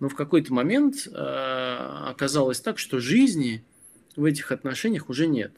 Но 0.00 0.08
в 0.08 0.14
какой-то 0.14 0.52
момент 0.52 1.06
э, 1.06 1.10
оказалось 1.12 2.60
так, 2.60 2.78
что 2.78 2.98
жизни 2.98 3.64
в 4.16 4.24
этих 4.24 4.52
отношениях 4.52 5.08
уже 5.08 5.26
нет. 5.26 5.52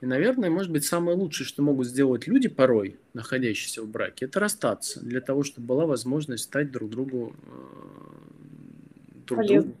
И, 0.00 0.06
наверное, 0.06 0.50
может 0.50 0.70
быть, 0.70 0.84
самое 0.84 1.16
лучшее, 1.16 1.46
что 1.46 1.62
могут 1.62 1.86
сделать 1.86 2.26
люди 2.26 2.48
порой, 2.48 2.98
находящиеся 3.14 3.82
в 3.82 3.88
браке, 3.88 4.26
это 4.26 4.38
расстаться, 4.38 5.00
для 5.00 5.20
того, 5.20 5.42
чтобы 5.42 5.66
была 5.66 5.86
возможность 5.86 6.44
стать 6.44 6.70
друг 6.70 6.90
другу 6.90 7.34
друг 9.34 9.46
другу 9.46 9.74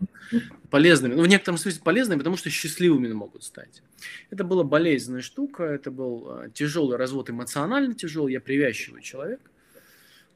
полезными. 0.70 1.14
Ну, 1.14 1.22
в 1.22 1.26
некотором 1.26 1.58
смысле 1.58 1.82
полезными, 1.82 2.18
потому 2.18 2.36
что 2.36 2.50
счастливыми 2.50 3.12
могут 3.12 3.42
стать. 3.44 3.82
Это 4.30 4.44
была 4.44 4.64
болезненная 4.64 5.20
штука, 5.20 5.64
это 5.64 5.90
был 5.90 6.42
э, 6.42 6.50
тяжелый 6.54 6.96
развод, 6.96 7.30
эмоционально 7.30 7.94
тяжелый, 7.94 8.32
я 8.32 8.40
привязчивый 8.40 9.02
человек. 9.02 9.40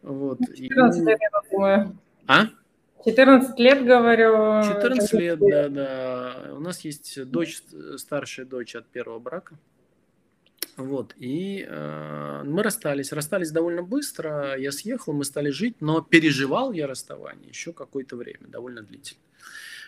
Вот. 0.02 0.38
14 0.54 1.02
и... 1.02 1.04
лет, 1.06 1.18
я 1.20 1.50
думаю. 1.50 1.98
А? 2.26 2.48
14 3.04 3.58
лет, 3.58 3.84
говорю. 3.84 4.62
14 4.62 5.12
лет, 5.14 5.38
да, 5.38 5.68
да. 5.68 6.54
У 6.54 6.60
нас 6.60 6.80
есть 6.80 7.22
дочь, 7.24 7.62
старшая 7.96 8.46
дочь 8.46 8.74
от 8.74 8.86
первого 8.86 9.18
брака. 9.18 9.56
Вот, 10.76 11.14
и 11.18 11.64
э, 11.68 12.42
мы 12.44 12.62
расстались. 12.62 13.12
Расстались 13.12 13.52
довольно 13.52 13.82
быстро. 13.82 14.58
Я 14.58 14.72
съехал, 14.72 15.12
мы 15.12 15.24
стали 15.24 15.50
жить, 15.50 15.76
но 15.80 16.00
переживал 16.00 16.72
я 16.72 16.86
расставание 16.86 17.48
еще 17.48 17.72
какое-то 17.72 18.16
время, 18.16 18.48
довольно 18.48 18.82
длительно. 18.82 19.20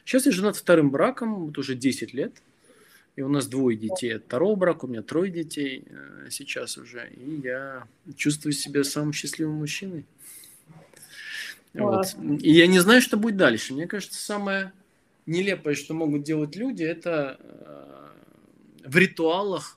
Сейчас 0.05 0.27
я 0.27 0.33
женат 0.33 0.57
вторым 0.57 0.91
браком, 0.91 1.47
вот 1.47 1.59
уже 1.59 1.75
10 1.75 2.15
лет. 2.15 2.41
И 3.17 3.23
у 3.23 3.29
нас 3.29 3.47
двое 3.47 3.77
детей 3.77 4.15
от 4.15 4.25
второго 4.25 4.55
брака, 4.57 4.85
у 4.85 4.89
меня 4.89 5.03
трое 5.03 5.33
детей 5.33 5.85
э, 5.89 6.29
сейчас 6.31 6.77
уже. 6.77 7.11
И 7.11 7.41
я 7.43 7.89
чувствую 8.15 8.53
себя 8.53 8.85
самым 8.85 9.13
счастливым 9.13 9.57
мужчиной. 9.57 10.05
Вот. 11.75 12.15
И 12.41 12.53
я 12.53 12.67
не 12.67 12.79
знаю, 12.79 13.01
что 13.01 13.17
будет 13.17 13.37
дальше. 13.37 13.75
Мне 13.75 13.87
кажется, 13.87 14.21
самое 14.21 14.73
нелепое, 15.27 15.75
что 15.75 15.95
могут 15.95 16.23
делать 16.23 16.57
люди, 16.57 16.85
это 16.85 17.39
э, 17.41 18.09
в 18.85 18.97
ритуалах 18.97 19.76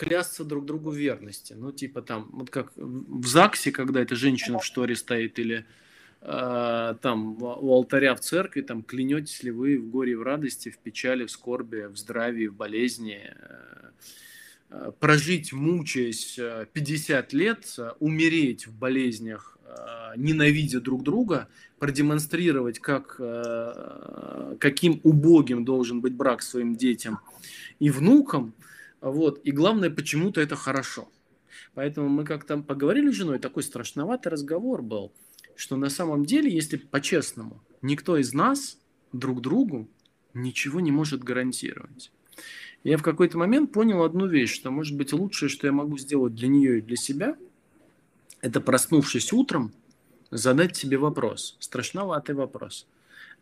клясться 0.00 0.44
друг 0.44 0.64
другу 0.64 0.90
верности. 0.90 1.52
Ну, 1.52 1.72
типа 1.72 2.02
там, 2.02 2.28
вот 2.32 2.50
как 2.50 2.72
в 2.76 3.26
ЗАГСе, 3.26 3.70
когда 3.70 4.00
эта 4.00 4.16
женщина 4.16 4.58
в 4.58 4.64
шторе 4.64 4.96
стоит, 4.96 5.38
или 5.38 5.66
э, 6.22 6.94
там 7.02 7.42
у 7.42 7.72
алтаря 7.72 8.14
в 8.14 8.20
церкви, 8.20 8.62
там 8.62 8.82
клянетесь 8.82 9.42
ли 9.42 9.50
вы 9.50 9.78
в 9.78 9.90
горе, 9.90 10.16
в 10.16 10.22
радости, 10.22 10.70
в 10.70 10.78
печали, 10.78 11.26
в 11.26 11.30
скорби, 11.30 11.86
в 11.86 11.96
здравии, 11.96 12.46
в 12.46 12.54
болезни, 12.54 13.20
э, 13.22 13.90
э 14.70 14.92
прожить, 14.98 15.52
мучаясь 15.52 16.38
50 16.72 17.32
лет, 17.32 17.76
умереть 17.98 18.66
в 18.66 18.72
болезнях, 18.72 19.58
Э, 19.70 20.12
ненавидя 20.16 20.80
друг 20.80 21.02
друга, 21.02 21.48
продемонстрировать, 21.78 22.80
как, 22.80 23.16
э, 23.18 24.56
каким 24.58 25.00
убогим 25.04 25.64
должен 25.64 26.00
быть 26.00 26.14
брак 26.14 26.42
своим 26.42 26.74
детям 26.74 27.20
и 27.78 27.90
внукам. 27.90 28.52
Вот. 29.00 29.40
И 29.44 29.52
главное, 29.52 29.90
почему-то 29.90 30.40
это 30.40 30.56
хорошо. 30.56 31.08
Поэтому 31.74 32.08
мы 32.08 32.24
как-то 32.24 32.58
поговорили 32.58 33.10
с 33.10 33.14
женой, 33.14 33.38
такой 33.38 33.62
страшноватый 33.62 34.32
разговор 34.32 34.82
был, 34.82 35.12
что 35.56 35.76
на 35.76 35.90
самом 35.90 36.24
деле, 36.24 36.52
если 36.52 36.76
по-честному, 36.76 37.62
никто 37.82 38.16
из 38.16 38.32
нас 38.32 38.78
друг 39.12 39.40
другу 39.40 39.88
ничего 40.34 40.80
не 40.80 40.90
может 40.90 41.22
гарантировать. 41.22 42.12
Я 42.82 42.96
в 42.96 43.02
какой-то 43.02 43.36
момент 43.36 43.72
понял 43.72 44.02
одну 44.02 44.26
вещь, 44.26 44.54
что, 44.54 44.70
может 44.70 44.96
быть, 44.96 45.12
лучшее, 45.12 45.48
что 45.48 45.66
я 45.66 45.72
могу 45.72 45.98
сделать 45.98 46.34
для 46.34 46.48
нее 46.48 46.78
и 46.78 46.82
для 46.82 46.96
себя– 46.96 47.36
это 48.40 48.60
проснувшись 48.60 49.32
утром, 49.32 49.72
задать 50.30 50.76
себе 50.76 50.96
вопрос, 50.96 51.56
страшноватый 51.60 52.34
вопрос. 52.34 52.86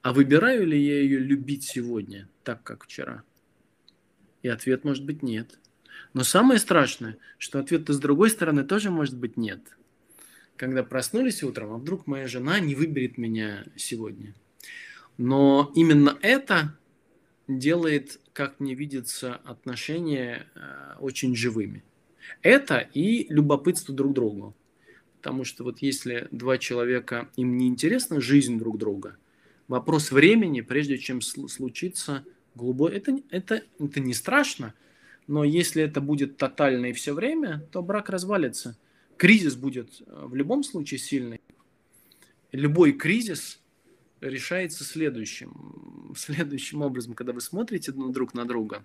А 0.02 0.12
выбираю 0.12 0.66
ли 0.66 0.80
я 0.80 1.00
ее 1.00 1.18
любить 1.18 1.64
сегодня, 1.64 2.28
так 2.42 2.62
как 2.62 2.84
вчера? 2.84 3.22
И 4.42 4.48
ответ 4.48 4.84
может 4.84 5.04
быть 5.04 5.22
нет. 5.22 5.58
Но 6.14 6.24
самое 6.24 6.58
страшное, 6.58 7.18
что 7.38 7.58
ответ-то 7.58 7.92
с 7.92 7.98
другой 7.98 8.30
стороны 8.30 8.64
тоже 8.64 8.90
может 8.90 9.16
быть 9.16 9.36
нет. 9.36 9.60
Когда 10.56 10.82
проснулись 10.82 11.42
утром, 11.42 11.72
а 11.72 11.78
вдруг 11.78 12.06
моя 12.06 12.26
жена 12.26 12.58
не 12.60 12.74
выберет 12.74 13.18
меня 13.18 13.64
сегодня. 13.76 14.34
Но 15.16 15.72
именно 15.74 16.18
это 16.22 16.76
делает, 17.46 18.20
как 18.32 18.60
мне 18.60 18.74
видится, 18.74 19.36
отношения 19.36 20.46
э, 20.54 20.94
очень 21.00 21.34
живыми. 21.34 21.82
Это 22.42 22.78
и 22.78 23.32
любопытство 23.32 23.94
друг 23.94 24.12
к 24.12 24.14
другу. 24.14 24.56
Потому 25.16 25.44
что 25.44 25.64
вот 25.64 25.78
если 25.80 26.28
два 26.30 26.58
человека, 26.58 27.28
им 27.36 27.56
не 27.56 27.66
интересна 27.66 28.20
жизнь 28.20 28.58
друг 28.58 28.78
друга, 28.78 29.16
вопрос 29.66 30.12
времени, 30.12 30.60
прежде 30.60 30.98
чем 30.98 31.20
случится 31.20 32.24
глубокий, 32.54 32.96
это, 32.96 33.20
это, 33.30 33.62
это 33.78 34.00
не 34.00 34.14
страшно, 34.14 34.74
но 35.26 35.44
если 35.44 35.82
это 35.82 36.00
будет 36.00 36.36
тотально 36.36 36.86
и 36.86 36.92
все 36.92 37.14
время, 37.14 37.66
то 37.70 37.82
брак 37.82 38.08
развалится. 38.08 38.76
Кризис 39.16 39.56
будет 39.56 40.02
э, 40.06 40.24
в 40.26 40.34
любом 40.34 40.62
случае 40.62 40.98
сильный. 40.98 41.40
Любой 42.52 42.92
кризис 42.92 43.60
решается 44.20 44.84
следующим, 44.84 46.12
следующим 46.16 46.82
образом, 46.82 47.14
когда 47.14 47.32
вы 47.32 47.40
смотрите 47.40 47.92
друг 47.92 48.34
на 48.34 48.44
друга 48.44 48.84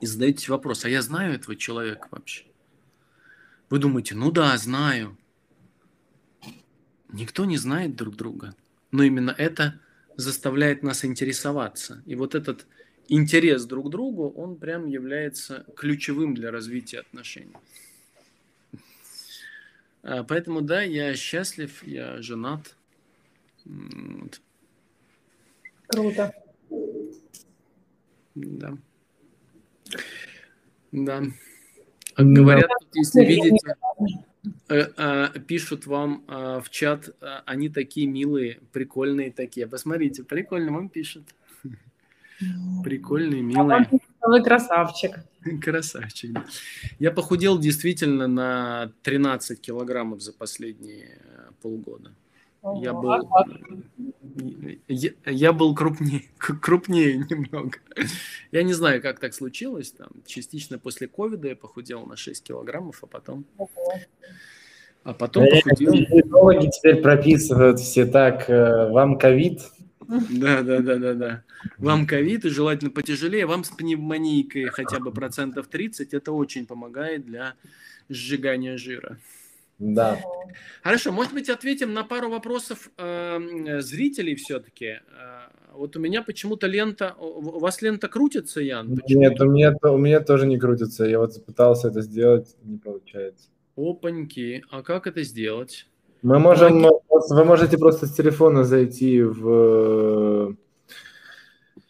и 0.00 0.06
задаете 0.06 0.50
вопрос, 0.52 0.84
а 0.84 0.88
я 0.88 1.02
знаю 1.02 1.34
этого 1.34 1.56
человека 1.56 2.08
вообще? 2.10 2.44
Вы 3.68 3.78
думаете, 3.78 4.14
ну 4.14 4.30
да, 4.30 4.56
знаю. 4.56 5.16
Никто 7.12 7.44
не 7.44 7.56
знает 7.56 7.96
друг 7.96 8.16
друга. 8.16 8.54
Но 8.92 9.02
именно 9.02 9.30
это 9.30 9.80
заставляет 10.16 10.82
нас 10.82 11.04
интересоваться. 11.04 12.02
И 12.06 12.14
вот 12.14 12.34
этот 12.34 12.66
интерес 13.08 13.64
друг 13.64 13.86
к 13.86 13.90
другу, 13.90 14.30
он 14.30 14.56
прям 14.56 14.86
является 14.86 15.64
ключевым 15.76 16.34
для 16.34 16.50
развития 16.50 17.00
отношений. 17.00 17.54
А, 20.02 20.24
поэтому 20.24 20.60
да, 20.60 20.82
я 20.82 21.14
счастлив, 21.14 21.82
я 21.86 22.22
женат. 22.22 22.76
Вот. 23.64 24.40
Круто. 25.88 26.32
Да. 28.34 28.76
Да. 30.92 31.22
Говорят, 32.16 32.70
если 32.94 33.24
видите, 33.24 33.74
пишут 35.46 35.86
вам 35.86 36.24
э, 36.28 36.60
в 36.64 36.70
чат, 36.70 37.10
они 37.46 37.68
такие 37.68 38.06
милые, 38.06 38.60
прикольные 38.72 39.32
такие. 39.32 39.66
Посмотрите, 39.66 40.24
прикольно 40.24 40.72
вам 40.72 40.88
пишут. 40.88 41.24
Прикольные, 42.84 43.42
милые. 43.42 43.88
Вы 44.22 44.42
красавчик. 44.42 45.20
Красавчик. 45.62 46.36
Я 46.98 47.10
похудел 47.10 47.58
действительно 47.58 48.26
на 48.26 48.92
13 49.02 49.60
килограммов 49.60 50.20
за 50.20 50.32
последние 50.32 51.20
полгода. 51.62 52.12
Я 52.74 52.92
был, 52.92 53.14
я, 54.88 55.10
я 55.24 55.52
был 55.52 55.74
крупнее, 55.74 56.24
крупнее 56.38 57.18
немного. 57.18 57.78
Я 58.52 58.62
не 58.62 58.72
знаю, 58.72 59.00
как 59.02 59.20
так 59.20 59.34
случилось. 59.34 59.92
Там, 59.92 60.08
частично 60.26 60.78
после 60.78 61.06
ковида 61.08 61.48
я 61.48 61.56
похудел 61.56 62.04
на 62.06 62.16
6 62.16 62.42
килограммов, 62.42 63.02
а 63.02 63.06
потом... 63.06 63.44
А 65.04 65.14
потом 65.14 65.44
да 65.44 65.60
похудел... 65.62 65.92
Диетологи 65.92 66.68
теперь 66.70 67.00
прописывают 67.00 67.78
все 67.78 68.06
так. 68.06 68.50
Э, 68.50 68.90
вам 68.90 69.18
ковид? 69.18 69.60
Да, 70.08 70.62
да, 70.62 70.80
да, 70.80 70.96
да, 70.96 71.14
да. 71.14 71.42
Вам 71.78 72.06
ковид 72.06 72.44
и 72.44 72.48
желательно 72.48 72.90
потяжелее. 72.90 73.46
Вам 73.46 73.62
с 73.62 73.70
пневмонией 73.70 74.68
хотя 74.68 74.98
бы 74.98 75.12
процентов 75.12 75.68
30. 75.68 76.12
Это 76.12 76.32
очень 76.32 76.66
помогает 76.66 77.24
для 77.24 77.54
сжигания 78.08 78.76
жира. 78.76 79.18
Да. 79.78 80.18
Хорошо, 80.82 81.12
может 81.12 81.34
быть, 81.34 81.50
ответим 81.50 81.92
на 81.92 82.04
пару 82.04 82.30
вопросов 82.30 82.90
э, 82.96 83.80
зрителей 83.80 84.34
все-таки. 84.34 85.00
Вот 85.74 85.94
у 85.96 86.00
меня 86.00 86.22
почему-то 86.22 86.66
лента... 86.66 87.14
У 87.18 87.58
вас 87.58 87.82
лента 87.82 88.08
крутится, 88.08 88.62
Ян? 88.62 88.96
Почему 88.96 89.20
Нет, 89.20 89.40
у 89.40 89.44
меня, 89.44 89.76
у 89.82 89.98
меня 89.98 90.20
тоже 90.20 90.46
не 90.46 90.58
крутится. 90.58 91.04
Я 91.04 91.18
вот 91.18 91.44
пытался 91.44 91.88
это 91.88 92.00
сделать, 92.00 92.56
не 92.62 92.78
получается. 92.78 93.48
Опаньки. 93.76 94.64
А 94.70 94.82
как 94.82 95.06
это 95.06 95.22
сделать? 95.22 95.86
Мы 96.22 96.38
можем... 96.38 96.86
Вы 97.10 97.44
можете 97.44 97.76
просто 97.76 98.06
с 98.06 98.14
телефона 98.14 98.64
зайти 98.64 99.22
в, 99.22 100.56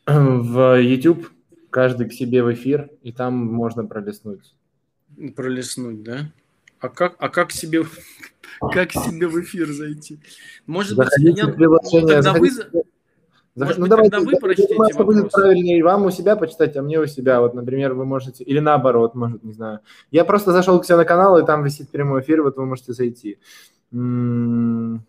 в 0.07 0.81
YouTube, 0.81 1.29
каждый 1.71 2.09
к 2.09 2.13
себе 2.13 2.43
в 2.43 2.53
эфир, 2.53 2.91
и 3.03 3.13
там 3.13 3.35
можно 3.35 3.85
пролистнуть. 3.85 4.55
Пролистнуть, 5.37 6.03
да? 6.03 6.33
А 6.87 6.89
как, 6.89 7.17
а 7.19 7.29
как 7.29 7.51
себе, 7.51 7.85
как 8.73 8.93
себе 8.93 9.27
в 9.27 9.41
эфир 9.41 9.67
зайти? 9.73 10.21
Может 10.67 10.97
быть, 10.97 11.09
меня, 11.19 11.47
тогда 11.47 12.33
вы, 12.33 12.51
может 13.57 13.79
ну, 13.79 13.83
быть, 13.83 13.91
давайте, 13.91 14.11
тогда 14.11 14.31
вы 14.31 14.39
прочтите 14.39 14.75
думаю, 14.75 14.93
что 14.93 15.05
будет 15.05 15.33
правильнее 15.33 15.83
вам 15.83 16.05
у 16.05 16.11
себя 16.11 16.37
почитать, 16.37 16.77
а 16.77 16.83
мне 16.83 17.01
у 17.01 17.07
себя. 17.07 17.41
Вот, 17.41 17.55
например, 17.55 17.95
вы 17.95 18.05
можете, 18.05 18.45
или 18.45 18.61
наоборот, 18.61 19.17
может, 19.17 19.43
не 19.43 19.53
знаю. 19.53 19.81
Я 20.13 20.25
просто 20.25 20.53
зашел 20.53 20.81
к 20.81 20.85
себе 20.85 20.99
на 20.99 21.05
канал, 21.05 21.39
и 21.39 21.47
там 21.47 21.65
висит 21.65 21.91
прямой 21.91 22.21
эфир, 22.21 22.43
вот 22.43 22.57
вы 22.57 22.67
можете 22.67 22.93
зайти. 22.93 23.39
Ну 23.91 25.01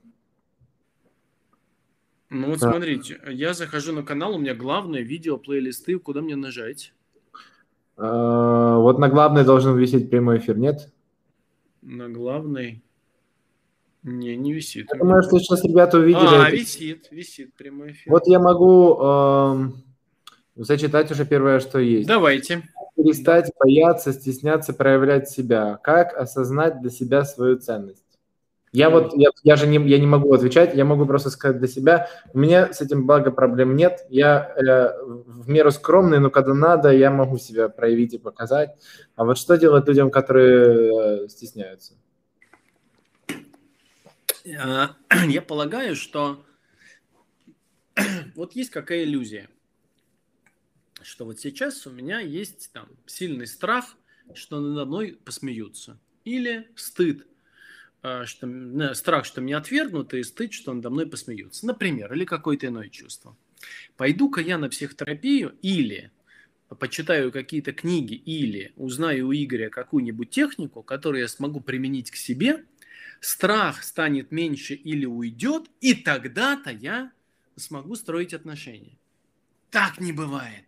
вот 2.30 2.60
да. 2.60 2.72
смотрите, 2.72 3.20
я 3.30 3.54
захожу 3.54 3.94
на 3.94 4.02
канал, 4.02 4.36
у 4.36 4.40
меня 4.40 4.56
главное 4.56 5.02
видео, 5.02 5.38
плейлисты, 5.38 6.00
куда 6.00 6.22
мне 6.22 6.36
нажать? 6.36 6.94
А, 7.98 8.78
вот 8.78 8.98
на 8.98 9.10
главной 9.10 9.46
должен 9.46 9.78
висеть 9.78 10.10
прямой 10.10 10.40
эфир, 10.40 10.58
нет? 10.58 10.90
На 11.90 12.10
главной. 12.10 12.84
Не, 14.04 14.36
не 14.36 14.52
висит. 14.52 14.90
Я 14.92 15.00
думаю, 15.00 15.24
что 15.24 15.40
сейчас 15.40 15.64
ребята 15.64 15.98
увидели. 15.98 16.26
А, 16.26 16.48
это. 16.48 16.58
висит, 16.58 17.08
висит 17.12 17.54
прямой 17.54 17.94
эфир. 17.94 18.12
Вот 18.12 18.28
я 18.28 18.40
могу 18.40 18.98
э, 19.02 19.70
зачитать 20.58 21.10
уже 21.12 21.26
первое, 21.26 21.62
что 21.62 21.80
есть. 21.80 22.06
Давайте. 22.06 22.64
Перестать 22.98 23.52
бояться, 23.58 24.12
стесняться, 24.12 24.74
проявлять 24.74 25.30
себя. 25.30 25.80
Как 25.82 26.14
осознать 26.18 26.82
для 26.82 26.90
себя 26.90 27.24
свою 27.24 27.58
ценность? 27.58 28.04
Я 28.74 28.90
вот, 28.90 29.14
я, 29.16 29.30
я 29.44 29.56
же 29.56 29.66
не, 29.66 29.78
я 29.88 29.98
не 29.98 30.08
могу 30.08 30.34
отвечать, 30.34 30.76
я 30.76 30.84
могу 30.84 31.06
просто 31.06 31.30
сказать 31.30 31.58
для 31.60 31.68
себя, 31.68 32.10
у 32.34 32.40
меня 32.40 32.74
с 32.74 32.82
этим 32.82 33.08
благо 33.08 33.32
проблем 33.32 33.76
нет, 33.76 34.06
я 34.10 34.54
э, 34.56 35.02
в 35.04 35.50
меру 35.50 35.72
скромный, 35.72 36.20
но 36.20 36.30
когда 36.30 36.54
надо, 36.54 36.92
я 36.92 37.10
могу 37.10 37.38
себя 37.38 37.70
проявить 37.70 38.14
и 38.14 38.18
показать. 38.18 38.76
А 39.16 39.24
вот 39.24 39.38
что 39.38 39.58
делать 39.58 39.88
людям, 39.88 40.12
которые 40.12 41.26
э, 41.26 41.30
стесняются? 41.30 41.94
А, 44.60 44.96
я 45.28 45.42
полагаю, 45.42 45.96
что 45.96 46.44
вот 48.36 48.54
есть 48.54 48.70
какая 48.70 49.04
иллюзия, 49.04 49.48
что 51.02 51.24
вот 51.24 51.40
сейчас 51.40 51.88
у 51.88 51.92
меня 51.92 52.20
есть 52.20 52.72
там 52.74 52.90
сильный 53.06 53.48
страх, 53.48 53.96
что 54.34 54.60
надо 54.60 54.86
мной 54.86 55.18
посмеются, 55.24 55.98
или 56.26 56.70
стыд, 56.76 57.26
что, 58.02 58.94
страх, 58.94 59.26
что 59.26 59.42
меня 59.42 59.58
отвергнут, 59.58 60.14
и 60.14 60.24
стыд, 60.24 60.54
что 60.54 60.74
надо 60.74 60.90
мной 60.90 61.08
посмеются. 61.08 61.66
Например, 61.66 62.14
или 62.14 62.26
какое-то 62.26 62.68
иное 62.68 62.90
чувство. 62.90 63.36
Пойду-ка 63.96 64.42
я 64.42 64.58
на 64.58 64.70
психотерапию 64.70 65.56
или 65.62 66.12
почитаю 66.80 67.32
какие-то 67.32 67.74
книги 67.74 68.14
или 68.14 68.74
узнаю 68.76 69.30
у 69.30 69.34
Игоря 69.34 69.70
какую-нибудь 69.70 70.30
технику, 70.30 70.84
которую 70.84 71.22
я 71.22 71.28
смогу 71.28 71.62
применить 71.62 72.12
к 72.12 72.16
себе, 72.16 72.66
страх 73.20 73.84
станет 73.84 74.32
меньше 74.32 74.74
или 74.74 75.06
уйдет, 75.06 75.70
и 75.82 75.94
тогда-то 75.94 76.72
я 76.72 77.12
смогу 77.56 77.96
строить 77.96 78.34
отношения. 78.34 78.98
Так 79.72 80.00
не 80.00 80.12
бывает. 80.12 80.66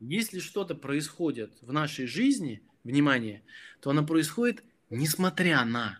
Если 0.00 0.38
что-то 0.38 0.74
происходит 0.74 1.52
в 1.60 1.72
нашей 1.72 2.06
жизни, 2.06 2.62
внимание, 2.84 3.42
то 3.80 3.90
оно 3.90 4.06
происходит 4.06 4.64
несмотря 4.90 5.64
на. 5.64 5.99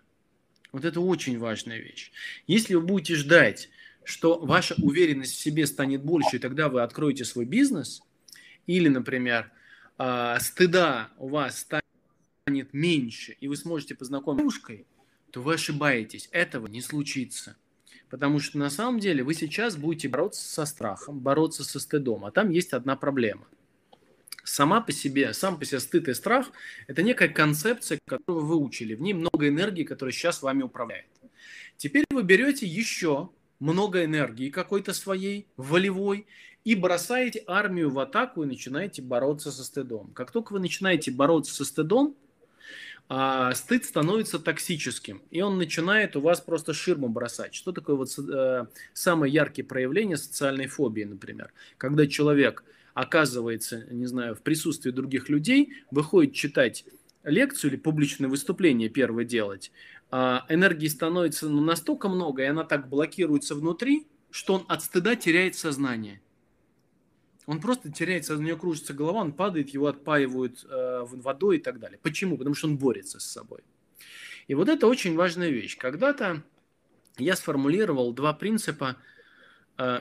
Вот 0.72 0.84
это 0.84 1.00
очень 1.00 1.38
важная 1.38 1.78
вещь. 1.78 2.12
Если 2.46 2.74
вы 2.74 2.82
будете 2.82 3.14
ждать, 3.14 3.70
что 4.04 4.38
ваша 4.38 4.74
уверенность 4.82 5.34
в 5.34 5.40
себе 5.40 5.66
станет 5.66 6.02
больше, 6.02 6.36
и 6.36 6.38
тогда 6.38 6.68
вы 6.68 6.82
откроете 6.82 7.24
свой 7.24 7.44
бизнес, 7.44 8.02
или, 8.66 8.88
например, 8.88 9.50
а, 9.98 10.38
стыда 10.40 11.10
у 11.18 11.28
вас 11.28 11.60
станет 11.60 12.72
меньше, 12.72 13.36
и 13.40 13.48
вы 13.48 13.56
сможете 13.56 13.94
познакомиться 13.94 14.42
с 14.42 14.42
девушкой, 14.42 14.86
то 15.30 15.42
вы 15.42 15.54
ошибаетесь. 15.54 16.28
Этого 16.32 16.66
не 16.66 16.82
случится. 16.82 17.56
Потому 18.08 18.40
что 18.40 18.58
на 18.58 18.70
самом 18.70 18.98
деле 18.98 19.22
вы 19.22 19.34
сейчас 19.34 19.76
будете 19.76 20.08
бороться 20.08 20.42
со 20.42 20.64
страхом, 20.66 21.20
бороться 21.20 21.62
со 21.62 21.78
стыдом. 21.78 22.24
А 22.24 22.32
там 22.32 22.50
есть 22.50 22.72
одна 22.72 22.96
проблема– 22.96 23.46
сама 24.44 24.80
по 24.80 24.92
себе, 24.92 25.32
сам 25.32 25.58
по 25.58 25.64
себе 25.64 25.80
стыд 25.80 26.08
и 26.08 26.14
страх– 26.14 26.50
это 26.86 27.02
некая 27.02 27.28
концепция, 27.28 27.98
которую 28.06 28.44
вы 28.44 28.48
выучили. 28.48 28.94
В 28.94 29.00
ней 29.00 29.14
много 29.14 29.48
энергии, 29.48 29.84
которая 29.84 30.12
сейчас 30.12 30.42
вами 30.42 30.62
управляет. 30.62 31.06
Теперь 31.76 32.04
вы 32.10 32.22
берете 32.22 32.66
еще 32.66 33.30
много 33.58 34.04
энергии 34.04 34.50
какой-то 34.50 34.92
своей, 34.92 35.46
волевой, 35.56 36.26
и 36.64 36.74
бросаете 36.74 37.42
армию 37.46 37.90
в 37.90 37.98
атаку 37.98 38.42
и 38.42 38.46
начинаете 38.46 39.00
бороться 39.00 39.50
со 39.50 39.64
стыдом. 39.64 40.10
Как 40.12 40.30
только 40.30 40.52
вы 40.52 40.60
начинаете 40.60 41.10
бороться 41.10 41.54
со 41.54 41.64
стыдом, 41.64 42.14
а, 43.08 43.54
стыд 43.54 43.84
становится 43.84 44.38
токсическим, 44.38 45.22
и 45.30 45.40
он 45.40 45.56
начинает 45.56 46.16
у 46.16 46.20
вас 46.20 46.40
просто 46.40 46.74
ширму 46.74 47.08
бросать. 47.08 47.54
Что 47.54 47.72
такое 47.72 47.96
вот 47.96 48.10
э, 48.18 48.66
самое 48.92 49.32
яркие 49.32 49.66
проявление 49.66 50.16
социальной 50.16 50.68
фобии, 50.68 51.04
например? 51.04 51.52
Когда 51.76 52.06
человек– 52.06 52.62
оказывается, 52.94 53.86
не 53.90 54.06
знаю, 54.06 54.34
в 54.34 54.42
присутствии 54.42 54.90
других 54.90 55.28
людей, 55.28 55.72
выходит 55.90 56.34
читать 56.34 56.84
лекцию 57.24 57.72
или 57.72 57.78
публичное 57.78 58.28
выступление 58.28 58.88
первое 58.88 59.24
делать, 59.24 59.72
а 60.10 60.44
энергии 60.48 60.88
становится 60.88 61.48
ну, 61.48 61.60
настолько 61.60 62.08
много, 62.08 62.42
и 62.42 62.46
она 62.46 62.64
так 62.64 62.88
блокируется 62.88 63.54
внутри, 63.54 64.06
что 64.30 64.54
он 64.54 64.64
от 64.68 64.82
стыда 64.82 65.16
теряет 65.16 65.54
сознание. 65.54 66.20
Он 67.46 67.60
просто 67.60 67.90
теряется, 67.90 68.36
у 68.36 68.40
него 68.40 68.58
кружится 68.58 68.94
голова, 68.94 69.20
он 69.20 69.32
падает, 69.32 69.70
его 69.70 69.88
отпаивают 69.88 70.64
э, 70.64 71.04
водой 71.04 71.56
и 71.56 71.60
так 71.60 71.80
далее. 71.80 71.98
Почему? 72.00 72.38
Потому 72.38 72.54
что 72.54 72.68
он 72.68 72.76
борется 72.76 73.18
с 73.18 73.24
собой. 73.24 73.60
И 74.46 74.54
вот 74.54 74.68
это 74.68 74.86
очень 74.86 75.16
важная 75.16 75.50
вещь. 75.50 75.76
Когда-то 75.76 76.42
я 77.18 77.36
сформулировал 77.36 78.12
два 78.12 78.32
принципа– 78.32 78.96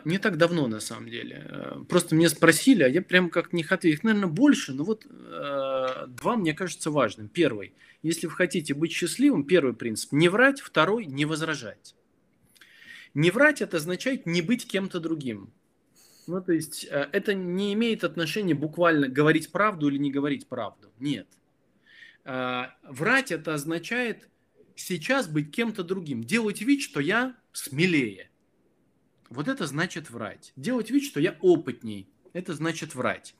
не 0.03 0.17
так 0.17 0.37
давно, 0.37 0.67
на 0.67 0.79
самом 0.79 1.09
деле. 1.09 1.45
А, 1.49 1.83
просто 1.87 2.15
меня 2.15 2.29
спросили, 2.29 2.83
а 2.83 2.87
я 2.87 3.01
прям 3.01 3.29
как 3.29 3.53
не 3.53 3.63
ответил. 3.63 3.95
Их, 3.95 4.03
наверное, 4.03 4.29
больше, 4.29 4.73
но 4.73 4.83
вот 4.83 5.05
э, 5.05 6.07
два 6.07 6.35
мне 6.35 6.53
кажется 6.53 6.91
важным. 6.91 7.29
Первый. 7.29 7.73
Если 8.01 8.27
вы 8.27 8.33
хотите 8.33 8.73
быть 8.73 8.91
счастливым, 8.91 9.45
первый 9.45 9.73
принцип– 9.73 10.11
не 10.13 10.27
врать. 10.27 10.59
Второй– 10.59 11.05
не 11.07 11.25
возражать. 11.25 11.95
Не 13.13 13.31
врать– 13.31 13.61
это 13.63 13.77
означает 13.77 14.25
не 14.25 14.41
быть 14.41 14.67
кем-то 14.67 14.99
другим. 14.99 15.53
Ну, 16.27 16.41
то 16.41 16.51
есть 16.51 16.87
э, 16.89 17.07
это 17.11 17.33
не 17.33 17.73
имеет 17.73 18.03
отношения 18.03 18.55
буквально 18.55 19.07
говорить 19.07 19.51
правду 19.51 19.87
или 19.89 19.97
не 19.97 20.11
говорить 20.11 20.47
правду. 20.47 20.91
Нет. 20.99 21.27
Э, 22.25 22.65
врать 22.83 23.31
это 23.31 23.53
означает 23.53 24.29
сейчас 24.75 25.27
быть 25.27 25.51
кем-то 25.51 25.83
другим. 25.83 26.23
Делать 26.23 26.61
вид, 26.61 26.81
что 26.81 26.99
я 26.99 27.35
смелее. 27.53 28.29
Вот 29.29 29.47
это 29.47 29.67
значит 29.67 30.09
врать. 30.09 30.53
Делать 30.55 30.89
вид, 30.91 31.03
что 31.03 31.19
я 31.19 31.37
опытней. 31.41 32.09
Это 32.33 32.53
значит 32.53 32.95
врать. 32.95 33.35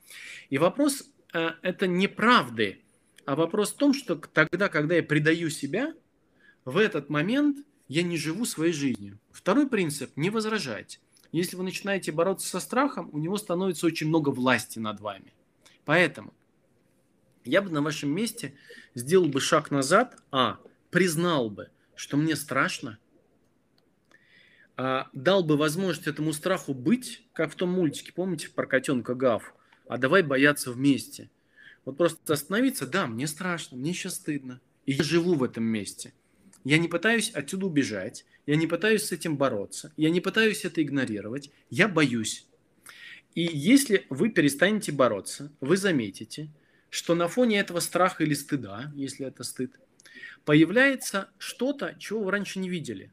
И 0.50 0.58
вопрос 0.58 1.10
э, 1.34 1.52
это 1.62 1.88
не 1.88 2.08
правды, 2.08 2.82
а 3.26 3.36
вопрос 3.36 3.74
в 3.74 3.78
том, 3.78 3.94
что 3.94 4.16
тогда, 4.16 4.70
когда 4.70 4.96
я 4.96 5.04
предаю 5.04 5.50
себя, 5.50 5.94
в 6.66 6.78
этот 6.78 7.10
момент 7.10 7.66
я 7.88 8.04
не 8.04 8.18
живу 8.18 8.46
своей 8.46 8.74
жизнью. 8.74 9.20
Второй 9.32 9.68
принцип– 9.68 10.12
не 10.16 10.30
возражать. 10.30 11.00
Если 11.32 11.56
вы 11.56 11.64
начинаете 11.64 12.12
бороться 12.12 12.48
со 12.48 12.60
страхом, 12.60 13.10
у 13.12 13.20
него 13.20 13.38
становится 13.38 13.86
очень 13.86 14.08
много 14.08 14.30
власти 14.30 14.80
над 14.80 15.00
вами. 15.00 15.34
Поэтому 15.86 16.34
я 17.46 17.62
бы 17.62 17.70
на 17.70 17.82
вашем 17.82 18.10
месте 18.10 18.56
сделал 18.96 19.28
бы 19.28 19.40
шаг 19.40 19.72
назад, 19.72 20.18
а, 20.32 20.60
признал 20.90 21.50
бы, 21.50 21.70
что 21.96 22.18
мне 22.18 22.36
страшно, 22.36 22.98
дал 25.14 25.44
бы 25.44 25.58
возможность 25.58 26.08
этому 26.08 26.32
страху 26.32 26.74
быть, 26.74 27.24
как 27.34 27.52
в 27.52 27.56
том 27.56 27.70
мультике, 27.70 28.14
помните, 28.14 28.50
про 28.50 28.66
котенка 28.66 29.14
Гав, 29.14 29.54
а 29.88 29.98
давай 29.98 30.24
бояться 30.24 30.72
вместе. 30.72 31.30
Вот 31.84 31.98
просто 31.98 32.34
остановиться, 32.34 32.88
да, 32.88 33.08
мне 33.08 33.28
страшно, 33.28 33.78
мне 33.78 33.94
сейчас 33.94 34.16
стыдно, 34.16 34.62
и 34.86 34.94
я 34.94 35.04
живу 35.04 35.36
в 35.36 35.44
этом 35.44 35.64
месте. 35.64 36.14
Я 36.64 36.78
не 36.78 36.88
пытаюсь 36.88 37.32
отсюда 37.32 37.66
убежать, 37.66 38.26
я 38.46 38.56
не 38.56 38.68
пытаюсь 38.68 39.04
с 39.04 39.12
этим 39.12 39.38
бороться, 39.38 39.92
я 39.98 40.10
не 40.10 40.22
пытаюсь 40.22 40.66
это 40.66 40.82
игнорировать, 40.82 41.52
я 41.70 41.88
боюсь. 41.88 42.48
И 43.36 43.42
если 43.42 44.06
вы 44.10 44.30
перестанете 44.30 44.92
бороться, 44.92 45.52
вы 45.62 45.78
заметите, 45.78 46.50
что 46.90 47.16
на 47.16 47.28
фоне 47.28 47.60
этого 47.60 47.80
страха 47.80 48.24
или 48.24 48.34
стыда, 48.34 48.92
если 48.96 49.28
это 49.28 49.44
стыд, 49.44 49.80
появляется 50.46 51.30
что-то, 51.38 51.96
чего 52.00 52.24
вы 52.24 52.32
раньше 52.32 52.60
не 52.60 52.70
видели. 52.70 53.12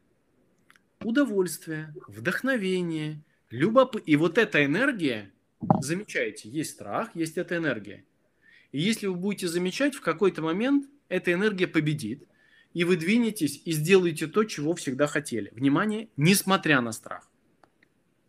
Удовольствие, 1.02 1.94
вдохновение, 2.06 3.22
любопытство. 3.50 4.10
И 4.10 4.16
вот 4.16 4.38
эта 4.38 4.64
энергия, 4.64 5.32
замечаете, 5.80 6.48
есть 6.48 6.72
страх, 6.72 7.10
есть 7.14 7.38
эта 7.38 7.56
энергия. 7.56 8.04
И 8.72 8.80
если 8.80 9.06
вы 9.06 9.14
будете 9.14 9.48
замечать, 9.48 9.94
в 9.94 10.00
какой-то 10.00 10.42
момент 10.42 10.86
эта 11.08 11.32
энергия 11.32 11.66
победит– 11.66 12.24
и 12.76 12.84
вы 12.84 12.98
двинетесь 12.98 13.62
и 13.64 13.72
сделаете 13.72 14.26
то, 14.26 14.44
чего 14.44 14.74
всегда 14.74 15.06
хотели. 15.06 15.50
Внимание, 15.54 16.08
несмотря 16.18 16.82
на 16.82 16.92
страх. 16.92 17.26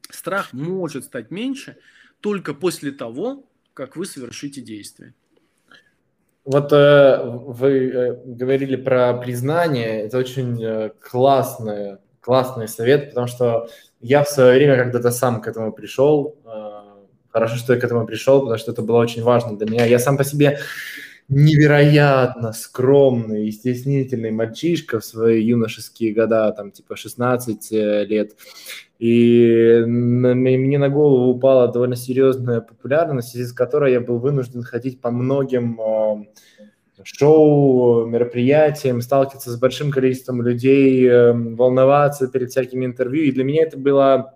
Страх 0.10 0.54
может 0.54 1.04
стать 1.04 1.32
меньше 1.32 1.76
только 2.22 2.54
после 2.54 2.94
того, 2.94 3.44
как 3.74 3.98
вы 3.98 4.06
совершите 4.06 4.62
действие. 4.62 5.14
Вот 6.46 6.72
э, 6.72 7.22
вы 7.26 7.70
э, 7.90 8.24
говорили 8.24 8.78
про 8.78 9.16
признание, 9.16 10.04
это 10.04 10.18
очень 10.18 10.64
э, 10.64 10.92
классный, 11.02 11.98
классный 12.28 12.68
совет, 12.68 13.10
потому 13.10 13.28
что 13.28 13.70
я 14.02 14.22
в 14.22 14.28
свое 14.28 14.58
время 14.58 14.76
когда-то 14.76 15.12
сам 15.12 15.42
к 15.42 15.48
этому 15.48 15.72
пришел. 15.72 16.36
Э, 16.46 16.82
хорошо, 17.30 17.56
что 17.56 17.74
я 17.74 17.80
к 17.80 17.86
этому 17.86 18.06
пришел, 18.06 18.42
потому 18.42 18.58
что 18.58 18.72
это 18.74 18.82
было 18.82 18.98
очень 18.98 19.24
важно 19.24 19.58
для 19.58 19.66
меня. 19.66 19.86
Я 19.86 19.98
сам 19.98 20.18
по 20.18 20.26
себе 20.26 20.60
невероятно 21.30 22.52
скромный 22.52 23.48
и 23.48 23.52
стеснительный 23.52 24.32
мальчишка 24.32 25.00
в 25.00 25.06
свои 25.06 25.42
юношеские 25.42 26.14
года, 26.14 26.52
там 26.52 26.72
типа 26.72 26.98
16 26.98 27.72
э, 27.72 28.04
лет. 28.04 28.36
И 29.00 29.84
мне 29.88 30.78
на 30.78 30.90
голову 30.90 31.32
упала 31.32 31.72
довольно 31.72 31.96
серьезная 31.96 32.60
популярность, 32.60 33.36
из 33.36 33.54
которой 33.54 33.94
я 33.94 34.02
был 34.02 34.20
вынужден 34.20 34.64
ходить 34.64 35.00
по 35.00 35.12
многим 35.12 35.80
э, 35.80 36.57
шоу, 37.04 38.06
мероприятиям, 38.06 39.02
сталкиваться 39.02 39.52
с 39.52 39.60
большим 39.60 39.92
количеством 39.92 40.42
людей, 40.42 41.08
э, 41.08 41.34
волноваться 41.34 42.28
перед 42.28 42.52
всякими 42.52 42.86
интервью. 42.86 43.26
И 43.26 43.32
для 43.32 43.44
меня 43.44 43.64
это 43.64 43.78
было 43.78 44.36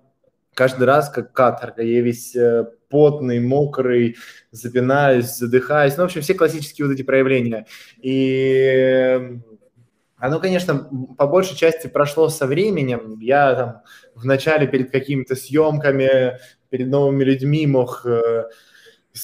каждый 0.53 0.83
раз 0.83 1.09
как 1.09 1.33
каторга. 1.33 1.81
Я 1.81 2.01
весь 2.01 2.35
э, 2.35 2.65
потный, 2.89 3.39
мокрый, 3.39 4.17
запинаюсь, 4.51 5.35
задыхаюсь. 5.35 5.97
Ну, 5.97 6.03
в 6.03 6.05
общем, 6.05 6.21
все 6.21 6.33
классические 6.33 6.87
вот 6.87 6.93
эти 6.93 7.03
проявления. 7.03 7.65
И 8.01 9.39
оно, 10.17 10.39
конечно, 10.39 10.87
по 11.17 11.25
большей 11.25 11.57
части 11.57 11.87
прошло 11.87 12.29
со 12.29 12.45
временем. 12.45 13.19
Я 13.19 13.55
там 13.55 13.81
в 14.13 14.25
начале 14.25 14.67
перед 14.67 14.91
какими-то 14.91 15.35
съемками, 15.35 16.37
перед 16.69 16.87
новыми 16.87 17.23
людьми 17.23 17.65
мог 17.65 18.05
э, 18.05 18.45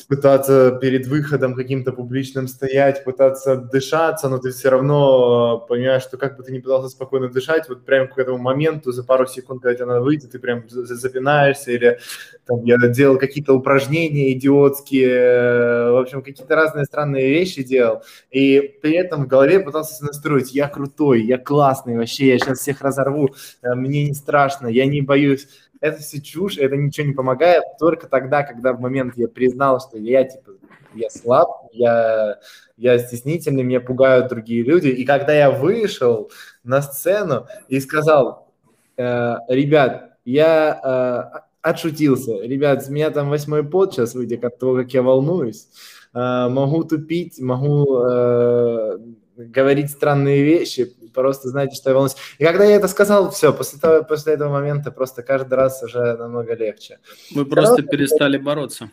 пытаться 0.07 0.77
перед 0.81 1.07
выходом 1.07 1.55
каким-то 1.55 1.93
публичным 1.93 2.47
стоять, 2.47 3.03
пытаться 3.05 3.55
дышаться, 3.55 4.27
но 4.27 4.38
ты 4.38 4.51
все 4.51 4.69
равно 4.69 5.65
понимаешь, 5.67 6.03
что 6.03 6.17
как 6.17 6.35
бы 6.35 6.43
ты 6.43 6.51
ни 6.51 6.59
пытался 6.59 6.89
спокойно 6.89 7.29
дышать, 7.29 7.69
вот 7.69 7.85
прямо 7.85 8.07
к 8.07 8.17
этому 8.17 8.38
моменту 8.38 8.91
за 8.91 9.03
пару 9.03 9.25
секунд, 9.27 9.61
когда 9.61 9.75
тебе 9.75 9.85
надо 9.85 10.01
выйти, 10.01 10.25
ты 10.25 10.39
прям 10.39 10.63
запинаешься, 10.67 11.71
или 11.71 11.99
там, 12.45 12.63
я 12.65 12.77
делал 12.89 13.17
какие-то 13.17 13.53
упражнения 13.53 14.33
идиотские, 14.33 15.91
в 15.91 16.01
общем, 16.01 16.21
какие-то 16.21 16.55
разные 16.55 16.85
странные 16.85 17.29
вещи 17.29 17.63
делал, 17.63 18.03
и 18.29 18.59
при 18.81 18.93
этом 18.93 19.23
в 19.23 19.27
голове 19.27 19.61
пытался 19.61 20.03
настроить, 20.03 20.53
я 20.53 20.67
крутой, 20.67 21.23
я 21.23 21.38
классный 21.38 21.95
вообще, 21.95 22.27
я 22.27 22.39
сейчас 22.39 22.59
всех 22.59 22.81
разорву, 22.81 23.33
э, 23.61 23.73
мне 23.73 24.05
не 24.05 24.13
страшно, 24.13 24.67
я 24.67 24.85
не 24.85 25.01
боюсь, 25.01 25.47
это 25.82 25.99
все 25.99 26.21
чушь, 26.21 26.57
это 26.57 26.75
ничего 26.75 27.07
не 27.07 27.13
помогает. 27.13 27.63
Только 27.80 28.07
тогда, 28.07 28.43
когда 28.43 28.73
в 28.73 28.80
момент 28.80 29.13
я 29.17 29.28
признал, 29.28 29.80
что 29.80 29.97
я 29.97 30.23
типа 30.23 30.53
я 30.93 31.09
слаб, 31.09 31.69
я, 31.73 32.39
я 32.78 32.97
стеснительный, 32.99 33.63
меня 33.63 33.80
пугают 33.80 34.30
другие 34.30 34.63
люди. 34.63 34.88
И 34.88 35.05
когда 35.05 35.34
я 35.34 35.51
вышел 35.51 36.32
на 36.63 36.82
сцену 36.82 37.47
и 37.67 37.80
сказал, 37.80 38.51
э, 38.97 39.36
ребят, 39.47 40.17
я 40.25 41.32
э, 41.34 41.39
отшутился, 41.61 42.41
ребят, 42.41 42.84
с 42.84 42.89
меня 42.89 43.11
там 43.11 43.30
восьмой 43.30 43.63
пот 43.63 43.93
сейчас 43.93 44.15
выйдет 44.15 44.43
от 44.43 44.57
того, 44.59 44.75
как 44.75 44.93
я 44.93 45.01
волнуюсь, 45.01 45.67
э, 46.13 46.47
могу 46.49 46.84
тупить, 46.84 47.39
могу 47.39 47.97
э, 47.99 48.97
говорить 49.38 49.91
странные 49.91 50.43
вещи, 50.43 50.93
просто 51.18 51.49
знаете, 51.49 51.76
что 51.76 51.89
я 51.89 51.95
волнуюсь. 51.95 52.15
И 52.38 52.45
когда 52.45 52.63
я 52.63 52.76
это 52.76 52.88
сказал, 52.88 53.32
все, 53.32 53.51
после, 53.51 53.80
того, 53.80 54.03
после 54.03 54.34
этого 54.34 54.51
момента 54.51 54.91
просто 54.91 55.24
каждый 55.24 55.55
раз 55.55 55.82
уже 55.82 56.15
намного 56.15 56.53
легче. 56.53 56.99
Мы 57.32 57.43
просто 57.45 57.82
Второе, 57.82 57.89
перестали 57.89 58.38
бороться. 58.38 58.91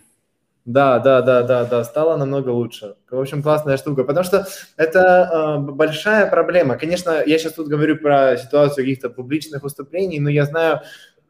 Да, 0.65 0.99
да, 0.99 1.21
да, 1.21 1.43
да, 1.43 1.65
да, 1.65 1.85
стало 1.85 2.17
намного 2.17 2.49
лучше. 2.49 2.95
В 3.11 3.21
общем, 3.21 3.43
классная 3.43 3.77
штука, 3.77 4.05
потому 4.05 4.25
что 4.25 4.47
это 4.79 5.59
э, 5.59 5.71
большая 5.73 6.31
проблема. 6.31 6.79
Конечно, 6.79 7.23
я 7.27 7.39
сейчас 7.39 7.53
тут 7.53 7.69
говорю 7.69 7.99
про 7.99 8.39
ситуацию 8.39 8.87
каких-то 8.87 9.11
публичных 9.11 9.63
выступлений, 9.63 10.19
но 10.19 10.31
я 10.31 10.47
знаю 10.47 10.81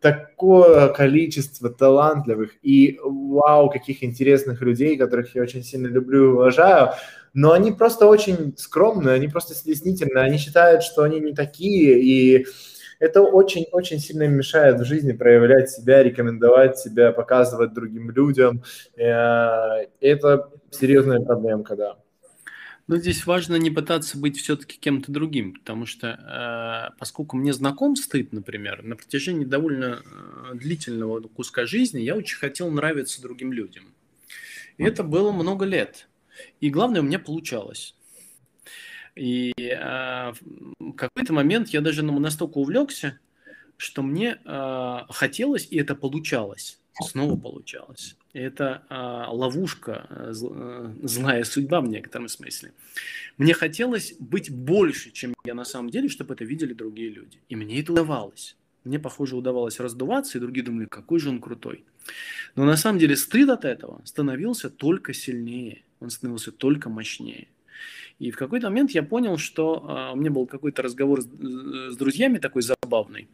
такое 0.05 0.89
количество 0.89 1.71
талантливых 1.71 2.51
и 2.61 3.01
вау, 3.03 3.71
каких 3.71 4.05
интересных 4.05 4.61
людей, 4.61 4.99
которых 4.99 5.35
я 5.35 5.41
очень 5.41 5.63
сильно 5.65 5.87
люблю 5.87 6.25
и 6.25 6.33
уважаю, 6.35 6.91
но 7.33 7.53
они 7.53 7.73
просто 7.73 8.07
очень 8.07 8.55
скромные, 8.59 9.15
они 9.15 9.29
просто 9.29 9.55
стеснительные, 9.55 10.25
они 10.25 10.37
считают, 10.37 10.83
что 10.83 11.05
они 11.05 11.21
не 11.21 11.33
такие, 11.33 12.03
и 12.03 12.47
это 12.99 13.23
очень-очень 13.23 13.99
сильно 13.99 14.29
мешает 14.29 14.79
в 14.79 14.85
жизни 14.85 15.13
проявлять 15.13 15.71
себя, 15.71 16.03
рекомендовать 16.03 16.79
себя, 16.79 17.11
показывать 17.11 17.73
другим 17.73 18.11
людям. 18.11 18.63
Э, 18.99 19.87
это 20.03 20.51
серьезная 20.71 21.21
проблемка, 21.21 21.77
да. 21.77 21.97
Но 22.87 22.99
здесь 22.99 23.25
важно 23.25 23.57
не 23.57 23.71
пытаться 23.71 24.19
быть 24.19 24.39
все-таки 24.39 24.79
кем-то 24.79 25.11
другим, 25.11 25.55
потому 25.55 25.87
что 25.87 26.91
э, 26.93 26.97
поскольку 26.99 27.37
мне 27.37 27.55
знаком 27.55 27.97
стыд, 27.97 28.33
например, 28.33 28.83
на 28.83 28.95
протяжении 28.95 29.47
довольно 29.47 30.03
э, 30.05 30.55
длительного 30.55 31.21
куска 31.23 31.65
жизни 31.65 32.01
я 32.01 32.15
очень 32.15 32.37
хотел 32.37 32.71
нравиться 32.71 33.23
другим 33.23 33.53
людям. 33.53 33.95
И 34.77 34.85
это 34.85 35.03
было 35.03 35.33
много 35.33 35.65
лет. 35.65 36.09
И 36.61 36.69
главное, 36.69 37.01
у 37.01 37.05
меня 37.05 37.19
получалось. 37.19 37.95
И 39.15 39.53
э, 39.57 40.33
в 40.79 40.93
какой-то 40.93 41.33
момент 41.33 41.69
я 41.69 41.81
даже 41.81 42.03
настолько 42.03 42.59
увлекся, 42.59 43.19
что 43.79 44.03
мне 44.03 44.39
э, 44.45 44.99
хотелось, 45.09 45.69
и 45.71 45.79
это 45.79 45.95
получалось. 45.95 46.79
Снова 47.01 47.37
получалось. 47.39 48.17
Это 48.35 48.83
э, 48.91 49.31
ловушка, 49.35 50.07
э, 50.11 50.33
злая 51.03 51.45
судьба 51.45 51.81
в 51.81 51.89
некотором 51.89 52.29
смысле. 52.29 52.73
Мне 53.39 53.55
хотелось 53.55 54.15
быть 54.19 54.51
больше, 54.51 55.11
чем 55.11 55.33
я 55.47 55.55
на 55.55 55.65
самом 55.65 55.89
деле, 55.89 56.11
чтобы 56.11 56.35
это 56.35 56.45
видели 56.45 56.75
другие 56.75 57.09
люди. 57.09 57.39
И 57.49 57.57
мне 57.57 57.81
это 57.81 57.93
удавалось. 57.93 58.57
Мне, 58.85 58.99
похоже, 58.99 59.37
удавалось 59.37 59.81
раздуваться, 59.81 60.37
и 60.37 60.41
другие 60.41 60.67
думали, 60.67 60.85
какой 60.85 61.19
же 61.19 61.31
он 61.31 61.41
крутой. 61.41 61.85
Но 62.55 62.67
на 62.67 62.77
самом 62.77 62.99
деле 62.99 63.17
стыд 63.17 63.49
от 63.49 63.65
этого 63.65 64.03
становился 64.05 64.69
только 64.69 65.15
сильнее 65.15 65.85
он 66.05 66.11
становился 66.11 66.53
только 66.53 66.89
мощнее. 66.89 67.49
И 68.21 68.31
в 68.31 68.37
какой-то 68.37 68.69
момент 68.69 68.93
я 68.93 69.03
понял, 69.03 69.39
что 69.39 69.85
а, 69.89 70.13
у 70.13 70.17
меня 70.17 70.31
был 70.31 70.47
какой-то 70.47 70.83
разговор 70.83 71.23
с, 71.23 71.27
с 71.27 71.97
друзьями 71.97 72.39
такой 72.39 72.63
забавный. 72.63 73.29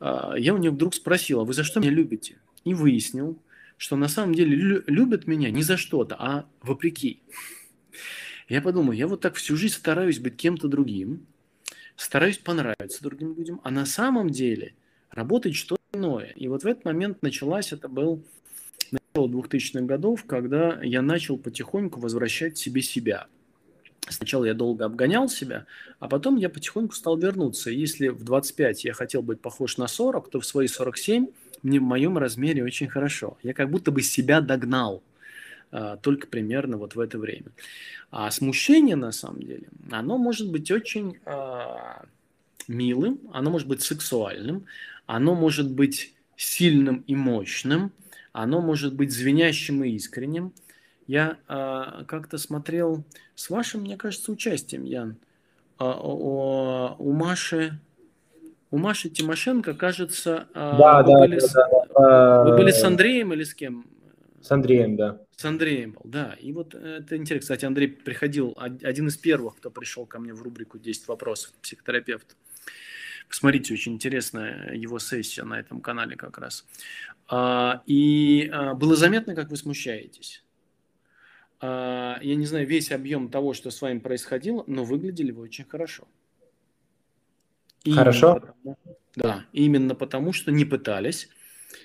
А, 0.00 0.34
я 0.38 0.54
у 0.54 0.58
них 0.58 0.72
вдруг 0.72 0.94
спросил, 0.94 1.40
а 1.40 1.44
вы 1.44 1.52
за 1.52 1.64
что 1.64 1.80
меня 1.80 1.90
любите? 1.90 2.38
И 2.64 2.72
выяснил, 2.72 3.36
что 3.78 3.96
на 3.96 4.08
самом 4.08 4.34
деле 4.34 4.82
любят 4.86 5.26
меня 5.26 5.50
не 5.50 5.62
за 5.62 5.76
что-то, 5.78 6.16
а 6.18 6.46
вопреки. 6.60 7.22
Я 8.48 8.60
подумал, 8.60 8.92
я 8.92 9.06
вот 9.06 9.20
так 9.20 9.36
всю 9.36 9.56
жизнь 9.56 9.74
стараюсь 9.74 10.18
быть 10.18 10.36
кем-то 10.36 10.68
другим, 10.68 11.26
стараюсь 11.96 12.38
понравиться 12.38 13.02
другим 13.02 13.34
людям, 13.34 13.60
а 13.64 13.70
на 13.70 13.86
самом 13.86 14.30
деле 14.30 14.74
работать 15.10 15.54
что-то 15.54 15.82
иное. 15.92 16.32
И 16.36 16.48
вот 16.48 16.64
в 16.64 16.66
этот 16.66 16.84
момент 16.84 17.22
началась, 17.22 17.72
это 17.72 17.88
был 17.88 18.24
начало 18.90 19.28
2000-х 19.28 19.80
годов, 19.82 20.24
когда 20.24 20.82
я 20.82 21.00
начал 21.00 21.38
потихоньку 21.38 22.00
возвращать 22.00 22.58
себе 22.58 22.82
себя. 22.82 23.26
Сначала 24.08 24.46
я 24.46 24.54
долго 24.54 24.86
обгонял 24.86 25.28
себя, 25.28 25.66
а 26.00 26.08
потом 26.08 26.36
я 26.36 26.48
потихоньку 26.48 26.94
стал 26.94 27.18
вернуться. 27.18 27.70
Если 27.70 28.08
в 28.08 28.24
25 28.24 28.84
я 28.84 28.94
хотел 28.94 29.22
быть 29.22 29.40
похож 29.40 29.76
на 29.76 29.86
40, 29.86 30.30
то 30.30 30.40
в 30.40 30.46
свои 30.46 30.66
47 30.66 31.28
мне 31.62 31.80
в 31.80 31.84
моем 31.84 32.18
размере 32.18 32.64
очень 32.64 32.88
хорошо. 32.88 33.38
Я 33.42 33.54
как 33.54 33.70
будто 33.70 33.90
бы 33.90 34.02
себя 34.02 34.40
догнал 34.40 35.02
а, 35.70 35.96
только 35.96 36.26
примерно 36.26 36.76
вот 36.76 36.94
в 36.94 37.00
это 37.00 37.18
время. 37.18 37.50
А 38.10 38.30
смущение, 38.30 38.96
на 38.96 39.12
самом 39.12 39.42
деле, 39.42 39.68
оно 39.90 40.18
может 40.18 40.50
быть 40.50 40.70
очень 40.70 41.18
а, 41.24 42.04
милым, 42.66 43.20
оно 43.32 43.50
может 43.50 43.68
быть 43.68 43.82
сексуальным, 43.82 44.66
оно 45.06 45.34
может 45.34 45.70
быть 45.70 46.14
сильным 46.36 47.04
и 47.06 47.14
мощным, 47.14 47.92
оно 48.32 48.60
может 48.60 48.94
быть 48.94 49.12
звенящим 49.12 49.84
и 49.84 49.90
искренним. 49.90 50.52
Я 51.06 51.38
а, 51.48 52.04
как-то 52.04 52.38
смотрел 52.38 53.04
с 53.34 53.50
вашим, 53.50 53.82
мне 53.82 53.96
кажется, 53.96 54.30
участием, 54.30 54.84
Ян, 54.84 55.16
а, 55.78 55.92
о, 55.92 56.96
у 56.98 57.12
Маши 57.12 57.78
у 58.70 58.78
Маши 58.78 59.08
Тимошенко, 59.08 59.74
кажется, 59.74 60.48
а, 60.54 60.76
да, 60.76 61.02
вы, 61.02 61.12
да, 61.12 61.18
были 61.20 61.40
да, 61.40 61.46
с, 61.46 61.52
да. 61.52 62.44
вы 62.44 62.56
были 62.56 62.70
с 62.70 62.82
Андреем 62.84 63.32
или 63.32 63.44
с 63.44 63.54
кем? 63.54 63.86
С 64.42 64.50
Андреем, 64.50 64.96
да. 64.96 65.20
С 65.36 65.44
Андреем 65.44 65.92
был, 65.92 66.02
да. 66.04 66.36
И 66.40 66.52
вот 66.52 66.74
это 66.74 67.16
интересно. 67.16 67.40
Кстати, 67.40 67.64
Андрей 67.64 67.88
приходил, 67.88 68.56
один 68.58 69.08
из 69.08 69.16
первых, 69.16 69.56
кто 69.56 69.70
пришел 69.70 70.06
ко 70.06 70.18
мне 70.18 70.34
в 70.34 70.42
рубрику 70.42 70.78
«10 70.78 71.04
вопросов» 71.06 71.52
психотерапевт. 71.62 72.36
Посмотрите, 73.28 73.74
очень 73.74 73.94
интересная 73.94 74.72
его 74.74 74.98
сессия 74.98 75.44
на 75.44 75.60
этом 75.60 75.80
канале 75.80 76.16
как 76.16 76.38
раз. 76.38 76.64
А, 77.28 77.82
и 77.86 78.50
а, 78.52 78.74
было 78.74 78.96
заметно, 78.96 79.34
как 79.34 79.50
вы 79.50 79.56
смущаетесь. 79.56 80.44
Я 81.60 82.20
не 82.22 82.46
знаю 82.46 82.68
весь 82.68 82.92
объем 82.92 83.30
того, 83.30 83.52
что 83.52 83.72
с 83.72 83.82
вами 83.82 83.98
происходило, 83.98 84.62
но 84.68 84.84
выглядели 84.84 85.32
вы 85.32 85.42
очень 85.42 85.64
хорошо. 85.64 86.06
Хорошо? 87.94 88.34
потому, 88.34 88.76
да, 89.16 89.44
именно 89.52 89.94
потому, 89.94 90.32
что 90.32 90.52
не 90.52 90.64
пытались, 90.64 91.28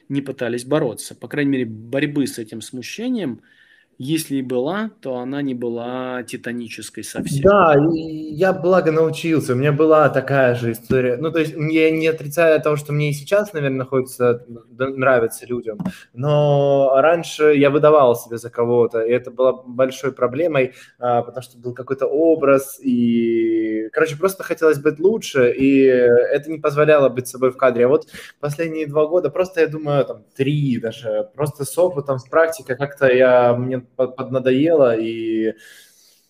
не 0.10 0.22
пытались 0.22 0.66
бороться. 0.66 1.16
По 1.16 1.28
крайней 1.28 1.52
мере, 1.52 1.66
борьбы 1.66 2.28
с 2.28 2.38
этим 2.38 2.62
смущением– 2.62 3.42
если 3.98 4.38
и 4.38 4.42
была, 4.42 4.92
то 5.02 5.18
она 5.18 5.42
не 5.42 5.54
была 5.54 6.24
титанической 6.24 7.04
совсем. 7.04 7.44
Да, 7.44 7.76
я 7.96 8.54
благо 8.54 8.92
научился. 8.92 9.54
У 9.54 9.56
меня 9.56 9.72
была 9.72 10.10
такая 10.10 10.56
же 10.56 10.72
история. 10.72 11.18
Ну, 11.18 11.32
то 11.32 11.40
есть, 11.40 11.54
я 11.56 11.92
не 11.92 12.08
отрицаю 12.08 12.62
того, 12.62 12.76
что 12.76 12.94
мне 12.94 13.10
и 13.10 13.14
сейчас, 13.14 13.54
наверное, 13.54 13.80
находится, 13.80 14.46
нравится 14.78 15.46
людям. 15.46 15.80
Но 16.14 16.94
раньше 16.96 17.54
я 17.56 17.70
выдавал 17.70 18.16
себя 18.16 18.38
за 18.38 18.50
кого-то, 18.50 19.02
и 19.02 19.12
это 19.12 19.32
было 19.32 19.64
большой 19.66 20.12
проблемой, 20.12 20.74
а, 21.00 21.22
потому 21.22 21.44
что 21.44 21.58
был 21.58 21.74
какой-то 21.74 22.08
образ, 22.08 22.80
и, 22.82 23.90
короче, 23.92 24.18
просто 24.18 24.44
хотелось 24.44 24.80
быть 24.80 25.00
лучше, 25.00 25.52
и 25.52 25.84
это 25.84 26.50
не 26.50 26.60
позволяло 26.60 27.10
быть 27.10 27.28
собой 27.28 27.52
в 27.52 27.58
кадре. 27.58 27.86
А 27.86 27.90
вот 27.90 28.08
последние 28.40 28.88
два 28.88 29.06
года, 29.08 29.30
просто, 29.30 29.62
я 29.62 29.68
думаю, 29.68 30.06
там, 30.06 30.24
три 30.36 30.80
даже, 30.80 31.30
просто 31.36 31.66
с 31.66 31.78
опытом, 31.78 32.20
с 32.20 32.28
практикой, 32.28 32.76
как-то 32.76 33.08
я, 33.08 33.54
мне 33.54 33.83
поднадоело, 33.96 34.96
и 34.98 35.54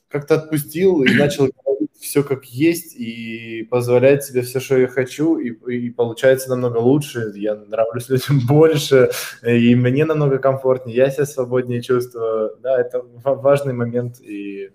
как-то 0.07 0.35
отпустил 0.35 1.03
и 1.03 1.11
начал 1.13 1.49
говорить 1.65 1.89
все 1.99 2.23
как 2.23 2.45
есть 2.45 2.95
и 2.95 3.63
позволять 3.63 4.23
себе 4.23 4.41
все, 4.41 4.59
что 4.59 4.77
я 4.77 4.87
хочу, 4.87 5.37
и, 5.37 5.49
и 5.73 5.89
получается 5.89 6.49
намного 6.49 6.77
лучше, 6.77 7.31
я 7.35 7.55
нравлюсь 7.55 8.09
людям 8.09 8.45
больше, 8.45 9.09
и 9.41 9.73
мне 9.73 10.05
намного 10.05 10.37
комфортнее, 10.37 10.97
я 10.97 11.09
себя 11.09 11.25
свободнее 11.25 11.81
чувствую, 11.81 12.57
да, 12.61 12.79
это 12.79 13.01
важный 13.23 13.73
момент 13.73 14.21
и... 14.21 14.71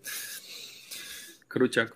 Крутяк. 1.47 1.95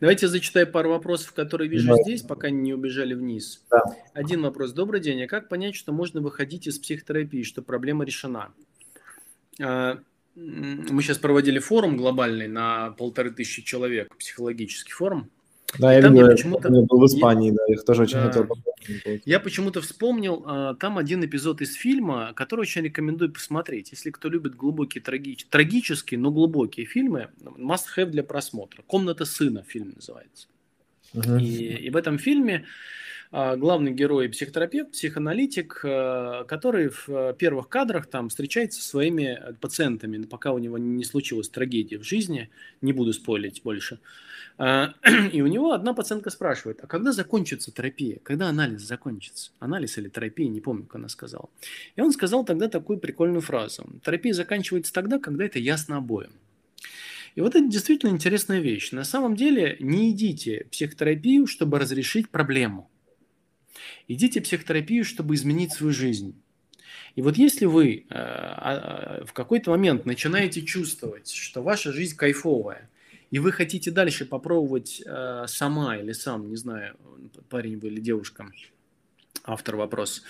Давайте 0.00 0.28
зачитаю 0.28 0.70
пару 0.70 0.90
вопросов, 0.90 1.32
которые 1.32 1.70
вижу 1.70 1.88
да. 1.88 2.02
здесь, 2.02 2.22
пока 2.22 2.50
не 2.50 2.74
убежали 2.74 3.14
вниз. 3.14 3.62
Да. 3.70 3.82
Один 4.12 4.42
вопрос. 4.42 4.72
Добрый 4.72 5.00
день. 5.00 5.22
А 5.22 5.26
как 5.26 5.48
понять, 5.48 5.74
что 5.74 5.92
можно 5.92 6.20
выходить 6.20 6.66
из 6.66 6.78
психотерапии, 6.78 7.44
что 7.44 7.62
проблема 7.62 8.04
решена? 8.04 8.52
А, 9.60 9.98
мы 10.34 11.02
сейчас 11.02 11.18
проводили 11.18 11.58
форум 11.58 11.96
глобальный 11.96 12.48
на 12.48 12.90
полторы 12.90 13.30
тысячи 13.30 13.62
человек, 13.62 14.14
психологический 14.16 14.92
форум. 14.92 15.30
Да, 15.78 15.92
я, 15.92 16.08
видел, 16.08 16.28
почему-то 16.28 16.68
я 16.68 16.82
был 16.82 17.00
в 17.00 17.06
Испании, 17.06 17.48
я, 17.48 17.54
да, 17.54 17.72
их 17.72 17.84
тоже 17.84 18.02
очень 18.02 18.18
да. 18.18 18.26
хотел 18.26 18.46
посмотреть. 18.46 19.22
Я 19.24 19.40
почему-то 19.40 19.80
вспомнил, 19.80 20.44
а, 20.46 20.74
там 20.74 20.98
один 20.98 21.24
эпизод 21.24 21.62
из 21.62 21.74
фильма, 21.74 22.32
который 22.34 22.60
очень 22.60 22.82
рекомендую 22.82 23.32
посмотреть. 23.32 23.90
Если 23.90 24.10
кто 24.10 24.28
любит 24.28 24.54
глубокие, 24.54 25.02
трагич... 25.02 25.46
трагические, 25.46 26.20
но 26.20 26.30
глубокие 26.30 26.86
фильмы, 26.86 27.30
must 27.42 27.84
have 27.96 28.06
для 28.06 28.22
просмотра. 28.22 28.82
«Комната 28.86 29.24
сына» 29.24 29.64
фильм 29.66 29.92
называется. 29.96 30.48
Угу. 31.12 31.36
И, 31.36 31.86
и 31.86 31.90
в 31.90 31.96
этом 31.96 32.18
фильме 32.18 32.66
главный 33.56 33.90
герой 33.90 34.28
психотерапевт, 34.28 34.92
психоаналитик, 34.92 35.80
э, 35.82 36.44
который 36.46 36.88
в 36.88 37.08
э, 37.08 37.34
первых 37.36 37.68
кадрах 37.68 38.06
там 38.06 38.28
встречается 38.28 38.80
со 38.80 38.88
своими 38.88 39.56
пациентами, 39.60 40.22
пока 40.24 40.52
у 40.52 40.58
него 40.58 40.78
не 40.78 41.04
случилась 41.04 41.48
трагедия 41.48 41.98
в 41.98 42.04
жизни, 42.04 42.50
не 42.80 42.92
буду 42.92 43.12
спойлить 43.12 43.62
больше. 43.64 43.98
А, 44.56 44.94
и 45.32 45.42
у 45.42 45.48
него 45.48 45.72
одна 45.72 45.94
пациентка 45.94 46.30
спрашивает, 46.30 46.78
а 46.82 46.86
когда 46.86 47.10
закончится 47.10 47.72
терапия? 47.72 48.20
Когда 48.22 48.48
анализ 48.48 48.82
закончится? 48.82 49.50
Анализ 49.58 49.98
или 49.98 50.08
терапия, 50.08 50.48
не 50.48 50.60
помню, 50.60 50.84
как 50.84 50.96
она 50.96 51.08
сказала. 51.08 51.48
И 51.96 52.00
он 52.00 52.12
сказал 52.12 52.44
тогда 52.44 52.68
такую 52.68 52.98
прикольную 52.98 53.40
фразу. 53.40 53.84
Терапия 54.04 54.32
заканчивается 54.32 54.92
тогда, 54.92 55.18
когда 55.18 55.44
это 55.44 55.58
ясно 55.58 55.96
обоим. 55.96 56.30
И 57.34 57.40
вот 57.40 57.56
это 57.56 57.66
действительно 57.66 58.10
интересная 58.10 58.60
вещь. 58.60 58.92
На 58.92 59.02
самом 59.02 59.34
деле 59.34 59.76
не 59.80 60.12
идите 60.12 60.68
психотерапию, 60.70 61.48
чтобы 61.48 61.80
разрешить 61.80 62.28
проблему. 62.28 62.88
Идите 64.08 64.40
психотерапию, 64.40 65.04
чтобы 65.04 65.34
изменить 65.34 65.72
свою 65.72 65.92
жизнь. 65.92 66.34
И 67.14 67.22
вот 67.22 67.36
если 67.36 67.64
вы 67.64 68.06
э, 68.08 68.14
э, 68.14 69.24
в 69.24 69.32
какой-то 69.32 69.70
момент 69.70 70.04
начинаете 70.04 70.62
чувствовать, 70.62 71.30
что 71.30 71.62
ваша 71.62 71.92
жизнь 71.92 72.16
кайфовая, 72.16 72.90
и 73.30 73.38
вы 73.38 73.52
хотите 73.52 73.90
дальше 73.90 74.26
попробовать 74.26 75.02
э, 75.04 75.44
сама 75.46 75.96
или 75.96 76.12
сам, 76.12 76.50
не 76.50 76.56
знаю, 76.56 76.96
парень 77.48 77.78
вы 77.78 77.88
или 77.88 78.00
девушка, 78.00 78.50
автор 79.44 79.76
вопрос, 79.76 80.22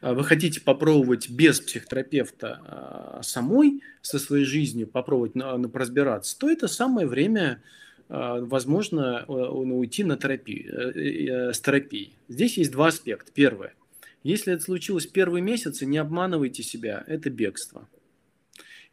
вы 0.00 0.24
хотите 0.24 0.60
попробовать 0.60 1.28
без 1.28 1.60
психотерапевта 1.60 3.20
самой 3.22 3.82
со 4.02 4.18
своей 4.18 4.44
жизнью 4.44 4.86
попробовать 4.86 5.32
разбираться, 5.74 6.38
то 6.38 6.48
это 6.48 6.68
самое 6.68 7.08
время 7.08 7.60
а, 7.60 7.82
возможно 8.08 9.24
уйти 9.26 10.04
на 10.04 10.16
терапию, 10.16 10.92
э, 10.94 11.48
э, 11.48 11.52
с 11.52 11.60
терапией. 11.60 12.12
Здесь 12.28 12.58
есть 12.58 12.70
два 12.70 12.88
аспекта. 12.88 13.32
Первое. 13.32 13.74
Если 14.22 14.52
это 14.52 14.62
случилось 14.62 15.06
первые 15.06 15.42
месяцы, 15.42 15.86
не 15.86 15.98
обманывайте 15.98 16.62
себя, 16.62 17.04
это 17.06 17.30
бегство. 17.30 17.88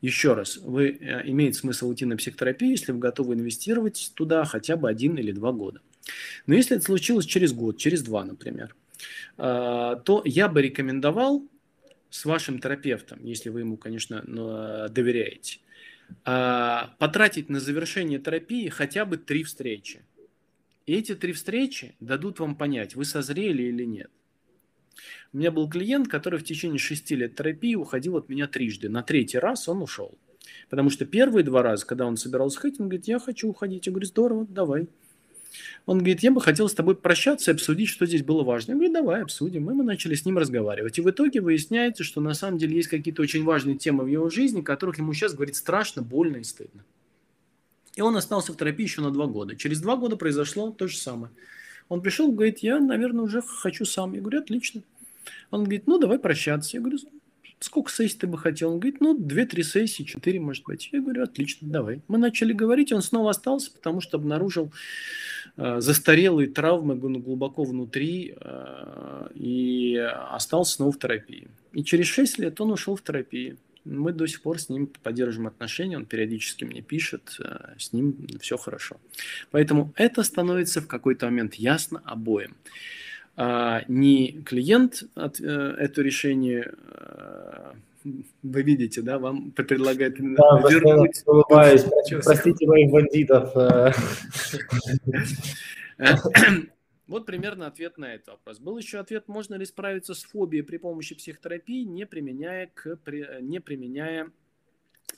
Еще 0.02 0.34
раз, 0.34 0.58
вы 0.58 0.90
э, 0.90 1.28
имеет 1.30 1.56
смысл 1.56 1.90
уйти 1.90 2.06
на 2.06 2.18
психотерапию, 2.18 2.72
если 2.72 2.92
вы 2.92 3.00
готовы 3.00 3.36
инвестировать 3.36 4.12
туда 4.16 4.46
хотя 4.46 4.76
бы 4.76 4.90
один 4.90 5.18
или 5.18 5.32
два 5.32 5.52
года. 5.52 5.82
Но 6.48 6.56
если 6.56 6.78
это 6.78 6.86
случилось 6.86 7.26
через 7.26 7.54
год, 7.54 7.78
через 7.78 8.02
два, 8.02 8.24
например, 8.26 8.76
то 9.38 10.22
я 10.26 10.50
бы 10.50 10.62
рекомендовал 10.62 11.48
с 12.10 12.26
вашим 12.26 12.60
терапевтом, 12.60 13.24
если 13.24 13.50
вы 13.50 13.62
ему, 13.62 13.78
конечно, 13.78 14.88
доверяете, 14.90 15.60
потратить 16.24 17.50
на 17.50 17.60
завершение 17.60 18.20
терапии 18.20 18.68
хотя 18.70 19.06
бы 19.06 19.18
три 19.18 19.44
встречи. 19.44 20.04
И 20.86 20.94
эти 20.94 21.16
три 21.16 21.34
встречи 21.34 21.96
дадут 22.00 22.40
вам 22.40 22.56
понять, 22.56 22.96
вы 22.96 23.06
созрели 23.06 23.64
или 23.64 23.84
нет. 23.84 24.10
У 25.32 25.38
меня 25.38 25.52
был 25.52 25.70
клиент, 25.70 26.08
который 26.08 26.40
в 26.40 26.44
течение 26.44 26.80
шести 26.80 27.16
лет 27.16 27.36
терапии 27.36 27.76
уходил 27.76 28.18
от 28.18 28.30
меня 28.30 28.48
трижды. 28.48 28.90
На 28.90 29.04
третий 29.04 29.38
раз 29.38 29.70
он 29.70 29.82
ушел. 29.82 30.18
Потому 30.70 30.90
что 30.90 31.06
первые 31.06 31.44
два 31.44 31.62
раза, 31.62 31.86
когда 31.86 32.06
он 32.06 32.18
собирался 32.18 32.60
ходить, 32.60 32.80
он 32.80 32.88
говорит, 32.88 33.08
я 33.08 33.20
хочу 33.20 33.48
уходить. 33.50 33.86
Я 33.86 33.92
говорю, 33.92 34.08
здорово, 34.08 34.48
давай. 34.50 34.88
Он 35.86 35.98
говорит, 35.98 36.22
я 36.22 36.32
бы 36.32 36.42
хотел 36.42 36.70
с 36.70 36.74
тобой 36.74 36.96
прощаться 36.96 37.52
и 37.52 37.54
обсудить, 37.54 37.90
что 37.90 38.06
здесь 38.06 38.24
было 38.24 38.44
важно. 38.44 38.74
Я 38.74 38.78
говорю, 38.78 38.94
давай 38.94 39.24
обсудим. 39.24 39.70
И 39.70 39.74
мы 39.74 39.84
начали 39.84 40.14
с 40.14 40.26
ним 40.26 40.38
разговаривать. 40.38 40.98
И 40.98 41.02
в 41.02 41.10
итоге 41.10 41.42
выясняется, 41.42 42.04
что 42.04 42.22
на 42.22 42.34
самом 42.34 42.58
деле 42.58 42.76
есть 42.76 42.88
какие-то 42.88 43.22
очень 43.22 43.44
важные 43.44 43.78
темы 43.78 44.04
в 44.04 44.08
его 44.08 44.30
жизни, 44.30 44.62
которых 44.62 45.00
ему 45.00 45.14
сейчас 45.14 45.34
говорит 45.34 45.56
страшно, 45.56 46.02
больно 46.02 46.38
и 46.38 46.44
стыдно. 46.44 46.84
И 47.96 48.02
он 48.02 48.16
остался 48.16 48.54
в 48.54 48.58
терапии 48.58 48.84
еще 48.84 49.02
на 49.02 49.12
два 49.12 49.26
года. 49.26 49.56
Через 49.56 49.82
два 49.82 49.98
года 49.98 50.16
произошло 50.16 50.72
то 50.72 50.88
же 50.88 50.98
самое. 50.98 51.32
Он 51.90 52.02
пришел, 52.02 52.32
говорит, 52.32 52.60
я, 52.60 52.80
наверное, 52.80 53.26
уже 53.26 53.42
хочу 53.42 53.84
сам. 53.84 54.14
Я 54.14 54.22
говорю, 54.22 54.40
отлично. 54.40 54.84
Он 55.50 55.64
говорит, 55.64 55.88
ну, 55.88 55.98
давай 55.98 56.20
прощаться. 56.20 56.78
Я 56.78 56.82
говорю, 56.82 57.00
сколько 57.60 57.92
сессий 57.92 58.18
ты 58.18 58.28
бы 58.28 58.38
хотел? 58.38 58.72
Он 58.72 58.80
говорит, 58.80 59.02
ну, 59.02 59.18
2-3 59.18 59.64
сессии, 59.64 60.04
4, 60.04 60.40
может 60.40 60.64
быть. 60.66 60.90
Я 60.92 61.02
говорю, 61.02 61.24
отлично, 61.24 61.68
давай. 61.68 62.02
Мы 62.08 62.18
начали 62.18 62.54
говорить, 62.54 62.92
он 62.92 63.02
снова 63.02 63.32
остался, 63.32 63.72
потому 63.72 64.02
что 64.02 64.18
обнаружил 64.18 64.72
застарелые 65.80 66.48
травмы 66.48 66.96
глубоко 66.96 67.64
внутри 67.64 68.34
э, 68.40 69.28
и 69.36 69.96
остался 70.32 70.74
снова 70.74 70.92
в 70.92 71.00
терапии. 71.00 71.48
И 71.74 71.84
через 71.84 72.08
6 72.08 72.40
лет 72.40 72.62
он 72.62 72.72
ушел 72.72 72.96
в 72.96 73.02
терапию. 73.02 73.58
Мы 73.86 74.12
до 74.12 74.28
сих 74.28 74.42
пор 74.42 74.60
с 74.60 74.70
ним 74.70 74.90
поддерживаем 75.04 75.48
отношения, 75.48 75.98
он 75.98 76.06
периодически 76.06 76.66
мне 76.66 76.82
пишет, 76.82 77.38
э, 77.40 77.76
с 77.78 77.94
ним 77.94 78.16
все 78.40 78.58
хорошо. 78.58 78.98
Поэтому 79.52 79.92
это 79.96 80.24
становится 80.24 80.82
в 80.82 80.88
какой-то 80.88 81.26
момент 81.26 81.56
ясно 81.56 82.02
обоим 82.06 82.56
а 83.42 83.84
не 83.88 84.42
клиент 84.44 85.04
э, 85.16 85.30
это 85.80 86.02
решение 86.02 86.74
э, 86.74 87.72
вы 88.04 88.62
видите, 88.62 89.02
да, 89.02 89.20
вам 89.20 89.52
предлагает 89.52 90.16
да, 90.18 90.62
вернуть. 90.70 91.22
Улыбаюсь. 91.26 91.84
Простите 92.24 92.68
моих 92.68 92.92
бандитов. 92.92 93.56
Э. 93.56 93.92
Вот 97.08 97.26
примерно 97.26 97.66
ответ 97.66 97.98
на 97.98 98.14
этот 98.14 98.28
вопрос. 98.28 98.60
Был 98.60 98.78
еще 98.78 99.00
ответ, 99.00 99.28
можно 99.28 99.56
ли 99.56 99.66
справиться 99.66 100.14
с 100.14 100.22
фобией 100.22 100.64
при 100.64 100.78
помощи 100.78 101.16
психотерапии, 101.16 101.82
не 101.82 102.06
применяя, 102.06 102.68
к, 102.68 103.00
не 103.42 103.60
применяя 103.60 104.32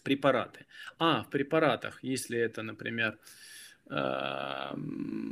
препараты. 0.02 0.66
А, 1.00 1.24
в 1.24 1.30
препаратах, 1.30 2.02
если 2.02 2.40
это, 2.40 2.64
например, 2.64 3.20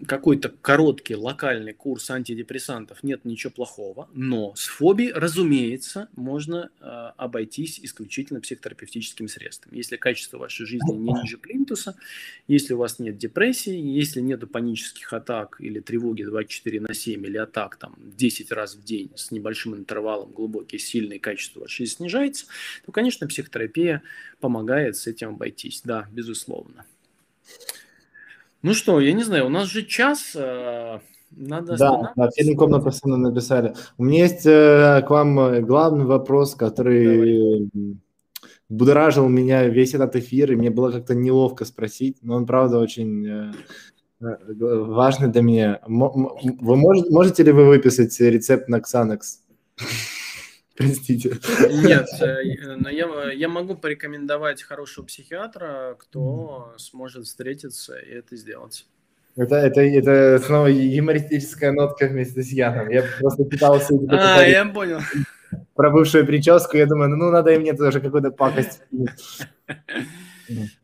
какой-то 0.05 0.49
короткий 0.49 1.15
локальный 1.15 1.71
курс 1.73 2.09
антидепрессантов, 2.09 3.03
нет 3.03 3.23
ничего 3.23 3.51
плохого, 3.51 4.09
но 4.13 4.53
с 4.55 4.65
фобией, 4.65 5.13
разумеется, 5.13 6.09
можно 6.15 6.69
э, 6.81 6.85
обойтись 7.15 7.79
исключительно 7.81 8.41
психотерапевтическими 8.41 9.27
средствами. 9.27 9.77
Если 9.77 9.95
качество 9.95 10.39
вашей 10.39 10.65
жизни 10.65 10.91
не 10.91 11.13
ниже 11.13 11.37
плинтуса, 11.37 11.95
если 12.47 12.73
у 12.73 12.79
вас 12.79 12.99
нет 12.99 13.17
депрессии, 13.17 13.73
если 13.73 14.19
нет 14.19 14.49
панических 14.51 15.13
атак 15.13 15.55
или 15.59 15.79
тревоги 15.79 16.23
24 16.23 16.81
на 16.81 16.93
7 16.93 17.25
или 17.25 17.37
атак 17.37 17.77
там 17.77 17.95
10 17.97 18.51
раз 18.51 18.75
в 18.75 18.83
день 18.83 19.11
с 19.15 19.31
небольшим 19.31 19.75
интервалом, 19.75 20.31
глубокие, 20.31 20.79
сильные, 20.79 21.19
качество 21.19 21.61
вашей 21.61 21.85
жизни 21.85 21.95
снижается, 21.95 22.45
то, 22.85 22.91
конечно, 22.91 23.25
психотерапия 23.27 24.01
помогает 24.41 24.97
с 24.97 25.07
этим 25.07 25.29
обойтись. 25.29 25.81
Да, 25.85 26.07
безусловно. 26.11 26.85
Ну 28.61 28.73
что, 28.73 28.99
я 28.99 29.13
не 29.13 29.23
знаю, 29.23 29.45
у 29.45 29.49
нас 29.49 29.67
же 29.67 29.85
час, 29.85 30.33
э, 30.35 30.99
надо 31.31 31.77
Да, 31.77 32.13
да, 32.15 32.29
все 32.29 32.55
комнаты 32.55 32.91
написали. 33.05 33.73
У 33.97 34.03
меня 34.03 34.23
есть 34.23 34.45
э, 34.45 35.01
к 35.07 35.09
вам 35.09 35.39
э, 35.39 35.61
главный 35.61 36.05
вопрос, 36.05 36.55
который 36.55 37.69
Давай. 37.73 37.97
будоражил 38.67 39.29
меня 39.29 39.65
весь 39.67 39.93
этот 39.93 40.17
эфир, 40.17 40.51
и 40.51 40.55
мне 40.57 40.69
было 40.71 40.91
как-то 40.91 41.15
неловко 41.15 41.63
спросить, 41.63 42.17
но 42.21 42.35
он, 42.35 42.45
правда, 42.45 42.79
очень 42.79 43.53
важный 44.19 45.29
для 45.29 45.41
меня. 45.41 45.79
Вы 45.87 46.75
можете, 46.75 47.09
можете 47.09 47.43
ли 47.43 47.53
вы 47.53 47.65
выписать 47.65 48.19
рецепт 48.19 48.67
на 48.67 48.79
Xanax? 48.79 49.19
Простите. 50.79 51.37
Нет, 51.69 52.07
э, 52.21 52.75
но 52.77 52.89
я, 52.89 53.31
я 53.33 53.49
могу 53.49 53.75
порекомендовать 53.75 54.63
хорошего 54.63 55.05
психиатра, 55.05 55.97
кто 55.99 56.73
сможет 56.77 57.25
встретиться 57.25 57.97
и 57.97 58.11
это 58.13 58.37
сделать. 58.37 58.85
Это, 59.35 59.55
это, 59.57 59.81
это 59.81 60.39
снова 60.39 60.67
юмористическая 60.67 61.73
нотка 61.73 62.07
вместе 62.07 62.43
с 62.43 62.51
Яном. 62.53 62.89
Я 62.89 63.03
просто 63.19 63.43
пытался... 63.43 63.93
А, 64.09 64.41
я 64.41 64.65
понял. 64.65 65.01
Про 65.75 65.91
бывшую 65.91 66.25
прическу, 66.25 66.77
я 66.77 66.85
думаю, 66.85 67.09
ну 67.09 67.29
надо 67.29 67.51
и 67.51 67.59
мне 67.59 67.73
тоже 67.73 67.99
какую-то 67.99 68.31
пакость. 68.31 68.81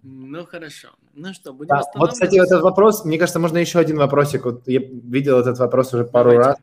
Ну 0.03 0.45
хорошо. 0.45 0.89
Ну 1.13 1.33
что, 1.33 1.53
будем 1.53 1.69
да, 1.69 1.83
Вот, 1.95 2.11
кстати, 2.11 2.35
этот 2.35 2.61
вопрос, 2.61 3.05
мне 3.05 3.17
кажется, 3.17 3.39
можно 3.39 3.59
еще 3.59 3.79
один 3.79 3.97
вопросик. 3.97 4.43
Вот 4.43 4.67
я 4.67 4.81
видел 4.81 5.39
этот 5.39 5.57
вопрос 5.57 5.93
уже 5.93 6.03
пару 6.03 6.31
Давайте. 6.31 6.49
раз. 6.49 6.57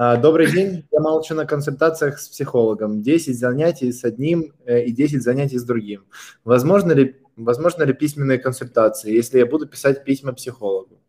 А, 0.00 0.16
добрый 0.16 0.48
день. 0.48 0.84
Я 0.92 1.00
молчу 1.00 1.34
на 1.34 1.44
консультациях 1.44 2.20
с 2.20 2.28
психологом. 2.28 3.02
10 3.02 3.36
занятий 3.36 3.90
с 3.90 4.04
одним 4.04 4.52
э, 4.64 4.84
и 4.84 4.92
10 4.92 5.20
занятий 5.20 5.58
с 5.58 5.64
другим. 5.64 6.04
Возможно 6.44 6.92
ли, 6.92 7.16
возможно 7.34 7.82
ли 7.82 7.92
письменные 7.92 8.38
консультации, 8.38 9.12
если 9.12 9.38
я 9.38 9.46
буду 9.46 9.66
писать 9.66 10.04
письма 10.04 10.32
психологу? 10.32 11.00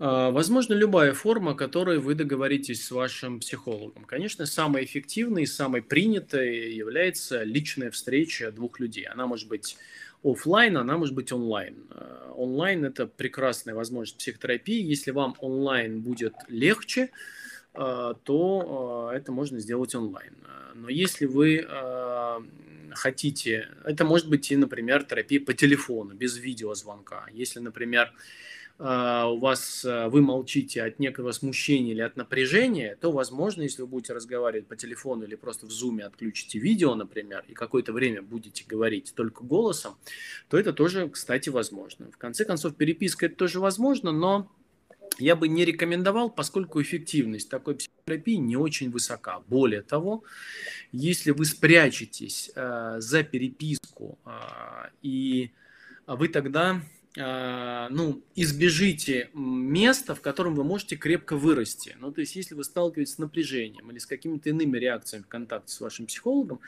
А, 0.00 0.32
возможно, 0.32 0.74
любая 0.74 1.12
форма, 1.12 1.54
которой 1.54 2.00
вы 2.00 2.16
договоритесь 2.16 2.84
с 2.84 2.90
вашим 2.90 3.38
психологом. 3.38 4.06
Конечно, 4.06 4.44
самой 4.44 4.82
эффективной 4.82 5.46
самой 5.46 5.80
принятой 5.80 6.74
является 6.74 7.44
личная 7.44 7.92
встреча 7.92 8.50
двух 8.50 8.80
людей. 8.80 9.04
Она 9.04 9.28
может 9.28 9.46
быть 9.46 9.76
офлайн, 10.24 10.78
она 10.78 10.98
может 10.98 11.14
быть 11.14 11.30
онлайн. 11.30 11.76
А, 11.90 12.32
онлайн– 12.36 12.84
это 12.86 13.06
прекрасная 13.06 13.76
возможность 13.76 14.18
психотерапии. 14.18 14.82
Если 14.82 15.12
вам 15.12 15.36
онлайн 15.38 16.00
будет 16.00 16.34
легче, 16.48 17.10
то 17.78 19.08
а, 19.12 19.16
это 19.16 19.30
можно 19.30 19.60
сделать 19.60 19.94
онлайн. 19.94 20.32
Но 20.74 20.88
если 20.88 21.26
вы 21.26 21.64
а, 21.68 22.42
хотите, 22.92 23.68
это 23.84 24.04
может 24.04 24.28
быть 24.28 24.50
и, 24.50 24.56
например, 24.56 25.04
терапия 25.04 25.40
по 25.40 25.54
телефону, 25.54 26.14
без 26.14 26.36
видеозвонка. 26.38 27.26
Если, 27.32 27.60
например, 27.60 28.12
у 28.80 29.38
вас 29.38 29.82
вы 29.84 30.22
молчите 30.22 30.84
от 30.84 31.00
некого 31.00 31.32
смущения 31.32 31.90
или 31.90 32.00
от 32.00 32.16
напряжения, 32.16 32.96
то, 33.00 33.10
возможно, 33.10 33.62
если 33.62 33.82
вы 33.82 33.88
будете 33.88 34.12
разговаривать 34.12 34.68
по 34.68 34.76
телефону 34.76 35.24
или 35.24 35.34
просто 35.34 35.66
в 35.66 35.72
зуме 35.72 36.04
отключите 36.04 36.60
видео, 36.60 36.94
например, 36.94 37.44
и 37.48 37.54
какое-то 37.54 37.92
время 37.92 38.22
будете 38.22 38.64
говорить 38.68 39.12
только 39.16 39.42
голосом, 39.42 39.96
то 40.48 40.56
это 40.56 40.72
тоже, 40.72 41.08
кстати, 41.08 41.48
возможно. 41.48 42.08
В 42.12 42.18
конце 42.18 42.44
концов, 42.44 42.76
переписка 42.76 43.26
это 43.26 43.34
тоже 43.34 43.58
возможно, 43.58 44.12
но 44.12 44.48
я 45.18 45.36
бы 45.36 45.48
не 45.48 45.64
рекомендовал, 45.64 46.30
поскольку 46.30 46.80
эффективность 46.80 47.48
такой 47.48 47.76
психотерапии 47.76 48.36
не 48.36 48.56
очень 48.56 48.90
высока. 48.90 49.40
Более 49.48 49.82
того, 49.82 50.24
если 50.92 51.30
вы 51.32 51.44
спрячетесь 51.44 52.50
э, 52.54 52.96
за 52.98 53.22
переписку, 53.22 54.18
э, 54.24 54.30
и 55.02 55.50
вы 56.06 56.28
тогда 56.28 56.80
ну, 57.18 58.22
избежите 58.36 59.30
места, 59.34 60.14
в 60.14 60.20
котором 60.20 60.54
вы 60.54 60.62
можете 60.62 60.94
крепко 60.94 61.36
вырасти. 61.36 61.96
Ну, 61.98 62.12
то 62.12 62.20
есть, 62.20 62.36
если 62.36 62.54
вы 62.54 62.62
сталкиваетесь 62.62 63.14
с 63.14 63.18
напряжением 63.18 63.90
или 63.90 63.98
с 63.98 64.06
какими-то 64.06 64.50
иными 64.50 64.78
реакциями 64.78 65.24
в 65.24 65.26
контакте 65.26 65.72
с 65.72 65.80
вашим 65.80 66.06
психологом, 66.06 66.60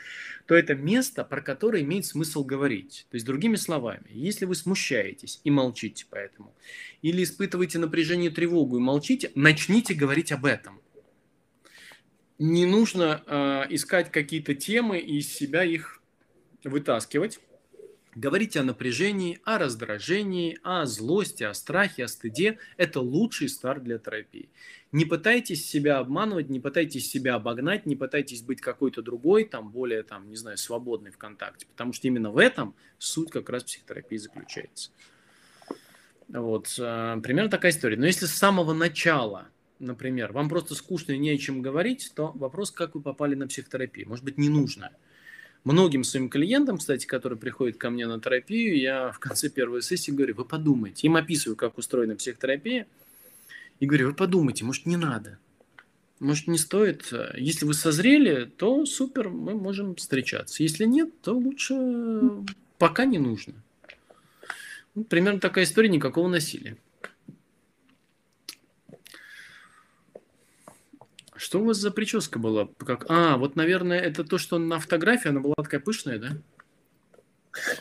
то 0.46 0.56
это 0.56 0.74
место, 0.74 1.22
про 1.22 1.40
которое 1.40 1.82
имеет 1.82 2.04
смысл 2.04 2.42
говорить. 2.42 3.06
То 3.10 3.16
есть, 3.16 3.26
другими 3.26 3.54
словами, 3.54 4.06
если 4.10 4.44
вы 4.44 4.56
смущаетесь 4.56 5.40
и 5.44 5.50
молчите 5.50 6.06
поэтому, 6.10 6.52
или 7.02 7.22
испытываете 7.22 7.78
напряжение, 7.78 8.30
тревогу 8.30 8.78
и 8.78 8.80
молчите, 8.80 9.30
начните 9.36 9.94
говорить 9.94 10.32
об 10.32 10.46
этом. 10.46 10.80
Не 12.38 12.66
нужно 12.66 13.22
э, 13.26 13.66
искать 13.70 14.10
какие-то 14.10 14.54
темы 14.54 14.98
и 14.98 15.18
из 15.18 15.32
себя 15.32 15.62
их 15.62 16.00
вытаскивать 16.64 17.38
Говорите 18.16 18.58
о 18.58 18.64
напряжении, 18.64 19.38
о 19.44 19.58
раздражении, 19.58 20.58
о 20.64 20.84
злости, 20.84 21.44
о 21.44 21.54
страхе, 21.54 22.04
о 22.04 22.08
стыде. 22.08 22.58
Это 22.76 23.00
лучший 23.00 23.48
старт 23.48 23.84
для 23.84 23.98
терапии. 23.98 24.48
Не 24.90 25.04
пытайтесь 25.04 25.68
себя 25.68 25.98
обманывать, 25.98 26.48
не 26.48 26.58
пытайтесь 26.58 27.08
себя 27.08 27.36
обогнать, 27.36 27.86
не 27.86 27.94
пытайтесь 27.94 28.42
быть 28.42 28.60
какой-то 28.60 29.02
другой, 29.02 29.44
там, 29.44 29.70
более, 29.70 30.02
там, 30.02 30.28
не 30.28 30.34
знаю, 30.34 30.58
свободный 30.58 31.12
в 31.12 31.18
контакте. 31.18 31.66
Потому 31.66 31.92
что 31.92 32.08
именно 32.08 32.32
в 32.32 32.38
этом 32.38 32.74
суть 32.98 33.30
как 33.30 33.48
раз 33.48 33.62
психотерапии 33.62 34.16
заключается. 34.16 34.90
Вот, 36.26 36.74
э, 36.78 37.20
примерно 37.22 37.50
такая 37.50 37.70
история. 37.70 37.96
Но 37.96 38.06
если 38.06 38.26
с 38.26 38.32
самого 38.32 38.72
начала, 38.72 39.48
например, 39.78 40.32
вам 40.32 40.48
просто 40.48 40.74
скучно 40.74 41.12
и 41.12 41.18
не 41.18 41.30
о 41.30 41.38
чем 41.38 41.62
говорить, 41.62 42.10
то 42.16 42.32
вопрос, 42.32 42.72
как 42.72 42.96
вы 42.96 43.02
попали 43.02 43.36
на 43.36 43.46
психотерапию. 43.46 44.08
Может 44.08 44.24
быть, 44.24 44.36
не 44.36 44.48
нужно 44.48 44.90
многим 45.64 46.04
своим 46.04 46.28
клиентам, 46.28 46.78
кстати, 46.78 47.06
которые 47.06 47.38
приходят 47.38 47.76
ко 47.76 47.90
мне 47.90 48.06
на 48.06 48.20
терапию, 48.20 48.78
я 48.78 49.12
в 49.12 49.18
конце 49.18 49.48
первой 49.48 49.82
сессии 49.82 50.10
говорю, 50.10 50.34
вы 50.36 50.44
подумайте. 50.44 51.06
Им 51.06 51.16
описываю, 51.16 51.56
как 51.56 51.78
устроена 51.78 52.16
психотерапия. 52.16 52.86
И 53.78 53.86
говорю, 53.86 54.08
вы 54.08 54.14
подумайте, 54.14 54.64
может, 54.64 54.86
не 54.86 54.96
надо. 54.96 55.38
Может, 56.18 56.48
не 56.48 56.58
стоит. 56.58 57.12
Если 57.36 57.64
вы 57.64 57.72
созрели, 57.72 58.44
то 58.44 58.84
супер, 58.84 59.30
мы 59.30 59.54
можем 59.54 59.94
встречаться. 59.96 60.62
Если 60.62 60.84
нет, 60.84 61.08
то 61.22 61.32
лучше 61.32 61.74
пока 62.78 63.06
не 63.06 63.18
нужно. 63.18 63.54
Ну, 64.94 65.04
примерно 65.04 65.40
такая 65.40 65.64
история, 65.64 65.88
никакого 65.88 66.28
насилия. 66.28 66.76
Что 71.40 71.58
у 71.58 71.64
вас 71.64 71.78
за 71.78 71.90
прическа 71.90 72.38
была? 72.38 72.68
Как... 72.84 73.06
А, 73.08 73.38
вот, 73.38 73.56
наверное, 73.56 73.98
это 73.98 74.24
то, 74.24 74.36
что 74.36 74.58
на 74.58 74.78
фотографии, 74.78 75.30
она 75.30 75.40
была 75.40 75.54
такая 75.56 75.80
пышная, 75.80 76.18
да? 76.18 76.28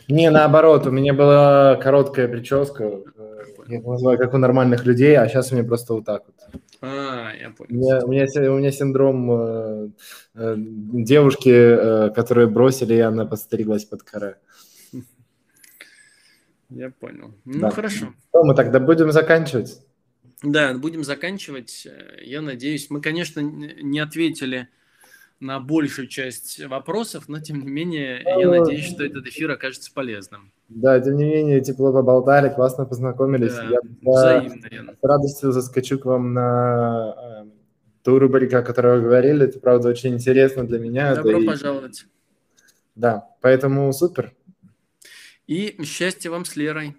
Не, 0.07 0.29
наоборот, 0.31 0.87
у 0.87 0.91
меня 0.91 1.13
была 1.13 1.75
короткая 1.75 2.29
прическа. 2.29 2.89
понял. 2.89 3.05
Я 3.67 3.81
называю 3.81 4.17
как 4.17 4.33
у 4.33 4.37
нормальных 4.37 4.85
людей, 4.85 5.17
а 5.17 5.27
сейчас 5.27 5.51
у 5.51 5.55
меня 5.55 5.67
просто 5.67 5.93
вот 5.93 6.05
так 6.05 6.23
вот. 6.25 6.61
А, 6.81 7.33
я 7.33 7.49
понял. 7.49 7.69
У 7.69 7.73
меня, 7.73 7.99
у 8.05 8.07
меня, 8.07 8.51
у 8.53 8.57
меня 8.59 8.71
синдром 8.71 9.29
э, 9.29 9.89
э, 10.35 10.55
девушки, 10.57 11.49
э, 11.49 12.09
которые 12.11 12.47
бросили, 12.47 12.93
и 12.93 12.99
она 13.01 13.25
подстриглась 13.25 13.83
под 13.83 14.03
каре. 14.03 14.37
Я 16.69 16.91
понял. 16.91 17.33
Ну, 17.43 17.59
да. 17.59 17.71
хорошо. 17.71 18.13
Что, 18.29 18.43
мы 18.45 18.55
тогда 18.55 18.79
будем 18.79 19.11
заканчивать? 19.11 19.81
Да, 20.41 20.73
будем 20.73 21.03
заканчивать. 21.03 21.87
Я 22.21 22.41
надеюсь, 22.41 22.89
мы, 22.89 23.01
конечно, 23.01 23.41
не 23.41 23.99
ответили 23.99 24.69
на 25.39 25.59
большую 25.59 26.07
часть 26.07 26.63
вопросов, 26.65 27.25
но 27.27 27.39
тем 27.39 27.61
не 27.61 27.69
менее, 27.69 28.21
я 28.25 28.49
надеюсь, 28.49 28.85
что 28.85 29.05
этот 29.05 29.25
эфир 29.27 29.51
окажется 29.51 29.91
полезным. 29.93 30.51
Да, 30.67 30.99
тем 30.99 31.15
не 31.15 31.25
менее, 31.25 31.61
тепло 31.61 31.91
поболтали, 31.91 32.53
классно 32.53 32.85
познакомились. 32.85 33.55
Да, 33.55 33.63
я 33.63 33.79
взаимно. 34.01 34.93
С 35.01 35.03
радостью 35.05 35.51
заскочу 35.51 35.97
к 35.97 36.05
вам 36.05 36.33
на 36.33 37.15
э, 37.17 37.49
ту 38.03 38.19
рубрику, 38.19 38.57
о 38.57 38.61
которой 38.61 38.97
вы 38.97 39.05
говорили. 39.05 39.45
Это, 39.45 39.59
правда, 39.59 39.89
очень 39.89 40.13
интересно 40.13 40.67
для 40.67 40.77
меня. 40.77 41.15
Добро 41.15 41.39
да 41.39 41.47
пожаловать. 41.47 42.01
И... 42.01 42.05
Да, 42.95 43.29
поэтому 43.41 43.91
супер. 43.93 44.33
И 45.47 45.81
счастья 45.83 46.29
вам 46.29 46.45
с 46.45 46.55
Лерой. 46.55 46.95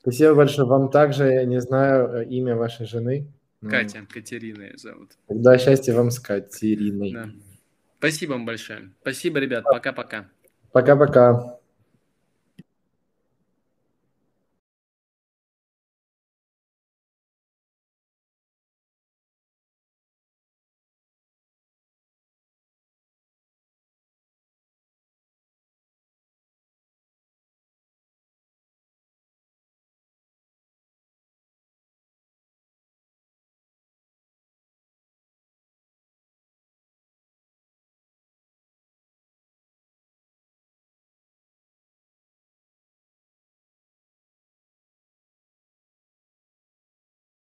Спасибо 0.00 0.34
большое. 0.34 0.66
Вам 0.66 0.90
также, 0.90 1.24
я 1.24 1.44
не 1.44 1.60
знаю 1.60 2.08
э, 2.08 2.24
имя 2.26 2.56
вашей 2.56 2.86
жены. 2.86 3.26
Катя, 3.60 4.06
Катерина 4.10 4.62
ее 4.62 4.76
зовут. 4.78 5.10
Тогда 5.28 5.58
счастья 5.58 5.92
вам 5.92 6.10
с 6.10 6.18
Катериной. 6.18 7.12
Да. 7.12 7.30
Спасибо 7.98 8.32
вам 8.32 8.46
большое. 8.46 8.92
Спасибо, 9.02 9.38
ребят. 9.38 9.64
Пока-пока. 9.64 10.28
Пока-пока. 10.72 11.59